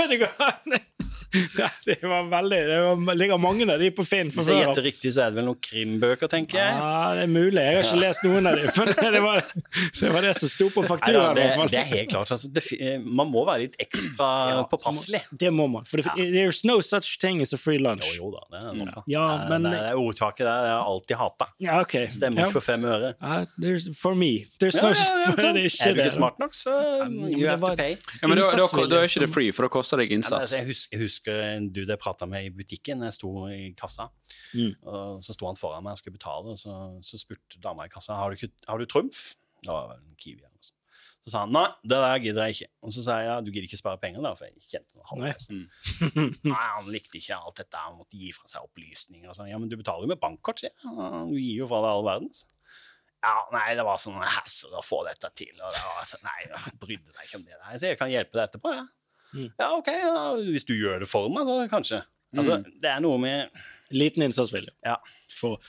Ja, 1.61 1.67
Det 1.85 1.97
var 2.03 2.25
veldig 2.31 2.57
Det 2.67 2.77
var, 2.83 3.15
ligger 3.15 3.37
mange 3.41 3.65
av 3.71 3.79
de 3.79 3.89
på 3.95 4.03
Finn 4.07 4.29
Hvis 4.33 4.47
jeg 4.51 4.61
gjetter 4.65 4.83
riktig, 4.85 5.11
så 5.15 5.23
er 5.25 5.31
det 5.31 5.39
vel 5.39 5.47
noen 5.47 5.59
krimbøker, 5.63 6.27
tenker 6.31 6.59
jeg. 6.59 6.73
Ja, 6.75 7.13
det 7.15 7.23
er 7.25 7.31
mulig. 7.31 7.61
Jeg 7.63 7.77
har 7.77 7.85
ikke 7.87 8.01
lest 8.01 8.25
noen 8.27 8.49
av 8.51 8.57
dem. 8.59 8.71
for 8.75 8.91
det 8.91 9.21
var 9.23 9.41
det, 9.45 10.11
var 10.11 10.25
det 10.27 10.33
som 10.39 10.51
sto 10.51 10.67
på 10.75 10.83
fakturaen. 10.87 11.35
det, 11.37 11.45
det 11.71 11.79
er 11.81 11.87
helt 11.91 12.09
klart. 12.11 12.31
Altså, 12.35 12.49
det, 12.51 12.63
man 13.11 13.31
må 13.31 13.45
være 13.47 13.65
litt 13.67 13.77
ekstra 13.81 14.29
påpasselig. 14.71 15.21
Det 15.31 15.51
må 15.55 15.67
man. 15.71 15.85
For 15.89 16.01
det, 16.03 16.27
there's 16.35 16.61
no 16.67 16.79
such 16.85 17.17
thing 17.21 17.41
as 17.45 17.53
a 17.55 17.59
free 17.61 17.79
lunch. 17.81 18.05
Jo, 18.17 18.27
jo 18.27 18.33
da, 18.35 18.43
det 18.51 18.61
er 18.61 18.79
noe. 18.91 19.03
Ja, 19.11 19.25
det, 19.43 19.49
men- 19.53 19.69
det, 19.69 19.73
det 19.77 19.91
er 19.93 20.01
ordtaket 20.01 20.45
der 20.47 20.67
jeg 20.67 20.75
har 20.75 20.91
alltid 20.91 21.19
hata. 21.21 21.47
Ja, 21.63 21.79
ok. 21.85 21.95
Stemmer 22.11 22.41
Ja. 22.43 22.47
ikke 22.49 22.59
for 22.59 22.67
fem 22.71 22.85
øre. 22.89 23.13
Uh, 23.21 23.77
for 23.97 24.15
me. 24.17 24.31
There's 24.61 24.77
Ja, 24.81 24.89
no 24.89 24.93
ja, 24.95 25.07
ja, 25.07 25.31
for 25.31 25.41
det 25.41 25.49
er 25.51 25.69
ikke 25.69 25.89
er 25.89 25.93
du 25.93 25.99
det. 26.01 26.05
ikke 26.07 26.15
smart 26.17 26.39
nok, 26.41 26.53
så 26.57 26.75
men 27.05 27.35
you 27.39 27.47
have 27.49 27.61
to 27.61 27.75
pay. 27.77 27.95
Ja, 28.21 28.27
men 28.27 28.37
da, 28.37 28.43
da, 28.43 28.57
Innsatsvilje. 28.57 28.89
da 28.91 28.99
er 29.01 29.09
ikke 29.09 29.23
det 29.25 29.29
free, 29.33 29.51
for 29.55 29.67
da 29.67 29.71
koster 29.73 30.01
det 30.01 30.07
Ja, 30.11 30.15
men 30.17 30.23
altså, 30.23 30.35
innsats. 30.41 30.87
jeg, 30.91 30.99
husker, 31.01 31.20
husker 31.21 31.41
en 31.45 31.69
dude 31.73 31.93
jeg 31.93 32.01
prata 32.01 32.25
med 32.29 32.45
i 32.45 32.51
butikken. 32.55 33.03
Jeg 33.05 33.13
sto 33.13 33.31
i 33.53 33.71
kassa. 33.77 34.09
Mm. 34.57 34.73
Og 34.83 35.21
så 35.23 35.35
sto 35.37 35.45
han 35.47 35.55
foran 35.59 35.83
meg 35.85 35.93
og 35.93 36.01
skulle 36.01 36.17
betale, 36.17 36.55
og 36.55 36.59
så, 36.59 36.75
så 37.05 37.19
spurte 37.21 37.61
dama 37.61 37.85
i 37.85 37.91
kassa 37.93 38.17
har 38.17 38.31
du, 38.33 38.37
ikke, 38.39 38.51
har 38.67 38.77
du 38.81 38.85
trumf. 38.89 39.35
Det 39.61 39.69
var 39.71 39.93
en 39.99 40.15
Kiwi. 40.17 40.39
eller 40.41 40.49
noe 40.55 40.65
sånt. 40.65 40.77
Så 41.21 41.29
sa 41.29 41.43
han 41.43 41.51
nei, 41.53 41.67
det 41.85 41.97
der 42.01 42.17
gidder 42.23 42.47
jeg 42.49 42.55
ikke. 42.55 42.69
Og 42.81 42.93
så 42.95 43.03
sa 43.05 43.19
jeg 43.21 43.27
ja, 43.29 43.35
du 43.45 43.51
gidder 43.53 43.67
ikke 43.67 43.77
spare 43.77 43.99
penger, 44.01 44.23
da, 44.25 44.31
for 44.33 44.47
jeg 44.49 44.63
kjente 44.71 44.97
noe 44.97 45.05
halvveis. 45.11 45.45
Nei, 45.51 46.63
han 46.75 46.87
likte 46.89 47.19
ikke 47.19 47.37
alt 47.37 47.59
dette, 47.61 47.77
han 47.77 47.99
måtte 47.99 48.17
gi 48.17 48.31
fra 48.33 48.49
seg 48.49 48.65
opplysninger. 48.65 49.27
Og 49.29 49.37
sånn. 49.37 49.51
Ja, 49.51 49.59
men 49.61 49.69
du 49.69 49.77
betaler 49.77 50.07
jo 50.07 50.13
med 50.15 50.21
bankkort, 50.23 50.63
sier 50.63 50.71
jeg. 50.73 50.79
«Ja, 50.97 51.21
Du 51.29 51.37
gir 51.37 51.59
jo 51.61 51.67
fra 51.69 51.83
deg 51.85 51.91
all 51.93 52.07
verdens. 52.09 52.41
Ja, 53.21 53.35
nei, 53.53 53.67
det 53.77 53.85
var 53.85 53.99
sånn 54.01 54.17
hassle 54.17 54.79
å 54.79 54.81
få 54.81 55.03
dette 55.05 55.29
til. 55.37 55.53
Og 55.61 55.69
det 55.77 55.83
var, 55.85 56.07
så- 56.09 56.23
nei, 56.25 56.39
jeg 56.47 56.73
brydde 56.81 57.13
seg 57.13 57.27
ikke 57.29 57.37
om 57.37 57.45
det 57.45 57.53
der. 57.59 57.77
Så 57.77 57.91
jeg 57.91 57.99
kan 58.01 58.09
hjelpe 58.09 58.39
deg 58.39 58.47
etterpå, 58.49 58.73
jeg. 58.79 58.89
Mm. 59.33 59.51
Ja, 59.57 59.69
ok, 59.77 59.91
ja, 59.93 60.23
hvis 60.43 60.67
du 60.67 60.73
gjør 60.75 61.03
det 61.03 61.09
for 61.11 61.31
meg, 61.31 61.47
så 61.47 61.67
kanskje. 61.71 62.01
Altså, 62.37 62.61
det 62.79 62.87
er 62.87 63.01
noe 63.03 63.19
med 63.19 63.63
Liten 63.91 64.23
innsatsvilje. 64.23 64.71
Ja. 64.87 64.95
For, 65.35 65.59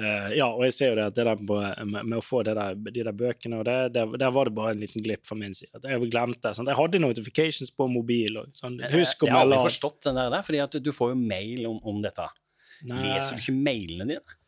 uh, 0.00 0.30
ja, 0.34 0.48
og 0.48 0.64
jeg 0.66 0.74
ser 0.74 0.90
jo 0.90 0.96
det 0.98 1.04
at 1.12 1.18
det 1.18 1.26
der 1.28 1.38
med, 1.38 1.92
med, 2.00 2.16
å 2.18 2.24
få 2.24 2.42
det 2.46 2.56
der, 2.58 2.74
de 2.74 3.04
der 3.06 3.14
bøkene, 3.14 3.60
og 3.60 3.68
det, 3.68 3.76
det, 3.94 4.04
der 4.18 4.32
var 4.34 4.50
det 4.50 4.54
bare 4.56 4.74
en 4.74 4.82
liten 4.82 5.04
glipp 5.04 5.22
fra 5.28 5.38
min 5.38 5.54
side. 5.54 5.78
Jeg 5.84 6.10
glemte 6.10 6.54
sånn. 6.56 6.70
Jeg 6.70 6.78
hadde 6.80 7.02
notifications 7.04 7.70
på 7.70 7.86
mobil. 7.92 8.40
Og, 8.42 8.50
sånn, 8.56 8.80
husk 8.94 9.22
om 9.22 9.30
Jeg 9.30 9.36
har 9.36 9.46
aldri 9.46 9.62
forstått 9.68 10.10
den 10.10 10.18
der, 10.18 10.34
der 10.34 10.44
fordi 10.46 10.64
at 10.66 10.78
du 10.82 10.92
får 10.94 11.14
jo 11.14 11.22
mail 11.22 11.70
om, 11.70 11.78
om 11.86 12.02
dette. 12.02 12.26
Nei. 12.88 13.00
Leser 13.06 13.38
du 13.38 13.42
ikke 13.42 13.58
mailene 13.58 14.10
dine? 14.10 14.38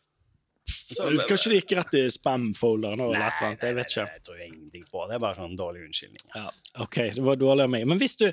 Så- 0.71 1.07
Kanskje 1.27 1.51
det 1.51 1.61
gikk 1.61 1.77
rett 1.79 1.95
i 1.99 2.03
spam-folderen 2.11 3.01
et 3.01 3.13
nei, 3.15 3.31
annet. 3.43 3.63
Jeg 3.63 3.75
vet 3.79 3.91
ikke. 3.91 4.07
Jeg 4.07 4.23
tror 4.27 4.41
ingenting 4.45 4.85
på 4.91 5.05
det. 5.07 5.15
Er 5.17 5.23
bare 5.23 5.39
sånn 5.39 5.57
dårlig 5.59 5.85
unnskyldning. 5.87 6.25
Ja, 6.35 6.49
ok, 6.85 6.97
det 7.15 7.25
var 7.27 7.39
dårlig 7.39 7.67
av 7.67 7.71
meg. 7.71 7.87
Men 7.91 7.99
hvis 7.99 8.17
du 8.21 8.27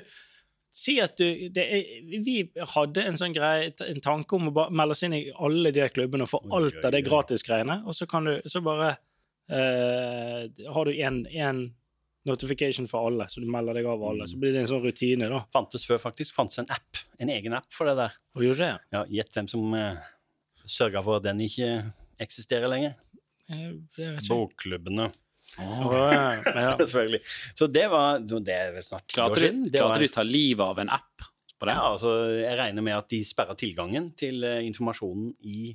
Si 0.78 0.94
at 1.02 1.16
du 1.18 1.48
det 1.54 1.64
er, 1.64 1.88
Vi 2.22 2.36
hadde 2.74 3.02
en 3.08 3.18
sånn 3.18 3.34
greie, 3.34 3.72
en 3.82 4.04
tanke 4.04 4.36
om 4.36 4.50
å 4.50 4.54
bare 4.54 4.74
melde 4.74 4.94
oss 4.94 5.02
inn 5.06 5.16
i 5.16 5.24
alle 5.34 5.72
de 5.74 5.88
klubbene 5.90 6.26
og 6.26 6.30
få 6.30 6.42
alt 6.54 6.78
av 6.84 6.94
det 6.94 7.02
gratisgreiene, 7.08 7.80
og 7.88 7.96
så 7.98 8.06
kan 8.10 8.28
du 8.28 8.36
så 8.46 8.62
bare 8.62 8.92
uh, 9.50 10.46
Har 10.74 10.88
du 10.88 10.94
én 10.94 11.64
notification 12.28 12.88
for 12.90 13.08
alle, 13.08 13.28
så 13.28 13.40
du 13.40 13.48
melder 13.50 13.78
deg 13.78 13.86
av 13.88 14.02
alle. 14.04 14.26
Så 14.28 14.38
blir 14.40 14.52
det 14.52 14.64
en 14.64 14.70
sånn 14.70 14.84
rutine, 14.84 15.30
da. 15.32 15.42
Fantes 15.54 15.86
før, 15.88 16.00
faktisk. 16.02 16.34
Fantes 16.36 16.60
en 16.60 16.68
app. 16.74 17.00
En 17.22 17.30
egen 17.32 17.56
app 17.56 17.70
for 17.72 17.88
det 17.88 17.96
der. 17.98 18.16
Og 18.36 18.44
gjorde 18.44 18.66
det? 18.66 18.88
Ja, 18.94 19.04
Gjett 19.18 19.38
hvem 19.38 19.48
som 19.48 19.72
uh, 19.72 20.10
sørga 20.68 21.02
for 21.06 21.20
at 21.20 21.28
den 21.28 21.40
ikke 21.46 21.70
eksisterer 22.20 22.70
lenger. 22.70 22.98
Eh. 23.48 24.18
Bokklubbene. 24.28 25.08
Å, 25.58 25.92
ja, 26.12 26.22
ja. 26.64 26.76
Selvfølgelig. 26.78 27.20
Så 27.58 27.66
det 27.72 27.86
var 27.90 28.20
Det 28.22 28.54
er 28.54 28.72
vel 28.76 28.86
snart 28.86 29.06
ti 29.10 29.20
år 29.20 29.34
siden. 29.34 29.64
klarte 29.74 29.98
du 30.04 30.08
å 30.08 30.14
ta 30.14 30.24
livet 30.26 30.64
av 30.64 30.78
en 30.84 30.92
app 30.98 31.26
på 31.58 31.66
det? 31.66 31.74
Ja, 31.74 31.86
altså, 31.92 32.12
jeg 32.38 32.58
regner 32.60 32.84
med 32.86 32.94
at 33.00 33.08
de 33.10 33.22
sperra 33.26 33.56
tilgangen 33.58 34.12
til 34.18 34.44
uh, 34.46 34.60
informasjonen 34.62 35.32
i, 35.42 35.72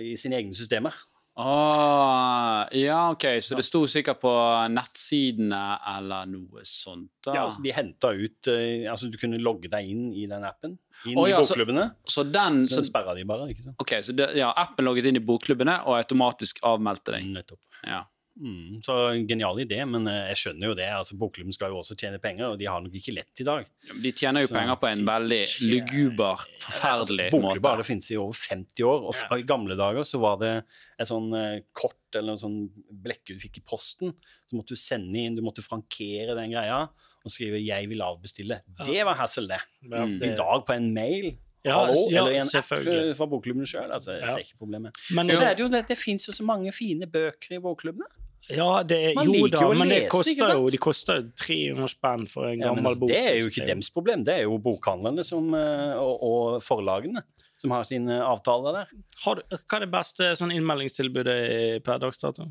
i 0.00 0.14
sine 0.16 0.38
egne 0.40 0.56
systemer. 0.56 0.96
Ah, 1.34 2.66
ja, 2.76 3.10
ok, 3.14 3.24
så 3.40 3.56
det 3.56 3.64
sto 3.64 3.80
sikkert 3.88 4.18
på 4.20 4.32
nettsidene 4.72 5.60
eller 5.94 6.26
noe 6.28 6.64
sånt. 6.68 7.08
da. 7.24 7.32
Ja, 7.36 7.44
altså, 7.46 7.62
de 7.64 7.72
henta 7.72 8.10
ut 8.12 8.50
uh, 8.52 8.90
Altså, 8.92 9.08
du 9.08 9.16
kunne 9.20 9.40
logge 9.40 9.70
deg 9.72 9.88
inn 9.94 10.10
i 10.12 10.26
den 10.28 10.44
appen. 10.44 10.74
Inn 11.08 11.16
i 11.16 11.30
ja, 11.30 11.40
så- 11.40 11.54
bokklubbene. 11.54 11.86
Så 12.04 12.24
den 12.28 12.66
Så 12.68 12.82
så, 12.82 12.86
sperra 12.90 13.14
de 13.16 13.24
bare, 13.28 13.48
ikke 13.52 13.64
sant? 13.64 13.76
Ok, 13.80 13.94
så 14.04 14.12
det, 14.16 14.28
ja, 14.40 14.50
appen 14.60 14.84
logget 14.88 15.08
inn 15.08 15.20
i 15.20 15.24
bokklubbene 15.24 15.78
og 15.86 15.96
automatisk 16.02 16.60
avmeldte 16.68 17.16
deg. 17.16 17.28
Nettopp. 17.32 17.60
Ja. 17.88 18.02
Mm, 18.40 18.78
så 18.82 18.94
genial 19.28 19.58
idé, 19.60 19.82
men 19.86 20.06
eh, 20.08 20.30
jeg 20.32 20.36
skjønner 20.40 20.70
jo 20.70 20.74
det. 20.74 20.86
altså 20.88 21.18
Bokklubben 21.20 21.52
skal 21.52 21.68
jo 21.68 21.80
også 21.82 21.94
tjene 22.00 22.18
penger, 22.18 22.46
og 22.54 22.58
de 22.58 22.64
har 22.64 22.80
nok 22.80 22.94
ikke 22.96 23.12
lett 23.14 23.42
i 23.42 23.44
dag. 23.44 23.66
De 24.00 24.12
tjener 24.12 24.40
jo 24.40 24.48
Så 24.48 24.54
penger 24.56 24.78
på 24.80 24.88
en 24.88 25.04
veldig 25.04 25.40
luguber, 25.68 26.40
forferdelig 26.62 27.26
Bokklubber 27.30 27.42
måte. 27.42 27.60
Bokklubber 27.60 27.82
det 27.82 27.86
finnes 27.90 28.10
i 28.10 28.16
over 28.16 28.32
50 28.40 28.86
år, 28.88 29.04
og 29.10 29.14
f- 29.14 29.36
i 29.36 29.42
gamle 29.48 29.76
dager 29.76 30.08
så 30.08 30.18
var 30.22 30.38
det 30.40 30.52
et 30.98 31.08
sånn 31.10 31.28
eh, 31.36 31.60
kort 31.76 31.98
eller 32.16 32.32
en 32.36 32.42
sånn 32.42 32.58
blekke 33.04 33.36
du 33.36 33.40
fikk 33.42 33.60
i 33.60 33.64
posten. 33.68 34.14
Så 34.48 34.56
måtte 34.56 34.74
du 34.76 34.80
sende 34.80 35.18
inn, 35.26 35.36
du 35.36 35.42
måtte 35.44 35.62
frankere 35.64 36.34
den 36.38 36.52
greia 36.56 36.82
og 36.88 37.30
skrive 37.30 37.60
'jeg 37.60 37.88
vil 37.88 38.00
avbestille'. 38.00 38.60
Det 38.84 39.04
var 39.04 39.14
hassle, 39.14 39.46
det. 39.48 39.60
Ja, 39.90 40.04
Mm. 40.06 40.18
det- 40.18 40.32
I 40.32 40.36
dag 40.36 40.64
på 40.66 40.72
en 40.74 40.92
mail 40.94 41.36
Ja, 41.64 41.86
hallo, 41.86 42.10
ja, 42.10 42.22
eller 42.24 42.32
i 42.32 42.36
en 42.38 42.48
app 42.48 42.72
eh, 42.72 43.14
fra 43.14 43.26
bokklubben 43.26 43.62
sjøl. 43.64 43.88
Altså, 43.92 44.18
jeg 44.18 44.22
Ja. 44.22 44.26
ser 44.26 44.38
ikke 44.40 44.58
problemet. 44.58 44.90
Men 45.14 45.28
så 45.28 45.42
er 45.42 45.54
det 45.54 45.60
jo 45.60 45.68
det, 45.68 45.86
det 45.86 45.96
fins 45.96 46.26
jo 46.26 46.32
så 46.32 46.42
mange 46.44 46.72
fine 46.72 47.06
bøker 47.06 47.52
i 47.54 47.58
bokklubbene. 47.60 48.02
Ja, 48.50 48.82
det 48.82 48.96
er, 48.98 49.14
Man 49.14 49.30
jo 49.30 49.46
da, 49.52 49.68
men 49.78 49.92
det 49.92 50.00
koster 50.10 50.56
jo, 50.56 50.66
de 50.72 50.78
koster 50.82 51.20
jo 51.20 51.28
300 51.38 51.92
spenn 51.92 52.24
for 52.30 52.48
en 52.50 52.64
gammel 52.64 52.90
ja, 52.90 52.98
bok. 52.98 53.12
det 53.12 53.20
er 53.20 53.36
jo 53.38 53.46
liksom. 53.46 53.52
ikke 53.52 53.68
deres 53.70 53.92
problem, 53.94 54.24
det 54.26 54.34
er 54.34 54.42
jo 54.48 54.58
bokhandlerne 54.64 55.24
som, 55.24 55.46
eh, 55.54 55.94
og, 56.00 56.26
og 56.26 56.64
forlagene 56.66 57.22
som 57.62 57.74
har 57.76 57.86
sine 57.86 58.18
avtaler 58.24 58.80
der. 58.80 58.92
Har 59.22 59.38
du, 59.38 59.42
hva 59.54 59.78
er 59.78 59.84
det 59.86 59.92
beste 59.92 60.32
sånn 60.38 60.52
innmeldingstilbudet 60.56 61.38
per 61.86 62.02
dags 62.02 62.20
dato? 62.22 62.48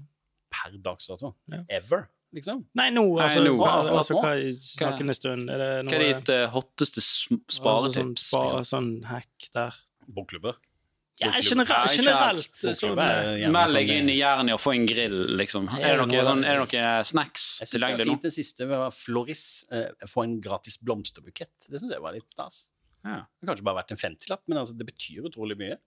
Per 0.51 0.79
dags 0.83 1.11
dato. 1.11 1.33
Ja. 1.51 1.61
Ever, 1.79 2.05
liksom. 2.35 2.63
Nei, 2.79 2.89
nå, 2.95 3.03
Nei, 3.17 3.27
altså, 3.27 3.43
nå. 3.43 3.55
hva, 3.59 3.73
Akkurat 3.81 4.01
altså 4.01 4.19
hva 4.23 4.33
i 4.39 4.51
snakkende 4.55 5.17
stund? 5.17 5.51
Er 5.51 5.63
det 5.63 5.69
noe 5.83 5.91
Hva 5.91 5.99
er 5.99 6.07
ditt 6.07 6.33
uh, 6.33 6.45
hotteste 6.55 7.03
sparetips? 7.03 7.59
altså, 7.59 7.99
sånn, 7.99 8.17
spa, 8.23 8.43
liksom? 8.47 8.67
sånn 8.71 8.91
hack 9.11 9.51
der? 9.57 9.81
Bokklubber. 10.11 10.59
Ja, 11.21 11.31
generelt. 11.37 11.69
Ja, 11.69 11.93
generelt 11.95 12.77
sånn, 12.79 12.97
eh, 12.97 13.47
Meld 13.53 13.71
sånn, 13.71 13.77
deg 13.77 13.91
inn 13.93 14.09
i 14.09 14.15
eh, 14.15 14.21
Jernia 14.23 14.55
og 14.57 14.61
få 14.63 14.73
en 14.73 14.87
grill, 14.89 15.17
liksom. 15.37 15.69
Er 15.77 15.95
det 15.95 15.97
noe, 16.01 16.09
noe- 16.09 16.25
sånn, 16.25 16.43
er 16.47 16.57
det 16.57 16.63
noe 16.65 17.03
snacks 17.05 17.45
Jeg 17.61 17.69
tilgjengelig 17.75 18.07
nå? 18.07 18.15
fint 18.15 18.27
det 18.27 18.33
siste 18.33 18.67
var 18.71 18.89
Floris. 18.95 19.45
Eh, 19.71 19.87
få 20.09 20.23
en 20.25 20.39
gratis 20.41 20.79
blomsterbukett. 20.81 21.69
Det 21.69 21.79
syns 21.81 21.93
jeg 21.93 22.01
var 22.01 22.17
litt 22.17 22.29
stas. 22.33 22.71
Ja. 23.05 23.21
Det 23.39 23.47
har 23.47 23.53
kanskje 23.55 23.65
bare 23.69 23.81
vært 23.83 23.91
en 23.95 24.01
50-lapp, 24.01 24.43
men 24.47 24.57
altså, 24.61 24.77
det 24.77 24.85
betyr 24.89 25.29
utrolig 25.29 25.57
mye. 25.57 25.77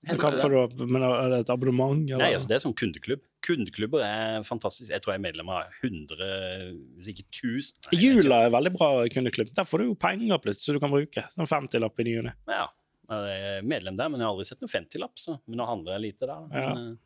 Hva 0.00 0.30
du, 0.32 0.86
men 0.88 1.02
er 1.04 1.28
det 1.28 1.38
et 1.42 1.50
abonnement? 1.52 1.98
Eller? 2.08 2.22
Nei, 2.22 2.30
altså, 2.32 2.48
det 2.48 2.54
er 2.56 2.62
sånn 2.62 2.72
kundeklubb. 2.78 3.20
Kundeklubber 3.44 4.00
er 4.00 4.42
fantastisk. 4.48 4.88
Jeg 4.94 5.02
tror 5.04 5.12
jeg 5.12 5.20
er 5.20 5.26
medlem 5.26 5.50
av 5.52 5.66
100, 5.84 6.30
hvis 6.96 7.10
ikke 7.12 7.26
1000. 7.28 7.34
Nei, 7.36 7.52
jeg 7.52 7.60
vet 7.60 7.92
ikke. 7.92 8.22
Jula 8.24 8.38
er 8.46 8.54
veldig 8.54 8.72
bra 8.78 8.88
kundeklubb. 9.12 9.50
Der 9.58 9.68
får 9.68 9.82
du 9.82 9.84
jo 9.90 9.96
penger 10.00 10.40
plutselig, 10.40 10.64
så 10.70 10.72
du 10.72 10.80
kan 10.80 10.94
bruke. 10.94 11.26
Sånn 11.34 11.50
50-lapp 11.50 12.00
i 12.00 12.06
ny 12.08 12.14
og 12.22 12.24
ne. 12.30 12.32
Ja, 12.48 12.64
jeg 13.10 13.58
er 13.58 13.62
medlem 13.66 13.96
der, 13.98 14.08
men 14.08 14.20
jeg 14.20 14.26
har 14.28 14.34
aldri 14.34 14.46
sett 14.48 14.60
noen 14.62 14.72
50-lapp, 14.72 15.24
men 15.46 15.58
nå 15.60 15.66
handler 15.68 15.96
jeg 15.96 16.04
lite 16.06 16.28
der. 16.30 16.44
Ja. 16.54 16.74
Men, 16.74 16.98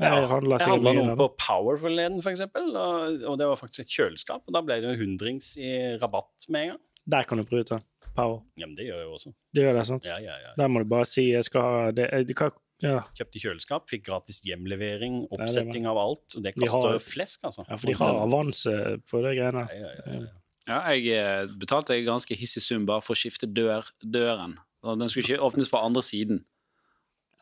eh, 0.00 0.06
Jeg 0.06 0.28
handla 0.30 0.92
noe 0.96 1.16
på 1.20 1.28
Power 1.36 1.76
forleden, 1.82 2.22
for 2.24 2.30
eksempel, 2.32 2.70
og, 2.76 3.22
og 3.28 3.38
det 3.40 3.48
var 3.50 3.58
faktisk 3.60 3.84
et 3.84 3.94
kjøleskap, 3.98 4.42
og 4.46 4.54
da 4.56 4.62
ble 4.64 4.78
det 4.80 4.94
hundrings 5.00 5.56
i 5.60 5.72
rabatt 6.00 6.48
med 6.48 6.62
en 6.62 6.72
gang. 6.74 6.82
Der 7.10 7.28
kan 7.28 7.40
du 7.40 7.44
bruke 7.48 7.80
Power. 8.16 8.40
Ja, 8.56 8.66
men 8.66 8.74
det 8.78 8.86
gjør 8.88 8.98
jeg 9.02 9.06
jo 9.10 9.14
også. 9.18 9.34
Det 9.54 9.62
gjør 9.66 9.76
det, 9.78 9.84
sant? 9.90 10.08
Ja, 10.08 10.16
ja, 10.24 10.38
ja. 10.46 10.54
Der 10.58 10.68
må 10.72 10.80
du 10.82 10.88
bare 10.90 11.06
si 11.08 11.28
jeg 11.30 11.44
skal 11.46 11.62
ha 11.62 11.90
det, 11.94 12.08
det 12.26 12.36
kan, 12.38 12.50
ja. 12.80 12.96
Kjøpte 13.18 13.42
kjøleskap, 13.42 13.84
fikk 13.92 14.06
gratis 14.08 14.40
hjemlevering, 14.48 15.26
oppsetting 15.36 15.84
av 15.90 15.98
alt, 16.00 16.24
og 16.36 16.42
det 16.46 16.54
De 16.56 16.64
har- 16.66 16.72
koster 16.72 17.04
flesk, 17.04 17.44
altså. 17.44 17.66
ja, 17.68 17.76
for 17.76 17.86
de 17.92 17.98
har 18.00 18.22
avanse 18.24 18.72
på 19.10 19.20
det 19.26 19.36
greiene. 19.36 19.66
Ja, 19.68 19.80
ja, 19.84 19.90
ja, 20.06 20.20
ja. 20.24 20.36
Ja, 20.70 20.80
jeg 20.94 21.10
eh, 21.18 21.50
betalte 21.58 21.96
en 21.98 22.06
ganske 22.06 22.36
hissig 22.38 22.62
sum 22.62 22.86
bare 22.86 23.02
for 23.02 23.16
å 23.16 23.18
skifte 23.18 23.48
dør, 23.50 23.88
døren. 24.06 24.56
Den 24.86 25.10
skulle 25.10 25.26
ikke 25.26 25.42
åpnes 25.50 25.68
fra 25.72 25.82
andre 25.84 26.02
siden. 26.06 26.44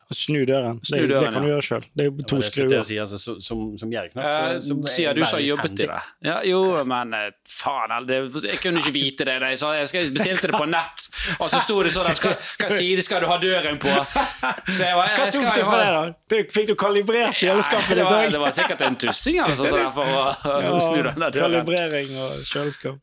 Snu 0.09 0.39
døren. 0.49 0.79
Snu 0.81 1.03
det, 1.05 1.19
det 1.21 1.27
kan 1.29 1.43
du 1.43 1.45
ja. 1.45 1.51
gjøre 1.53 1.65
sjøl. 1.67 1.83
Det 1.93 2.05
er 2.07 2.23
to 2.25 2.37
ja, 2.39 2.47
jeg 2.47 2.53
skruer. 2.55 2.85
si, 2.87 2.95
altså, 2.97 3.35
som, 3.45 3.59
som 3.77 3.91
gjerdeknakk. 3.93 4.25
Eh, 4.25 4.55
så- 4.57 4.61
så 4.65 4.77
jeg 4.79 4.89
Sier 4.93 5.13
du 5.13 5.21
som 5.21 5.37
har 5.37 5.43
jobbet 5.45 5.69
handy. 5.69 5.83
i 5.83 5.89
det. 5.91 5.99
Ja, 6.25 6.37
jo, 6.49 6.61
men 6.89 7.13
eh, 7.13 7.27
faen 7.45 7.93
heller, 7.93 8.25
Jeg 8.47 8.57
kunne 8.63 8.81
ikke 8.81 8.93
vite 8.95 9.27
det. 9.29 9.35
Jeg, 9.51 9.59
sa, 9.61 9.69
jeg 9.77 10.09
bestilte 10.15 10.49
det 10.49 10.57
på 10.57 10.65
nett, 10.65 11.05
og 11.37 11.51
så 11.53 11.61
sto 11.61 11.77
det 11.85 11.93
sånn 11.93 12.09
Hvilken 12.09 12.73
side 12.73 13.05
skal 13.05 13.21
du 13.21 13.27
ha 13.29 13.37
døren 13.37 13.77
på? 13.77 13.93
Så 13.93 14.81
jeg, 14.81 14.97
var, 14.97 15.13
jeg, 15.13 15.35
skal 15.37 15.61
for 15.61 15.69
ha 15.69 15.77
det, 15.77 15.93
da? 16.33 16.41
Fikk 16.57 16.71
du 16.71 16.75
kalibrert 16.87 17.37
kjøleskapet 17.37 17.93
det, 17.93 18.01
ditt 18.01 18.09
var, 18.09 18.25
det 18.25 18.39
òg? 18.39 18.47
var 18.47 18.57
sikkert 18.57 18.81
en 18.89 18.97
tussing 19.05 19.37
altså, 19.45 19.69
der 19.69 19.93
for 19.93 20.73
å 20.73 20.81
snu 20.89 21.03
den 21.05 21.21
der 21.21 21.37
døren. 21.37 21.59
Kalibrering 21.61 22.17
og 22.17 22.41
kjøleskap. 22.49 22.97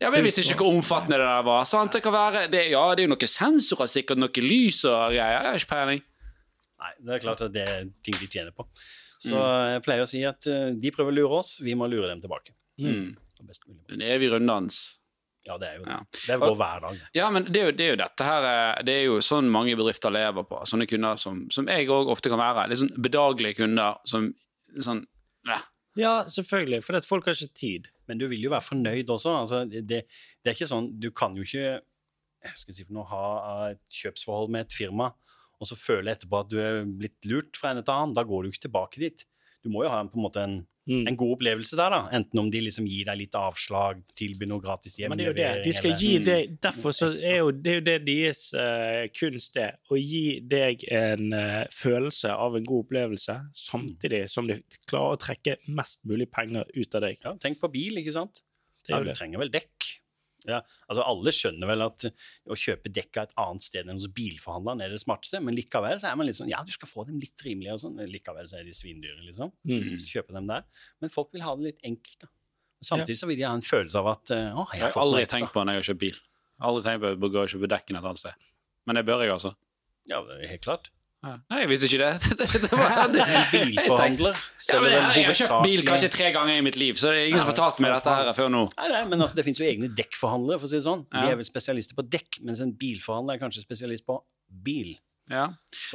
Ja, 0.00 0.08
men 0.08 0.20
Jeg 0.22 0.24
visste 0.30 0.42
ikke 0.46 0.62
hvor 0.64 0.72
omfattende 0.78 1.18
det 1.20 1.26
der 1.28 1.42
var. 1.44 1.64
Sant? 1.68 1.92
Det 1.92 2.00
kan 2.02 2.14
være, 2.14 2.46
det, 2.52 2.62
ja, 2.72 2.84
det 2.96 3.02
er 3.04 3.08
jo 3.08 3.12
noen 3.12 3.28
sensorer, 3.28 3.90
sikkert 3.92 4.20
noe 4.22 4.44
lys 4.46 4.78
og 4.88 5.10
greier. 5.12 5.34
Jeg 5.34 5.50
har 5.50 5.58
ikke 5.60 5.72
peiling. 5.74 6.00
Nei, 6.80 6.92
det 7.04 7.14
er 7.18 7.24
klart 7.26 7.42
at 7.44 7.52
det 7.52 7.64
er 7.68 7.82
ting 8.06 8.16
de 8.16 8.28
tjener 8.32 8.54
på. 8.56 8.64
Så 9.20 9.34
Mm. 9.36 9.72
jeg 9.74 9.82
pleier 9.84 10.02
å 10.06 10.08
si 10.08 10.22
at 10.24 10.46
eh, 10.48 10.70
de 10.80 10.90
prøver 10.96 11.12
å 11.12 11.16
lure 11.18 11.40
oss, 11.42 11.58
vi 11.60 11.74
må 11.76 11.84
lure 11.92 12.08
dem 12.08 12.22
tilbake. 12.22 12.54
Mm. 12.80 13.12
mulig. 13.44 13.92
En 13.92 14.00
evig 14.00 14.30
runddans. 14.32 14.78
Ja, 15.44 15.58
det 15.60 15.68
er 15.68 15.76
jo 15.78 15.84
det. 15.84 15.90
Ja. 15.92 16.00
Det 16.28 16.38
går 16.40 16.56
hver 16.56 16.80
dag. 16.86 16.96
Ja, 17.16 17.28
men 17.32 17.44
det 17.44 17.60
er, 17.60 17.66
jo, 17.68 17.72
det 17.76 17.84
er 17.84 17.90
jo 17.94 17.98
dette 18.00 18.24
her 18.24 18.46
eh, 18.48 18.82
Det 18.84 18.94
er 18.94 19.04
jo 19.06 19.18
sånn 19.24 19.48
mange 19.52 19.76
bedrifter 19.76 20.12
lever 20.12 20.44
på. 20.48 20.62
Sånne 20.68 20.86
kunder 20.88 21.16
som, 21.20 21.46
som 21.52 21.68
jeg 21.68 21.88
òg 21.92 22.08
ofte 22.12 22.32
kan 22.32 22.40
være. 22.40 22.66
Litt 22.72 22.80
sånn 22.80 22.92
bedagelige 22.96 23.60
kunder 23.62 24.00
som 24.08 24.30
sånn 24.80 25.04
ja. 25.48 25.56
Ja, 25.98 26.24
selvfølgelig, 26.30 26.84
for 26.86 27.00
folk 27.02 27.26
har 27.26 27.34
ikke 27.34 27.56
tid. 27.58 27.88
Men 28.06 28.20
du 28.20 28.28
vil 28.30 28.44
jo 28.44 28.52
være 28.52 28.68
fornøyd 28.68 29.10
også. 29.10 29.32
Altså, 29.42 29.64
det, 29.66 29.82
det 30.06 30.50
er 30.50 30.54
ikke 30.54 30.70
sånn 30.70 30.92
Du 31.02 31.10
kan 31.10 31.34
jo 31.34 31.42
ikke 31.46 31.80
jeg 32.40 32.56
skal 32.56 32.76
si 32.76 32.86
for 32.86 32.96
noe, 32.96 33.08
ha 33.10 33.24
et 33.74 33.82
kjøpsforhold 33.92 34.52
med 34.54 34.66
et 34.66 34.74
firma, 34.76 35.10
og 35.60 35.68
så 35.68 35.76
føle 35.76 36.14
etterpå 36.14 36.40
at 36.40 36.52
du 36.52 36.56
er 36.62 36.86
blitt 36.88 37.28
lurt 37.28 37.58
fra 37.58 37.74
en 37.74 37.82
til 37.82 37.92
annen. 37.92 38.14
Da 38.16 38.24
går 38.24 38.42
du 38.42 38.50
ikke 38.50 38.64
tilbake 38.64 39.02
dit. 39.02 39.26
Du 39.60 39.68
må 39.72 39.84
jo 39.84 39.90
ha 39.92 39.98
en, 40.00 40.08
på 40.08 40.16
en 40.16 40.24
måte 40.24 40.44
en, 40.46 40.62
Mm. 40.90 41.04
en 41.06 41.16
god 41.16 41.36
opplevelse 41.36 41.76
der, 41.78 41.90
da. 41.94 41.98
Enten 42.18 42.38
om 42.42 42.48
de 42.50 42.60
liksom 42.66 42.86
gir 42.90 43.04
deg 43.06 43.18
litt 43.20 43.36
avslag, 43.38 44.00
tilbyr 44.18 44.48
noe 44.50 44.58
gratis 44.64 44.96
Men 44.98 45.18
det 45.20 45.26
er 45.26 45.30
jo 45.30 45.36
det. 45.38 45.50
De 45.64 45.72
skal 45.76 45.90
eller- 45.92 46.00
gi 46.02 46.18
Mm. 46.18 46.24
deg, 46.24 46.60
Derfor 46.60 46.90
så 46.96 47.10
er 47.24 47.36
jo 47.38 47.50
det, 47.52 47.70
er 47.70 47.74
jo 47.78 47.84
det 47.86 48.04
deres 48.08 48.40
uh, 48.54 49.06
kunst 49.14 49.56
er. 49.56 49.76
Å 49.88 49.94
gi 49.96 50.40
deg 50.40 50.82
en 50.90 51.32
uh, 51.32 51.64
følelse 51.70 52.28
av 52.34 52.56
en 52.56 52.64
god 52.66 52.84
opplevelse, 52.88 53.36
samtidig 53.54 54.28
som 54.28 54.48
de 54.50 54.58
klarer 54.90 55.14
å 55.16 55.20
trekke 55.22 55.56
mest 55.68 56.00
mulig 56.04 56.26
penger 56.32 56.64
ut 56.74 56.94
av 56.98 57.00
deg. 57.06 57.18
Ja, 57.24 57.34
tenk 57.38 57.60
på 57.60 57.70
bil, 57.70 57.94
ikke 58.02 58.12
sant? 58.12 58.42
Ja, 58.88 58.98
du 58.98 59.12
trenger 59.14 59.38
vel 59.38 59.50
dekk. 59.54 60.00
Ja, 60.48 60.62
altså 60.88 61.04
Alle 61.04 61.32
skjønner 61.36 61.68
vel 61.68 61.82
at 61.84 62.06
å 62.48 62.56
kjøpe 62.56 62.88
dekka 62.96 63.26
et 63.26 63.34
annet 63.40 63.64
sted 63.66 63.88
enn 63.88 63.98
hos 63.98 64.08
bilforhandleren 64.16 64.80
er 64.86 64.94
det 64.94 65.00
smarteste, 65.02 65.40
men 65.44 65.56
likevel 65.58 66.00
så 66.00 66.08
er 66.10 66.16
man 66.16 66.28
litt 66.28 66.38
sånn 66.38 66.48
Ja, 66.48 66.62
du 66.64 66.72
skal 66.72 66.88
få 66.88 67.04
dem 67.08 67.18
litt 67.20 67.44
rimeligere 67.44 67.76
og 67.76 67.82
sånn. 67.84 68.00
Likevel 68.08 68.48
så 68.48 68.60
er 68.60 68.68
de 68.68 68.72
svindyre, 68.76 69.20
liksom. 69.26 69.52
Mm. 69.68 69.98
Så 70.00 70.08
kjøpe 70.14 70.36
dem 70.38 70.48
der. 70.48 70.64
Men 71.02 71.12
folk 71.12 71.34
vil 71.36 71.44
ha 71.44 71.52
det 71.58 71.68
litt 71.72 71.84
enkelt, 71.90 72.24
da. 72.24 72.30
Samtidig 72.80 73.18
så 73.20 73.28
vil 73.28 73.36
de 73.36 73.44
ha 73.44 73.52
en 73.52 73.64
følelse 73.64 74.00
av 74.00 74.06
at 74.14 74.30
eh, 74.32 74.46
Å, 74.56 74.64
jeg 74.72 74.86
har 74.86 74.94
fått 74.94 75.02
noe 75.02 75.08
aldri 75.10 75.24
ekstra. 75.26 75.40
tenkt 75.42 75.52
på 75.52 75.64
når 75.66 75.76
jeg 75.76 75.82
har 75.82 75.88
kjøpt 75.90 76.04
bil. 76.06 76.22
Aldri 76.70 76.84
tenkt 76.86 77.04
på 77.04 77.28
å 77.28 77.32
gå 77.34 77.42
og 77.42 77.52
kjøpe 77.52 77.68
dekken 77.74 77.98
et 78.00 78.06
annet 78.08 78.22
sted. 78.22 78.48
Men 78.88 78.96
det 78.96 79.04
bør 79.08 79.24
jeg, 79.26 79.34
altså. 79.34 79.52
Ja, 80.08 80.22
helt 80.24 80.64
klart. 80.64 80.88
Nei, 81.20 81.58
jeg 81.60 81.68
visste 81.68 81.88
ikke 81.90 81.98
det. 82.00 82.28
det, 82.40 82.46
det, 82.62 82.70
var, 82.72 83.10
det 83.12 83.24
En 83.26 83.50
bilforhandler 83.52 84.38
Ja, 84.40 84.78
men 84.80 84.94
jeg, 84.94 85.02
jeg 85.18 85.26
har 85.26 85.36
kjøpt 85.42 85.66
bil 85.66 85.82
kanskje 85.84 86.08
tre 86.14 86.30
ganger 86.32 86.56
i 86.56 86.62
mitt 86.64 86.78
liv, 86.80 86.96
så 86.96 87.12
det 87.12 87.18
er 87.18 87.28
ingen 87.28 87.42
som 87.42 87.50
har 87.50 87.52
fortalt 87.52 87.82
meg 87.84 87.92
dette 87.92 88.14
her 88.16 88.32
før 88.38 88.48
nå. 88.54 88.62
Nei, 88.78 88.88
nei, 88.94 89.02
men 89.10 89.26
altså, 89.26 89.36
Det 89.36 89.44
finnes 89.44 89.60
jo 89.60 89.68
egne 89.68 89.90
dekkforhandlere, 89.98 90.62
for 90.62 90.70
å 90.70 90.72
si 90.72 90.78
det 90.78 90.86
sånn. 90.86 91.04
De 91.12 91.26
er 91.28 91.36
vel 91.36 91.48
spesialister 91.48 91.98
på 91.98 92.06
dekk, 92.16 92.40
mens 92.48 92.64
en 92.64 92.72
bilforhandler 92.80 93.36
er 93.36 93.42
kanskje 93.42 93.66
spesialist 93.66 94.08
på 94.08 94.16
bil. 94.64 94.94
Ja. 95.30 95.44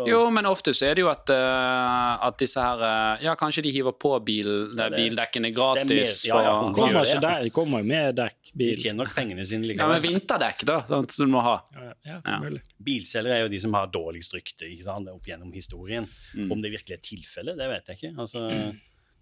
Jo, 0.08 0.22
men 0.32 0.46
ofte 0.48 0.72
så 0.72 0.86
er 0.88 0.96
det 0.96 1.04
jo 1.04 1.10
at, 1.12 1.28
uh, 1.30 2.24
at 2.24 2.38
disse 2.40 2.62
her 2.64 2.80
uh, 2.80 3.24
Ja, 3.24 3.34
kanskje 3.36 3.66
de 3.66 3.72
hiver 3.76 3.92
på 4.00 4.14
bil, 4.24 4.48
der 4.78 4.94
bildekkene 4.96 5.50
gratis. 5.52 5.84
er 5.84 5.90
mer- 5.90 6.00
gratis. 6.00 6.22
ja, 6.30 6.38
ja, 6.46 6.54
de 6.64 6.72
Kommer 6.78 7.02
ikke 7.04 7.22
der, 7.26 7.44
de 7.44 7.52
kommer 7.58 7.84
med 7.84 8.16
dekk, 8.16 8.52
de 8.56 8.70
tjener 8.80 9.02
nok 9.04 9.12
pengene 9.18 9.46
sine 9.50 9.76
ja, 9.76 9.90
men 9.92 10.02
vinterdekk, 10.06 10.64
da, 10.72 10.78
sånn 10.88 11.10
som 11.12 11.28
du 11.28 11.34
må 11.36 11.44
ha. 11.44 11.58
Ja, 11.76 11.92
ja, 12.08 12.18
Ja. 12.24 12.40
mulig. 12.46 12.62
Bilselgere 12.80 13.42
er 13.42 13.44
jo 13.44 13.52
de 13.52 13.60
som 13.60 13.74
har 13.76 13.92
dårligst 13.92 14.34
rykte 14.38 14.72
ikke 14.72 14.88
sant? 14.88 15.12
opp 15.12 15.28
gjennom 15.28 15.52
historien. 15.52 16.08
Mm. 16.34 16.52
Om 16.56 16.62
det 16.64 16.72
virkelig 16.80 16.96
er 16.96 17.04
tilfellet, 17.04 17.58
det 17.60 17.68
vet 17.76 17.92
jeg 17.92 17.98
ikke. 18.00 18.14
Altså, 18.24 18.48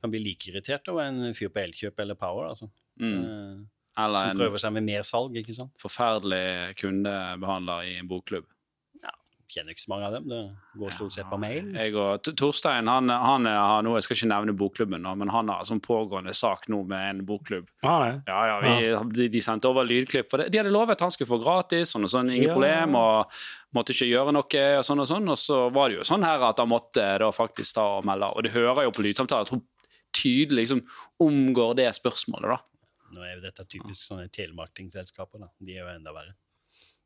kan 0.03 0.11
bli 0.13 0.19
like 0.29 0.51
irritert 0.53 0.87
over 0.93 1.07
en 1.09 1.33
fyr 1.33 1.49
på 1.49 1.63
Elkjøp 1.65 1.99
eller 2.05 2.13
Power, 2.19 2.49
altså. 2.53 2.69
Mm. 3.01 3.13
Eh, 3.23 3.61
Eller 4.03 4.29
Som 4.33 4.37
prøver 4.41 4.57
seg 4.61 4.71
med 4.73 4.83
mer 4.87 5.01
salg, 5.05 5.35
ikke 5.37 5.53
sant. 5.53 5.71
forferdelig 5.81 6.75
kundebehandler 6.81 7.83
i 7.89 7.97
en 7.99 8.07
bokklubb. 8.09 8.45
Kjenner 9.53 9.75
ikke 9.75 9.83
så 9.83 9.89
mange 9.91 10.07
av 10.07 10.13
dem. 10.15 10.23
Det 10.31 10.79
går 10.81 10.93
stort 10.95 11.13
sett 11.13 11.27
på 11.29 11.37
mail. 11.37 11.67
Jeg 11.77 11.93
og 11.99 12.23
Torstein 12.39 12.87
han, 12.89 13.11
han 13.11 13.45
har 13.45 13.83
nå, 13.85 13.91
jeg 13.99 14.05
skal 14.07 14.17
ikke 14.17 14.29
nevne 14.31 14.55
bokklubben, 14.57 15.03
nå, 15.05 15.11
men 15.21 15.29
han 15.29 15.51
har 15.53 15.67
sånn 15.69 15.81
pågående 15.83 16.33
sak 16.33 16.65
nå 16.73 16.79
med 16.89 17.03
en 17.11 17.19
bokklubb. 17.27 17.67
Ja. 17.85 17.97
Ja, 18.25 18.39
ja, 18.49 18.55
vi, 18.63 18.87
de, 19.19 19.27
de 19.35 19.41
sendte 19.45 19.69
over 19.69 19.85
lydklipp. 19.85 20.31
For 20.31 20.41
det. 20.41 20.49
De 20.53 20.57
hadde 20.61 20.73
lovet 20.73 20.97
at 20.97 21.05
han 21.05 21.13
skulle 21.13 21.29
få 21.29 21.37
gratis, 21.43 21.93
sånn 21.93 22.07
og 22.07 22.13
sånn, 22.15 22.31
ingen 22.33 22.49
Ja. 22.49 22.55
problem, 22.55 22.97
og 22.97 23.37
måtte 23.77 23.93
ikke 23.93 24.09
gjøre 24.09 24.33
noe, 24.33 24.63
og 24.79 24.87
sånn 24.89 25.03
og 25.05 25.11
sånn. 25.13 25.29
Og 25.35 25.37
så 25.37 25.59
var 25.75 25.89
det 25.93 25.99
jo 26.01 26.07
sånn 26.09 26.25
her 26.25 26.47
at 26.49 26.57
han 26.63 26.71
måtte 26.73 27.05
da 27.21 27.29
faktisk 27.35 27.77
ta 27.77 27.85
og 27.99 28.07
melde. 28.09 28.31
Og 28.33 28.43
du 28.47 28.49
hører 28.57 28.87
jo 28.87 28.95
på 28.97 29.05
lydsamtalen 29.05 29.45
at 29.45 29.53
hun 29.53 29.61
tydelig 30.13 30.65
liksom 30.67 30.83
omgår 31.21 31.75
det 31.83 31.89
spørsmålet, 31.97 32.53
da. 32.57 32.59
Nå 33.13 33.21
er 33.25 33.35
jo 33.35 33.41
dette 33.45 33.63
typisk 33.69 34.07
sånne 34.09 34.25
telemarketingselskaper. 34.33 35.39
da. 35.45 35.51
De 35.61 35.75
er 35.77 35.83
jo 35.83 35.89
enda 35.93 36.13
verre. 36.15 36.33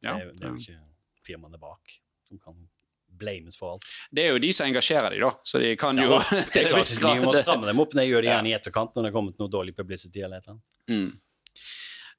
Ja. 0.03 0.13
Det, 0.13 0.21
er 0.21 0.25
jo, 0.27 0.33
det 0.39 0.45
er 0.45 0.53
jo 0.53 0.61
ikke 0.63 0.83
firmaene 1.27 1.59
bak 1.59 1.97
som 2.27 2.39
kan 2.43 2.57
blames 3.17 3.55
for 3.57 3.75
alt. 3.75 3.85
Det 4.13 4.27
er 4.27 4.35
jo 4.35 4.41
de 4.43 4.51
som 4.53 4.67
engasjerer 4.69 5.15
de, 5.15 5.21
da, 5.23 5.31
så 5.47 5.61
de 5.63 5.71
kan 5.79 5.97
jo 5.97 6.11
Ja, 6.11 6.19
det 6.53 6.65
er 6.65 6.67
klart, 6.69 6.91
De 7.01 7.23
må 7.23 7.31
stramme 7.33 7.65
dem 7.69 7.79
opp. 7.81 7.95
men 7.95 8.03
Det 8.03 8.09
gjør 8.11 8.25
de 8.27 8.29
gjerne 8.29 8.51
i 8.51 8.57
etterkant 8.57 8.93
når 8.97 9.07
det 9.07 9.09
er 9.09 9.15
kommet 9.15 9.39
noe 9.41 9.49
dårlig 9.53 9.73
publicity. 9.77 10.21
eller 10.21 10.37
et 10.41 10.45
eller 10.45 10.57
annet. 10.59 10.83
mm. 10.93 11.23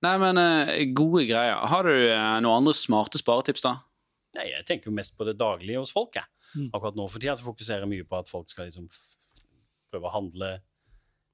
Nei, 0.06 0.14
men 0.22 0.38
eh, 0.38 0.84
gode 0.94 1.24
greier. 1.26 1.56
Har 1.66 1.82
du 1.88 1.90
eh, 1.90 2.34
noen 2.44 2.61
andre 2.61 2.74
smarte 2.78 3.18
sparetips, 3.18 3.64
da? 3.64 3.72
Nei, 4.38 4.44
Jeg 4.52 4.66
tenker 4.68 4.90
jo 4.92 4.94
mest 4.94 5.16
på 5.18 5.26
det 5.26 5.34
daglige 5.40 5.80
hos 5.82 5.90
folk. 5.94 6.14
Jeg. 6.14 6.26
Mm. 6.54 6.68
Akkurat 6.70 6.98
nå 6.98 7.06
for 7.11 7.18
tida 7.22 7.34
fokuserer 7.42 7.82
jeg 7.82 7.90
mye 7.96 8.06
på 8.06 8.18
at 8.20 8.30
folk 8.30 8.46
skal 8.52 8.68
liksom 8.68 8.86
prøve 9.90 10.06
å 10.06 10.12
handle 10.14 10.52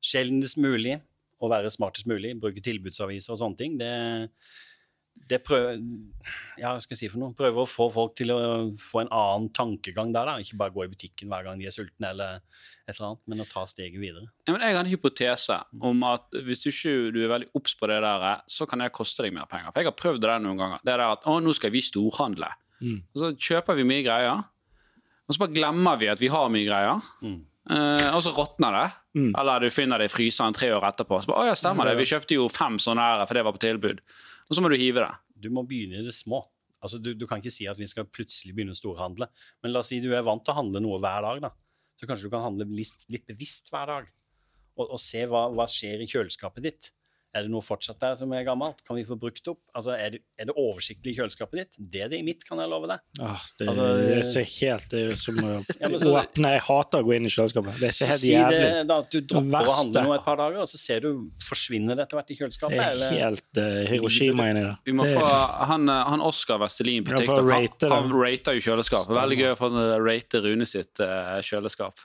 sjeldnest 0.04 0.56
mulig 0.60 0.96
og 1.44 1.52
være 1.52 1.72
smartest 1.72 2.08
mulig. 2.08 2.32
Bruke 2.40 2.62
tilbudsaviser 2.64 3.34
og 3.36 3.40
sånne 3.42 3.60
ting. 3.60 3.76
Det, 3.80 3.92
det 5.28 5.40
prøver 5.46 5.80
Ja, 6.60 6.74
si? 6.80 7.08
Prøver 7.08 7.62
å 7.62 7.68
få 7.68 7.88
folk 7.92 8.14
til 8.18 8.32
å 8.34 8.38
få 8.78 9.04
en 9.04 9.12
annen 9.12 9.50
tankegang 9.54 10.12
der. 10.14 10.28
da. 10.28 10.36
Ikke 10.40 10.58
bare 10.60 10.74
gå 10.74 10.84
i 10.84 10.92
butikken 10.92 11.30
hver 11.32 11.44
gang 11.46 11.60
de 11.60 11.68
er 11.68 11.74
sultne, 11.74 12.10
eller 12.10 12.40
et 12.84 12.94
eller 12.94 13.10
annet, 13.10 13.22
men 13.26 13.44
å 13.44 13.48
ta 13.48 13.64
steget 13.68 14.00
videre. 14.00 14.28
Ja, 14.46 14.56
jeg 14.58 14.76
har 14.76 14.82
en 14.82 14.90
hypotese 14.90 15.60
om 15.80 16.02
at 16.08 16.28
hvis 16.44 16.60
du 16.64 16.68
ikke 16.70 17.12
du 17.14 17.22
er 17.24 17.32
veldig 17.32 17.50
obs 17.56 17.76
på 17.80 17.88
det 17.88 18.00
der, 18.04 18.26
så 18.46 18.68
kan 18.68 18.84
det 18.84 18.92
koste 18.96 19.24
deg 19.24 19.36
mer 19.36 19.48
penger. 19.50 19.72
For 19.72 19.80
jeg 19.80 19.90
har 19.90 19.96
prøvd 20.00 20.26
det 20.26 20.36
noen 20.44 20.60
ganger. 20.60 20.84
Det 20.84 20.92
der 20.92 21.06
at 21.06 21.24
å, 21.30 21.38
nå 21.40 21.56
skal 21.56 21.72
vi 21.74 21.84
storhandle. 21.84 22.50
Mm. 22.82 23.00
Og 23.00 23.22
så 23.22 23.32
kjøper 23.32 23.80
vi 23.80 23.88
mye 23.88 24.04
greier, 24.04 24.44
og 25.24 25.32
så 25.32 25.40
bare 25.40 25.56
glemmer 25.56 26.00
vi 26.00 26.12
at 26.12 26.20
vi 26.20 26.28
har 26.32 26.52
mye 26.52 26.68
greier. 26.68 27.10
Mm. 27.24 27.40
Uh, 27.64 28.10
og 28.12 28.20
så 28.20 28.34
råtner 28.36 28.76
det. 28.76 28.88
Mm. 29.16 29.30
Eller 29.40 29.64
du 29.64 29.72
finner 29.72 30.02
det 30.02 30.10
i 30.10 30.12
fryseren 30.12 30.56
tre 30.56 30.68
år 30.76 30.84
etterpå. 30.90 31.22
Så 31.22 31.30
bare, 31.30 31.46
å 31.46 31.48
ja, 31.48 31.56
stemmer 31.56 31.88
det. 31.88 31.96
Vi 31.96 32.10
kjøpte 32.10 32.36
jo 32.36 32.50
fem 32.52 32.76
sånne 32.82 33.06
her, 33.08 33.24
for 33.24 33.38
det 33.38 33.44
var 33.46 33.56
på 33.56 33.62
tilbud. 33.64 34.02
Og 34.48 34.56
så 34.56 34.64
må 34.64 34.70
du 34.70 34.76
hive 34.78 35.02
det. 35.04 35.12
Du 35.44 35.50
må 35.52 35.64
begynne 35.68 36.00
i 36.00 36.06
det 36.06 36.14
små. 36.16 36.42
Altså, 36.84 37.00
du, 37.00 37.14
du 37.16 37.24
kan 37.28 37.40
ikke 37.40 37.52
si 37.52 37.68
at 37.70 37.80
vi 37.80 37.88
skal 37.88 38.08
plutselig 38.10 38.52
begynne 38.56 38.74
å 38.74 38.78
storhandle. 38.78 39.30
Men 39.64 39.72
la 39.72 39.80
oss 39.80 39.92
si 39.92 40.02
du 40.04 40.10
er 40.12 40.26
vant 40.26 40.44
til 40.44 40.52
å 40.52 40.58
handle 40.58 40.82
noe 40.84 41.00
hver 41.00 41.24
dag. 41.24 41.46
da. 41.46 41.52
Så 42.00 42.08
kanskje 42.10 42.28
du 42.28 42.34
kan 42.34 42.44
handle 42.44 42.66
litt, 42.68 43.06
litt 43.12 43.24
bevisst 43.28 43.70
hver 43.72 43.88
dag. 43.90 44.10
Og, 44.74 44.88
og 44.88 45.00
se 45.00 45.24
hva, 45.30 45.46
hva 45.54 45.68
skjer 45.70 46.02
i 46.02 46.08
kjøleskapet 46.10 46.66
ditt. 46.66 46.90
Er 47.34 47.42
det 47.42 47.50
noe 47.50 47.64
fortsatt 47.66 47.98
der 47.98 48.14
som 48.14 48.30
er 48.32 48.44
gammelt? 48.46 48.78
Kan 48.86 48.94
vi 48.94 49.02
få 49.02 49.16
brukt 49.18 49.48
opp? 49.50 49.58
Altså, 49.74 49.96
Er 49.98 50.10
det, 50.14 50.20
er 50.38 50.46
det 50.46 50.54
oversiktlig 50.54 51.12
i 51.12 51.16
kjøleskapet 51.18 51.58
ditt? 51.58 51.78
Det 51.90 52.02
er 52.04 52.08
det 52.12 52.20
i 52.20 52.22
mitt, 52.22 52.44
kan 52.46 52.60
jeg 52.62 52.70
love 52.70 52.86
deg. 52.86 53.00
Ah, 53.20 53.42
det, 53.58 53.66
Altså, 53.72 53.88
det 53.98 54.12
er 54.20 54.22
så 54.28 54.44
helt 54.60 54.88
Det 54.94 55.00
er 55.10 55.16
som 55.18 55.40
å 55.42 55.54
Ja, 55.82 55.90
så- 55.98 56.12
åpne 56.20 56.52
Jeg 56.54 56.62
hater 56.68 57.02
å 57.02 57.06
gå 57.08 57.16
inn 57.16 57.26
i 57.26 57.32
kjøleskapet. 57.34 57.80
Det 57.80 57.88
er 57.90 57.96
så 57.96 58.04
Så 58.04 58.10
helt 58.12 58.20
si 58.22 58.30
jævlig. 58.36 58.60
det 58.62 58.86
da, 58.86 58.98
at 59.02 59.10
du 59.10 59.18
dropper 59.20 59.66
å 59.72 59.76
handle 59.80 60.04
noe 60.06 60.14
et 60.20 60.24
par 60.28 60.36
dager, 60.44 60.60
og 60.62 60.70
så 60.70 60.78
ser 60.78 61.00
du 61.00 61.10
forsvinner 61.42 61.98
det 61.98 62.06
etter 62.06 62.20
hvert 62.20 62.30
i 62.30 62.38
kjøleskapet. 62.38 62.78
Det 62.78 62.86
er 62.86 62.94
eller- 62.94 63.18
helt 63.18 63.58
uh, 63.58 63.90
Hiroshima 63.90 64.48
inni 64.54 64.62
der. 64.68 64.78
Vi 64.86 64.92
må 64.94 65.10
få 65.10 65.26
han, 65.74 65.88
eh, 65.88 66.04
han 66.14 66.20
Oskar 66.30 66.58
Vestelin 66.62 67.02
på 67.04 67.18
TikTok. 67.18 67.42
rate 67.50 67.90
Han, 67.90 67.90
det. 67.90 67.90
han 67.90 68.12
rater 68.22 68.54
jo 68.60 68.60
kjøleskapet. 68.70 69.10
Veldig 69.18 69.38
gøy 69.42 69.50
å 69.50 69.58
få 69.58 69.72
rate 70.06 70.40
Rune 70.46 70.66
sitt 70.70 71.00
uh, 71.02 71.40
kjøleskap. 71.42 71.98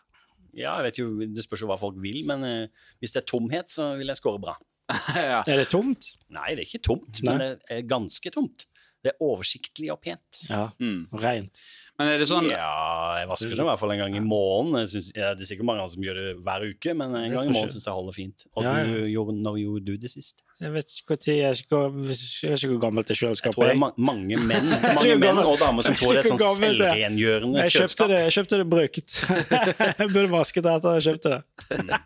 Ja, 0.57 0.80
jeg 0.82 0.89
vet 0.89 0.97
jo, 0.97 1.07
Det 1.30 1.43
spørs 1.45 1.61
jo 1.61 1.67
hva 1.69 1.77
folk 1.77 1.95
vil, 2.01 2.23
men 2.25 2.41
uh, 2.43 2.89
hvis 2.99 3.13
det 3.13 3.21
er 3.21 3.27
tomhet, 3.30 3.69
så 3.69 3.91
vil 3.99 4.07
jeg 4.09 4.17
score 4.17 4.41
bra. 4.41 4.55
ja. 5.16 5.42
Er 5.46 5.62
det 5.64 5.70
tomt? 5.72 6.14
Nei, 6.34 6.52
det 6.56 6.66
er 6.66 6.68
ikke 6.70 6.84
tomt, 6.92 7.22
Nei. 7.24 7.36
men 7.38 7.46
det 7.46 7.78
er 7.80 7.88
ganske 7.90 8.32
tomt. 8.36 8.66
Det 9.00 9.14
er 9.14 9.22
oversiktlig 9.24 9.88
og 9.94 10.02
pent. 10.04 10.42
Ja. 10.50 10.66
Mm. 10.84 11.06
Rent. 11.22 11.62
Men 12.00 12.10
er 12.14 12.20
det 12.20 12.26
sånn 12.28 12.50
Ja, 12.52 13.16
jeg 13.20 13.28
vasker 13.30 13.52
det 13.54 13.60
i 13.64 13.68
hvert 13.68 13.80
fall 13.80 13.92
en 13.94 14.00
gang 14.02 14.16
i 14.16 14.22
måneden. 14.24 14.82
Jeg 14.84 14.90
synes, 14.92 15.08
ja, 15.16 15.30
det 15.36 15.44
er 15.46 15.48
sikkert 15.50 15.68
mange 15.70 15.86
som 15.92 16.04
gjør 16.04 16.18
det 16.20 16.34
hver 16.44 16.66
uke, 16.68 16.94
men 17.00 17.16
en 17.16 17.24
Jeg 17.26 17.32
gang 17.38 17.48
i 17.48 17.54
måneden 17.56 17.72
syns 17.76 17.88
jeg 17.88 17.96
holder 17.96 18.16
fint. 18.18 18.44
Og 18.60 18.64
Ja, 18.68 18.74
ja. 18.80 18.84
du, 18.92 19.32
når 19.40 19.58
gjorde 19.62 19.86
du 19.88 19.94
det 20.04 20.12
sist? 20.12 20.44
Jeg 20.60 20.74
vet 20.76 20.92
ikke 20.98 21.14
hvor 21.14 21.20
tid 21.24 21.34
jeg, 21.40 21.48
er 21.48 21.62
ikke 21.64 21.80
hvor- 21.80 22.12
jeg 22.12 22.60
ikke 22.60 22.72
hvor 22.74 22.82
gammelt 22.84 23.08
det 23.08 23.16
Jeg 23.16 23.24
kjøleskapet 23.24 23.56
tror 23.56 23.64
det 23.64 23.72
er 23.72 23.76
er. 23.78 23.82
ma 23.86 23.92
mange 24.12 24.40
menn, 24.52 24.68
mange 25.00 25.16
menn 25.24 25.40
og 25.46 25.56
damer 25.64 25.88
som 25.88 25.96
tror 25.96 26.12
det 26.16 26.24
er 26.26 26.30
sånn 26.34 26.44
er. 26.44 26.56
selvrengjørende 26.60 27.64
Jeg 27.64 27.72
kjøpte 27.72 27.80
kjøleskap. 27.80 28.08
det, 28.12 28.20
jeg 28.20 28.36
kjøpte 28.36 28.60
det 28.60 28.68
brukt. 28.76 29.10
jeg 30.04 30.12
burde 30.12 30.30
vasket 30.36 30.64
det 30.68 30.76
etter 30.76 31.00
jeg 31.00 31.08
kjøpte 31.08 31.30
det. 31.36 32.00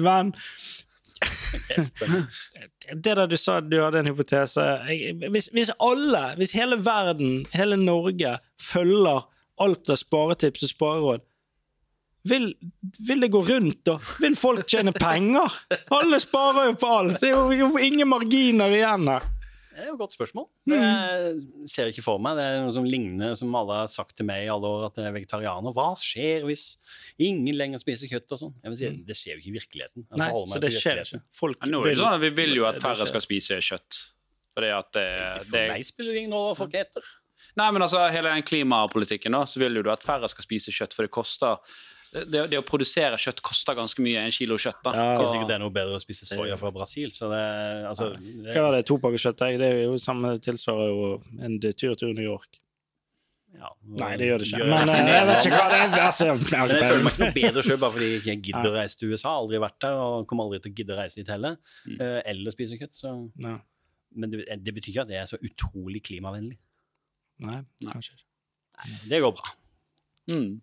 Men 0.00 0.32
det 2.92 3.14
der 3.14 3.26
du 3.30 3.36
sa 3.36 3.60
du 3.60 3.76
hadde 3.82 4.02
en 4.02 4.10
hypotese 4.10 4.64
hvis, 5.30 5.50
hvis 5.54 5.72
alle, 5.78 6.22
hvis 6.40 6.54
hele 6.56 6.78
verden, 6.84 7.42
hele 7.52 7.76
Norge, 7.80 8.38
følger 8.60 9.28
alt 9.62 9.92
av 9.92 10.00
sparetips 10.00 10.64
og 10.66 10.72
spareråd 10.72 11.28
vil, 12.22 12.52
vil 13.06 13.20
det 13.20 13.32
gå 13.34 13.40
rundt, 13.42 13.80
da? 13.86 13.96
Vil 14.22 14.36
folk 14.38 14.66
tjene 14.70 14.92
penger? 14.94 15.52
Alle 15.90 16.20
sparer 16.22 16.68
jo 16.70 16.74
på 16.78 16.90
alt. 16.98 17.16
Det 17.18 17.32
er 17.32 17.34
jo, 17.34 17.48
jo 17.64 17.70
ingen 17.82 18.08
marginer 18.12 18.70
igjen 18.70 19.08
her. 19.10 19.26
Det 19.72 19.80
er 19.80 19.88
jo 19.88 19.94
et 19.94 20.00
godt 20.02 20.14
spørsmål. 20.14 20.46
Mm. 20.68 20.74
Jeg 20.76 21.68
ser 21.72 21.90
ikke 21.90 22.04
for 22.04 22.20
meg. 22.22 22.36
Det 22.36 22.44
er 22.44 22.58
noe 22.64 22.74
som 22.76 22.86
ligner, 22.86 23.34
som 23.38 23.54
alle 23.56 23.78
har 23.82 23.90
sagt 23.92 24.14
til 24.18 24.26
meg 24.28 24.44
i 24.44 24.50
alle 24.52 24.68
år, 24.68 24.86
at 24.90 25.00
jeg 25.00 25.08
er 25.08 25.14
vegetarianer. 25.16 25.74
Hva 25.76 25.88
skjer 25.98 26.44
hvis 26.48 26.66
ingen 27.22 27.56
lenger 27.56 27.80
spiser 27.82 28.10
kjøtt 28.10 28.34
og 28.36 28.42
sånn? 28.42 28.54
Jeg 28.60 28.74
vil 28.74 28.80
si, 28.80 28.90
Det 29.08 29.16
skjer 29.16 29.36
jo 29.36 29.42
ikke 29.42 29.52
i 29.52 29.56
virkeligheten. 29.58 30.04
Jeg 30.04 30.12
Mm. 30.12 30.22
Nei, 30.22 30.30
så 30.52 30.60
det 30.60 30.72
skjer 30.76 31.02
ikke. 31.02 31.22
Folk 31.32 31.58
Ja, 31.62 31.70
Nå 31.72 31.82
er 31.86 31.96
sånn 31.96 32.20
Vi 32.20 32.30
vil 32.30 32.54
jo 32.56 32.66
at 32.68 32.80
færre 32.82 33.06
skal 33.08 33.24
spise 33.24 33.58
kjøtt. 33.64 34.02
Fordi 34.52 34.70
at 34.76 34.92
det, 34.92 35.08
For 35.46 35.56
det 35.56 35.68
meg 35.72 35.86
spiller 35.88 36.12
det 36.12 36.24
ingen 36.24 36.36
rolle 36.36 36.52
hva 36.52 36.58
folk 36.64 36.76
heter. 36.76 37.02
Nei, 37.56 37.70
men 37.72 37.82
altså 37.82 38.04
Hele 38.12 38.30
den 38.32 38.44
klimapolitikken 38.46 39.32
da, 39.32 39.44
så 39.48 39.58
vil 39.62 39.80
jo 39.80 39.82
du 39.82 39.90
at 39.92 40.04
færre 40.04 40.28
skal 40.30 40.44
spise 40.44 40.74
kjøtt, 40.74 40.94
for 40.94 41.06
det 41.06 41.12
koster 41.14 41.58
det, 42.12 42.40
det 42.52 42.58
å 42.60 42.64
produsere 42.66 43.16
kjøtt 43.20 43.40
koster 43.44 43.76
ganske 43.78 44.02
mye. 44.04 44.20
En 44.26 44.34
kilo 44.34 44.58
kjøtt. 44.60 44.80
da. 44.84 44.92
Ja. 44.92 45.04
Det 45.16 45.24
er 45.26 45.30
sikkert 45.32 45.48
det 45.48 45.54
er 45.56 45.62
noe 45.64 45.72
bedre 45.72 45.96
å 45.96 46.02
spise 46.02 46.26
soya 46.28 46.58
fra 46.60 46.70
Brasil. 46.74 47.10
Så 47.14 47.30
det, 47.32 47.42
altså, 47.88 48.10
det, 48.18 48.52
Hva 48.52 48.66
er 48.68 48.76
det, 48.76 48.82
to 48.90 48.98
pakker 49.00 49.22
kjøttdeig? 49.22 49.56
Det 49.62 49.68
er 49.70 49.78
jo 49.86 49.94
samme 50.02 50.34
tilsvarer 50.44 50.90
jo 50.92 51.06
en 51.40 51.56
tur 51.62 51.94
til 51.96 52.12
New 52.16 52.26
York. 52.26 52.58
ja, 53.56 53.68
Nei, 54.00 54.10
det 54.20 54.26
gjør 54.28 54.38
det 54.42 54.46
ikke. 54.48 54.58
gjør- 54.62 54.72
Men 54.74 54.92
eh, 54.92 55.10
jeg 55.16 55.26
vet 55.30 55.46
ikke 55.48 55.60
hva 55.60 55.68
det 55.72 55.78
er. 55.80 55.96
Altså, 56.06 56.26
jeg 56.26 56.36
Men 56.52 56.74
jeg 56.76 56.88
føler 56.90 57.02
meg 57.06 57.12
ikke 57.12 57.24
noe 57.24 57.36
bedre 57.40 57.62
sjøl 57.68 57.78
bare 57.84 57.94
fordi 57.96 58.08
jeg 58.10 58.20
ikke 58.22 58.36
gidder 58.50 58.70
å 58.70 58.74
reise 58.76 58.98
til 59.00 59.12
USA. 59.12 59.32
Aldri 59.42 59.60
vært 59.64 59.78
der 59.84 60.00
og 60.02 60.26
kommer 60.28 60.48
aldri 60.48 60.60
til 60.66 60.72
å 60.72 60.76
gidde 60.80 60.96
å 60.96 60.98
reise 61.00 61.20
dit 61.22 61.32
heller. 61.32 61.56
Mm. 61.86 61.96
Eh, 62.00 62.18
Eller 62.32 62.54
spise 62.56 62.76
kjøtt. 62.80 62.96
Så. 62.96 63.14
Men 64.12 64.28
det, 64.32 64.44
det 64.60 64.74
betyr 64.76 64.92
ikke 64.92 65.04
at 65.06 65.08
det 65.12 65.16
er 65.22 65.28
så 65.30 65.38
utrolig 65.40 66.02
klimavennlig. 66.04 66.58
nei, 67.42 67.62
kanskje 67.88 68.12
ikke. 68.18 68.28
Det 69.08 69.20
går 69.24 69.32
bra. 69.38 69.52
Mm. 70.32 70.60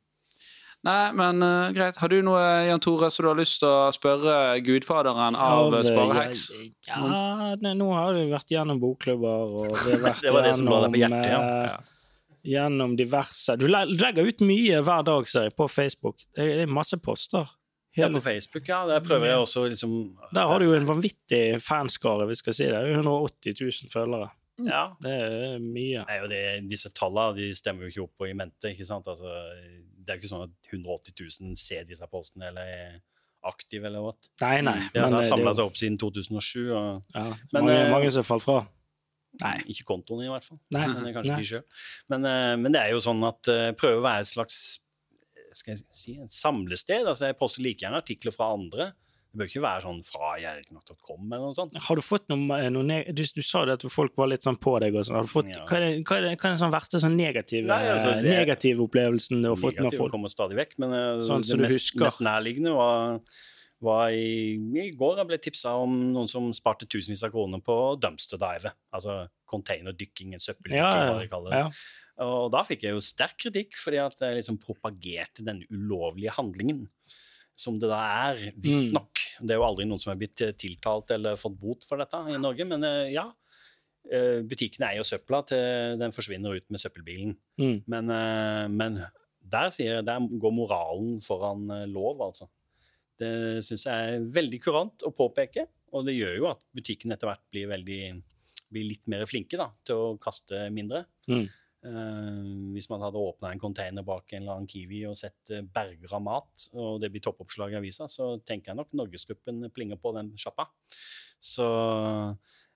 Nei, 0.87 1.11
men 1.11 1.43
uh, 1.43 1.71
greit. 1.75 1.97
Har 1.99 2.11
du 2.11 2.21
noe, 2.23 2.39
Jan 2.69 2.79
Tore, 2.79 3.09
som 3.11 3.25
du 3.25 3.29
har 3.33 3.39
lyst 3.41 3.59
til 3.59 3.67
å 3.67 3.91
spørre 3.91 4.35
gudfaderen 4.63 5.35
av 5.35 5.75
eh, 5.75 5.83
Spareheks? 5.89 6.45
Ja, 6.87 7.01
nei, 7.59 7.73
nå 7.75 7.89
har 7.91 8.15
vi 8.15 8.29
vært 8.31 8.53
gjennom 8.53 8.79
bokklubber, 8.79 9.55
og 9.59 9.67
vi 9.83 9.97
har 9.97 10.03
vært 10.07 10.23
Det 10.23 10.33
var 10.35 10.47
det 10.47 10.55
som 10.55 10.71
lå 10.71 10.79
deg 10.85 10.95
på 10.95 11.01
hjertet, 11.03 11.31
ja. 11.33 11.41
ja. 11.67 11.77
Gjennom 12.49 12.93
diverse 12.95 13.57
Du 13.59 13.65
legger 13.67 14.23
ut 14.23 14.43
mye 14.47 14.79
hver 14.87 15.03
dag, 15.09 15.27
ser 15.27 15.49
jeg, 15.49 15.55
på 15.59 15.67
Facebook. 15.67 16.23
Det 16.37 16.47
er 16.63 16.71
masse 16.71 16.95
poster. 17.03 17.51
Ja, 17.97 18.07
på 18.13 18.21
Facebook, 18.23 18.67
ja. 18.69 18.85
Der 18.87 19.03
prøver 19.03 19.33
jeg 19.33 19.43
også 19.43 19.65
liksom 19.67 19.99
der 20.31 20.47
har 20.47 20.61
du 20.61 20.69
jo 20.69 20.77
en 20.77 20.87
vanvittig 20.87 21.59
fanskare, 21.65 22.29
vi 22.29 22.37
skal 22.39 22.55
si 22.55 22.69
det. 22.69 22.79
180 22.93 23.59
000 23.59 23.91
følgere. 23.91 24.29
Ja. 24.63 24.85
Det 25.01 25.11
er 25.11 25.59
mye. 25.59 26.03
Nei, 26.07 26.19
og 26.23 26.31
det, 26.31 26.43
disse 26.69 26.91
tallene 26.95 27.35
de 27.35 27.51
stemmer 27.57 27.87
jo 27.87 27.91
ikke 27.91 28.05
opp 28.05 28.23
på 28.23 28.29
i 28.29 28.35
mente. 28.37 28.71
ikke 28.71 28.87
sant? 28.87 29.07
Altså, 29.11 29.33
det 30.09 30.15
er 30.15 30.17
jo 30.17 30.23
ikke 30.25 30.31
sånn 30.33 30.47
at 30.47 30.73
180 30.73 31.13
000 31.45 31.61
ser 31.61 31.85
disse 31.85 32.07
postene 32.09 32.49
eller 32.49 32.73
er 32.73 32.97
aktive 33.45 33.87
eller 33.87 34.03
hva. 34.03 34.15
Nei, 34.41 34.57
nei. 34.65 34.79
Det 34.89 35.03
men, 35.03 35.13
har 35.15 35.21
eh, 35.21 35.29
samla 35.29 35.53
seg 35.55 35.69
opp 35.69 35.77
siden 35.79 35.99
2007. 36.01 36.65
Og, 36.73 37.05
Ja, 37.13 37.27
Men, 37.53 37.59
mange, 37.59 37.75
eh, 37.77 37.91
mange 37.93 38.11
som 38.15 38.25
falt 38.25 38.43
fra. 38.47 38.59
Nei. 39.39 39.55
Ikke 39.69 39.85
kontoen, 39.91 40.25
i 40.25 40.31
hvert 40.31 40.47
fall. 40.49 40.57
Nei. 40.73 40.87
Men 40.89 41.05
det 41.05 41.13
kanskje 41.15 41.35
Nei. 41.35 41.43
de. 41.45 41.81
Men, 42.11 42.25
eh, 42.25 42.55
men 42.63 42.73
det 42.73 42.81
er 42.81 42.95
jo 42.95 43.03
sånn 43.05 43.21
at 43.27 43.51
eh, 43.53 43.69
prøve 43.77 44.01
å 44.01 44.05
være 44.07 44.25
et 44.25 44.31
slags 44.33 44.59
skal 45.55 45.73
jeg 45.75 45.85
si, 45.95 46.15
en 46.21 46.29
samlested. 46.29 47.07
altså 47.09 47.29
Jeg 47.29 47.37
poster 47.39 47.63
like 47.65 47.81
gjerne 47.85 48.01
artikler 48.01 48.33
fra 48.35 48.51
andre. 48.53 48.91
Det 49.29 49.37
bør 49.37 49.45
ikke 49.51 49.61
være 49.61 49.81
sånn 49.85 49.99
fra 50.07 50.29
jerknok.com 50.41 51.25
eller 51.27 51.43
noe 51.51 51.53
sånt. 51.57 51.75
Har 51.85 51.95
du 51.99 52.01
fått 52.01 52.23
noe, 52.31 52.69
noe 52.73 53.01
du, 53.13 53.21
du 53.21 53.41
sa 53.45 53.61
det 53.69 53.75
at 53.77 53.83
folk 53.93 54.15
var 54.17 54.31
litt 54.31 54.41
sånn 54.47 54.57
på 54.57 54.73
deg. 54.81 54.95
og 54.97 55.05
sånn. 55.05 55.19
Har 55.19 55.27
du 55.27 55.29
fått, 55.29 55.51
Ja. 55.53 55.65
Hva 55.69 55.77
er, 55.77 55.85
det, 55.85 55.91
hva 56.09 56.17
er, 56.17 56.21
det, 56.25 56.31
hva 56.39 56.47
er 56.49 56.55
den 56.55 56.61
sånn 56.63 56.73
verste 56.73 57.01
sånn 57.03 57.15
negative, 57.19 57.67
Nei, 57.69 57.77
altså, 57.93 58.15
det- 58.23 58.33
negative 58.33 58.81
opplevelsen 58.87 59.43
du 59.45 59.49
har 59.51 59.55
fått 59.61 59.77
med 59.77 59.83
Negative 59.85 60.01
folk? 60.01 60.11
kommer 60.17 60.33
stadig 60.33 60.57
vekk, 60.57 60.73
men 60.81 60.93
eh, 60.97 61.21
Sånn 61.27 61.45
det 61.45 61.59
mest, 61.61 61.93
mest 62.01 62.19
nærliggende 62.25 62.73
var, 62.73 63.19
var 63.85 64.09
i, 64.09 64.57
I 64.81 64.89
går 64.97 65.21
jeg 65.21 65.27
ble 65.29 65.37
tipsa 65.45 65.75
om 65.77 65.93
noen 66.11 66.27
som 66.27 66.49
sparte 66.57 66.89
tusenvis 66.89 67.21
av 67.23 67.29
kroner 67.31 67.61
på 67.61 67.77
dumpster 68.01 68.41
dive. 68.41 68.73
Altså 68.91 69.27
containerdykking, 69.47 70.33
søppeldykking, 70.41 70.81
Ja, 70.81 71.13
hva 71.13 71.21
de 71.21 71.29
kaller 71.31 71.53
det. 71.53 71.59
ja. 71.67 71.71
Og 72.25 72.49
da 72.51 72.65
fikk 72.67 72.81
jeg 72.83 72.91
jo 72.97 72.99
sterk 72.99 73.37
kritikk, 73.45 73.77
fordi 73.79 74.01
at 74.03 74.17
jeg 74.19 74.41
liksom 74.41 74.57
propagerte 74.59 75.45
den 75.45 75.61
ulovlige 75.71 76.33
handlingen. 76.35 76.87
Som 77.59 77.75
det 77.81 77.89
da 77.91 77.99
er, 78.31 78.37
visstnok. 78.63 79.19
Det 79.43 79.51
er 79.51 79.59
jo 79.59 79.65
aldri 79.67 79.85
noen 79.89 79.99
som 79.99 80.13
er 80.13 80.19
blitt 80.21 80.39
eh, 80.45 80.53
tiltalt 80.55 81.11
eller 81.11 81.35
fått 81.39 81.57
bot 81.59 81.83
for 81.87 81.99
dette 81.99 82.21
i 82.31 82.37
Norge, 82.39 82.63
men 82.69 82.85
eh, 82.87 83.09
ja. 83.17 83.25
Eh, 84.09 84.39
Butikkene 84.47 84.93
eier 84.93 85.03
søpla 85.05 85.41
til 85.49 85.97
den 85.99 86.13
forsvinner 86.15 86.55
ut 86.55 86.65
med 86.71 86.79
søppelbilen. 86.81 87.33
Mm. 87.59 87.81
Men, 87.91 88.13
men 88.79 88.95
der, 89.43 89.73
jeg- 89.75 90.05
der 90.07 90.23
går 90.39 90.55
moralen 90.55 91.19
foran 91.25 91.67
lov, 91.91 92.23
altså. 92.29 92.47
Det 93.19 93.59
syns 93.67 93.83
jeg 93.89 94.13
er 94.15 94.23
veldig 94.31 94.61
kurant 94.63 95.03
å 95.03 95.11
påpeke, 95.11 95.65
og 95.91 96.05
det 96.07 96.15
gjør 96.15 96.37
jo 96.39 96.47
at 96.53 96.61
butikken 96.77 97.11
etter 97.11 97.27
hvert 97.27 97.43
blir, 97.51 97.67
veldig, 97.67 98.01
blir 98.71 98.85
litt 98.93 99.03
mer 99.11 99.25
flinke 99.27 99.59
da, 99.59 99.67
til 99.83 99.99
å 99.99 100.13
kaste 100.23 100.69
mindre. 100.71 101.03
Mm. 101.27 101.49
Eh, 101.85 102.39
hvis 102.75 102.89
man 102.91 102.99
hadde 103.05 103.15
åpna 103.23 103.53
en 103.53 103.59
container 103.61 104.03
bak 104.03 104.33
en 104.33 104.41
eller 104.41 104.57
annen 104.57 104.67
Kiwi 104.67 105.05
og 105.07 105.15
sett 105.15 105.49
eh, 105.55 105.61
berger 105.63 106.11
av 106.17 106.21
mat, 106.25 106.65
og 106.75 106.97
det 106.99 107.07
blir 107.13 107.21
toppoppslag 107.23 107.71
i 107.71 107.77
avisa, 107.79 108.07
så 108.11 108.33
tenker 108.43 108.73
jeg 108.73 108.79
nok 108.81 108.91
Norgesgruppen 108.99 109.61
plinger 109.71 109.95
på 110.01 110.11
den 110.17 110.33
sjappa. 110.35 110.65
Så 111.39 111.67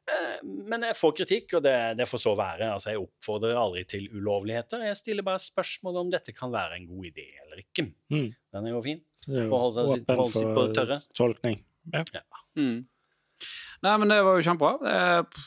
eh, 0.08 0.38
Men 0.44 0.86
jeg 0.88 0.96
får 1.00 1.16
kritikk, 1.20 1.58
og 1.60 1.66
det, 1.66 1.76
det 2.00 2.08
får 2.08 2.22
så 2.24 2.34
være. 2.40 2.70
Altså, 2.78 2.94
jeg 2.94 3.02
oppfordrer 3.04 3.60
aldri 3.60 3.84
til 3.92 4.08
ulovligheter. 4.16 4.86
Jeg 4.88 5.00
stiller 5.02 5.24
bare 5.28 5.42
spørsmål 5.44 6.00
om 6.06 6.14
dette 6.14 6.32
kan 6.36 6.52
være 6.54 6.80
en 6.80 6.88
god 6.88 7.10
idé 7.12 7.28
eller 7.44 7.60
ikke. 7.64 7.90
Mm. 8.14 8.30
Den 8.56 8.70
er 8.70 8.76
jo 8.78 8.82
fin. 8.88 9.04
Forholde 9.28 9.76
seg 9.84 9.92
sitt- 9.98 10.10
åpen 10.16 10.32
sitt 10.36 10.50
på 10.56 10.64
det 10.68 10.76
tørre. 10.80 10.98
tolkning. 11.16 11.60
Ja. 11.94 12.04
Mm. 12.60 12.86
Nei, 13.84 13.98
men 14.00 14.08
det 14.12 14.22
var 14.24 14.38
jo 14.40 14.48
kjempebra. 14.48 14.96
Eh, 14.96 15.44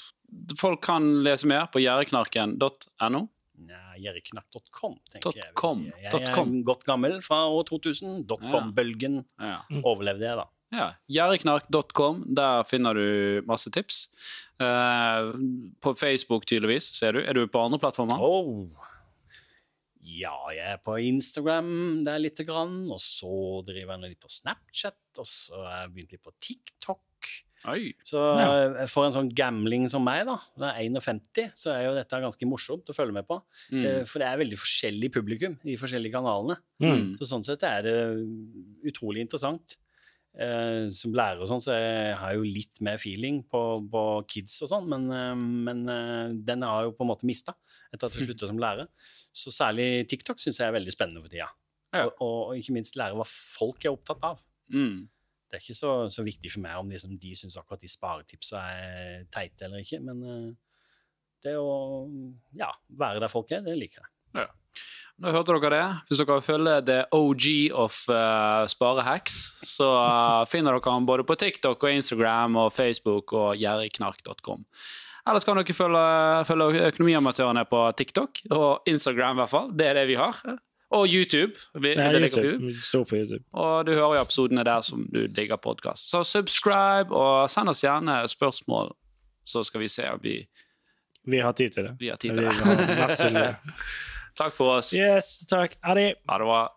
Folk 0.59 0.81
kan 0.85 1.05
lese 1.25 1.47
mer 1.49 1.69
på 1.73 1.81
gjerdeknarken.no. 1.81 3.21
Nei, 3.97 4.03
Gjerriknapp.com, 4.05 4.99
tenker 5.13 5.33
jeg. 5.41 5.53
Vil 5.57 5.71
si. 5.73 5.87
Jeg 6.05 6.29
er 6.29 6.63
godt 6.69 6.85
gammel 6.85 7.19
fra 7.25 7.47
år 7.49 7.65
2000. 7.69 8.27
Dotcom-bølgen 8.29 9.23
Ja. 9.41 9.63
overlevde 9.83 10.27
jeg, 10.29 10.37
da. 10.37 10.47
Ja, 10.75 10.87
Gjerdeknark.com, 11.09 12.25
der 12.35 12.65
finner 12.69 12.93
du 12.99 13.41
masse 13.47 13.71
tips. 13.71 14.09
Eh, 14.61 15.33
på 15.81 15.95
Facebook, 15.97 16.45
tydeligvis, 16.45 16.91
ser 16.99 17.13
du. 17.13 17.21
Er 17.23 17.33
du 17.39 17.47
på 17.47 17.63
andre 17.65 17.79
plattformer? 17.79 18.19
Oh. 18.21 18.67
Ja, 20.07 20.35
jeg 20.55 20.67
er 20.75 20.79
på 20.85 20.99
Instagram 21.03 22.05
der 22.07 22.19
lite 22.23 22.45
grann, 22.47 22.85
og 22.91 23.01
så 23.03 23.63
driver 23.67 23.97
jeg 23.97 24.13
litt 24.13 24.21
på 24.23 24.31
Snapchat, 24.31 24.99
og 25.19 25.27
så 25.27 25.63
har 25.65 25.81
jeg 25.87 25.95
begynt 25.95 26.13
litt 26.15 26.23
på 26.27 26.35
TikTok. 26.41 27.01
Oi. 27.69 27.93
Så 28.07 28.21
Ja. 28.39 28.87
for 28.87 29.07
en 29.07 29.13
sånn 29.15 29.31
gamling 29.35 29.89
som 29.91 30.05
meg, 30.05 30.25
da, 30.29 30.37
som 30.55 30.63
er 30.69 30.79
51, 30.79 31.51
så 31.55 31.73
er 31.75 31.87
jo 31.89 31.95
dette 31.97 32.21
ganske 32.23 32.47
morsomt 32.49 32.87
å 32.93 32.95
følge 32.97 33.13
med 33.17 33.27
på. 33.27 33.41
Mm. 33.73 33.85
Eh, 33.85 34.05
For 34.05 34.19
det 34.23 34.29
er 34.29 34.39
veldig 34.39 34.59
forskjellig 34.61 35.11
publikum 35.13 35.59
i 35.65 35.73
de 35.75 35.77
forskjellige 35.81 36.13
kanalene. 36.15 36.57
Mm. 36.81 37.17
Så 37.19 37.27
sånn 37.27 37.45
sett 37.45 37.63
er 37.67 37.83
det 37.83 37.97
utrolig 38.93 39.25
interessant. 39.27 39.77
Eh, 40.39 40.91
som 40.93 41.15
lærer 41.17 41.41
og 41.41 41.49
sånn, 41.49 41.63
så 41.65 41.73
jeg 41.73 42.15
har 42.21 42.35
jo 42.35 42.43
litt 42.45 42.83
mer 42.85 42.99
feeling 43.01 43.39
på, 43.49 43.61
på 43.89 44.03
kids 44.29 44.61
og 44.67 44.69
sånn, 44.69 44.87
men, 44.87 45.07
eh, 45.11 45.35
men 45.35 46.45
den 46.45 46.61
har 46.63 46.83
jeg 46.83 46.91
jo 46.91 46.97
på 46.99 47.07
en 47.07 47.09
måte 47.09 47.25
mista 47.25 47.55
etter 47.95 48.07
at 48.11 48.13
jeg 48.19 48.29
slutta 48.29 48.47
som 48.51 48.59
lærer. 48.61 48.87
Så 49.33 49.49
særlig 49.49 50.07
TikTok 50.07 50.37
syns 50.39 50.59
jeg 50.61 50.69
er 50.69 50.77
veldig 50.77 50.93
spennende 50.93 51.23
for 51.25 51.33
tida. 51.33 51.49
Ja. 51.95 52.05
Og, 52.05 52.13
og, 52.21 52.39
og 52.51 52.59
ikke 52.61 52.75
minst 52.77 52.99
lære 53.01 53.17
hva 53.17 53.25
folk 53.25 53.83
er 53.87 53.95
opptatt 53.97 54.23
av. 54.29 54.43
Mm. 54.75 55.09
Det 55.47 55.59
er 55.59 55.63
ikke 55.63 55.79
så, 55.79 55.93
så 56.11 56.25
viktig 56.27 56.51
for 56.53 56.65
meg 56.65 56.79
om 56.81 56.91
liksom, 56.91 57.15
de 57.23 57.33
syns 57.39 57.59
akkurat 57.61 57.83
de 57.83 57.91
sparetipsa 57.91 58.63
er 58.75 59.27
teite 59.33 59.69
eller 59.69 59.85
ikke, 59.85 60.01
men 60.03 60.23
eh, 60.27 60.49
det 61.47 61.55
å 61.61 61.71
ja, 62.59 62.73
være 62.99 63.23
der 63.23 63.33
folk 63.33 63.53
er, 63.55 63.63
det 63.63 63.77
liker 63.79 64.03
jeg. 64.03 64.13
Nå 65.17 65.33
hørte 65.33 65.55
dere 65.57 65.73
det. 65.73 65.85
Hvis 66.09 66.19
dere 66.21 66.43
følger 66.45 66.45
følge 66.45 66.73
the 66.85 66.99
OG 67.17 67.47
of 67.73 68.03
uh, 68.13 68.67
sparehacks, 68.69 69.37
så 69.65 69.89
uh, 69.97 70.43
finner 70.51 70.77
dere 70.77 70.93
han 70.93 71.09
både 71.09 71.25
på 71.25 71.39
TikTok 71.41 71.81
og 71.81 71.95
Instagram 72.03 72.59
og 72.67 72.73
Facebook 72.77 73.33
og 73.33 73.57
gjerriknark.com. 73.57 74.67
Ellers 75.27 75.47
kan 75.49 75.59
dere 75.59 75.75
følge, 75.75 76.05
følge 76.47 76.85
Økonomiamatørene 76.91 77.65
på 77.71 77.81
TikTok 77.97 78.45
og 78.53 78.91
Instagram, 78.93 79.39
i 79.39 79.43
hvert 79.43 79.55
fall. 79.55 79.73
Det 79.73 79.89
er 79.89 79.97
det 80.03 80.07
vi 80.13 80.21
har. 80.21 80.43
Og 80.91 81.09
YouTube. 81.11 81.53
Vi, 81.75 81.95
Nei, 81.99 82.13
det 82.13 82.21
YouTube. 82.29 82.47
YouTube. 82.47 82.73
Står 82.81 83.05
på 83.05 83.17
YouTube. 83.17 83.45
Og 83.53 83.87
du 83.87 83.93
hører 83.95 84.17
jo 84.17 84.23
episodene 84.23 84.63
der 84.65 84.81
som 84.87 85.03
du 85.13 85.27
digger 85.27 85.57
podkast. 85.57 86.11
Så 86.11 86.23
subscribe, 86.23 87.11
og 87.11 87.51
send 87.51 87.69
oss 87.69 87.83
gjerne 87.85 88.21
spørsmål, 88.31 88.93
så 89.45 89.63
skal 89.67 89.81
vi 89.83 89.89
se 89.89 90.07
om 90.11 90.21
vi, 90.23 90.37
Vi 91.27 91.39
har 91.43 91.53
tid 91.53 91.71
til 91.71 91.85
det. 91.85 91.97
vi 92.01 92.09
har 92.09 92.17
tid 92.17 92.35
til 92.37 93.35
det. 93.35 93.57
Takk 94.39 94.53
for 94.55 94.77
oss. 94.77 94.93
Yes, 94.95 95.39
takk. 95.49 95.75
Ha 95.83 95.95
det. 95.95 96.15
Ha 96.29 96.39
det 96.39 96.45
bra. 96.47 96.76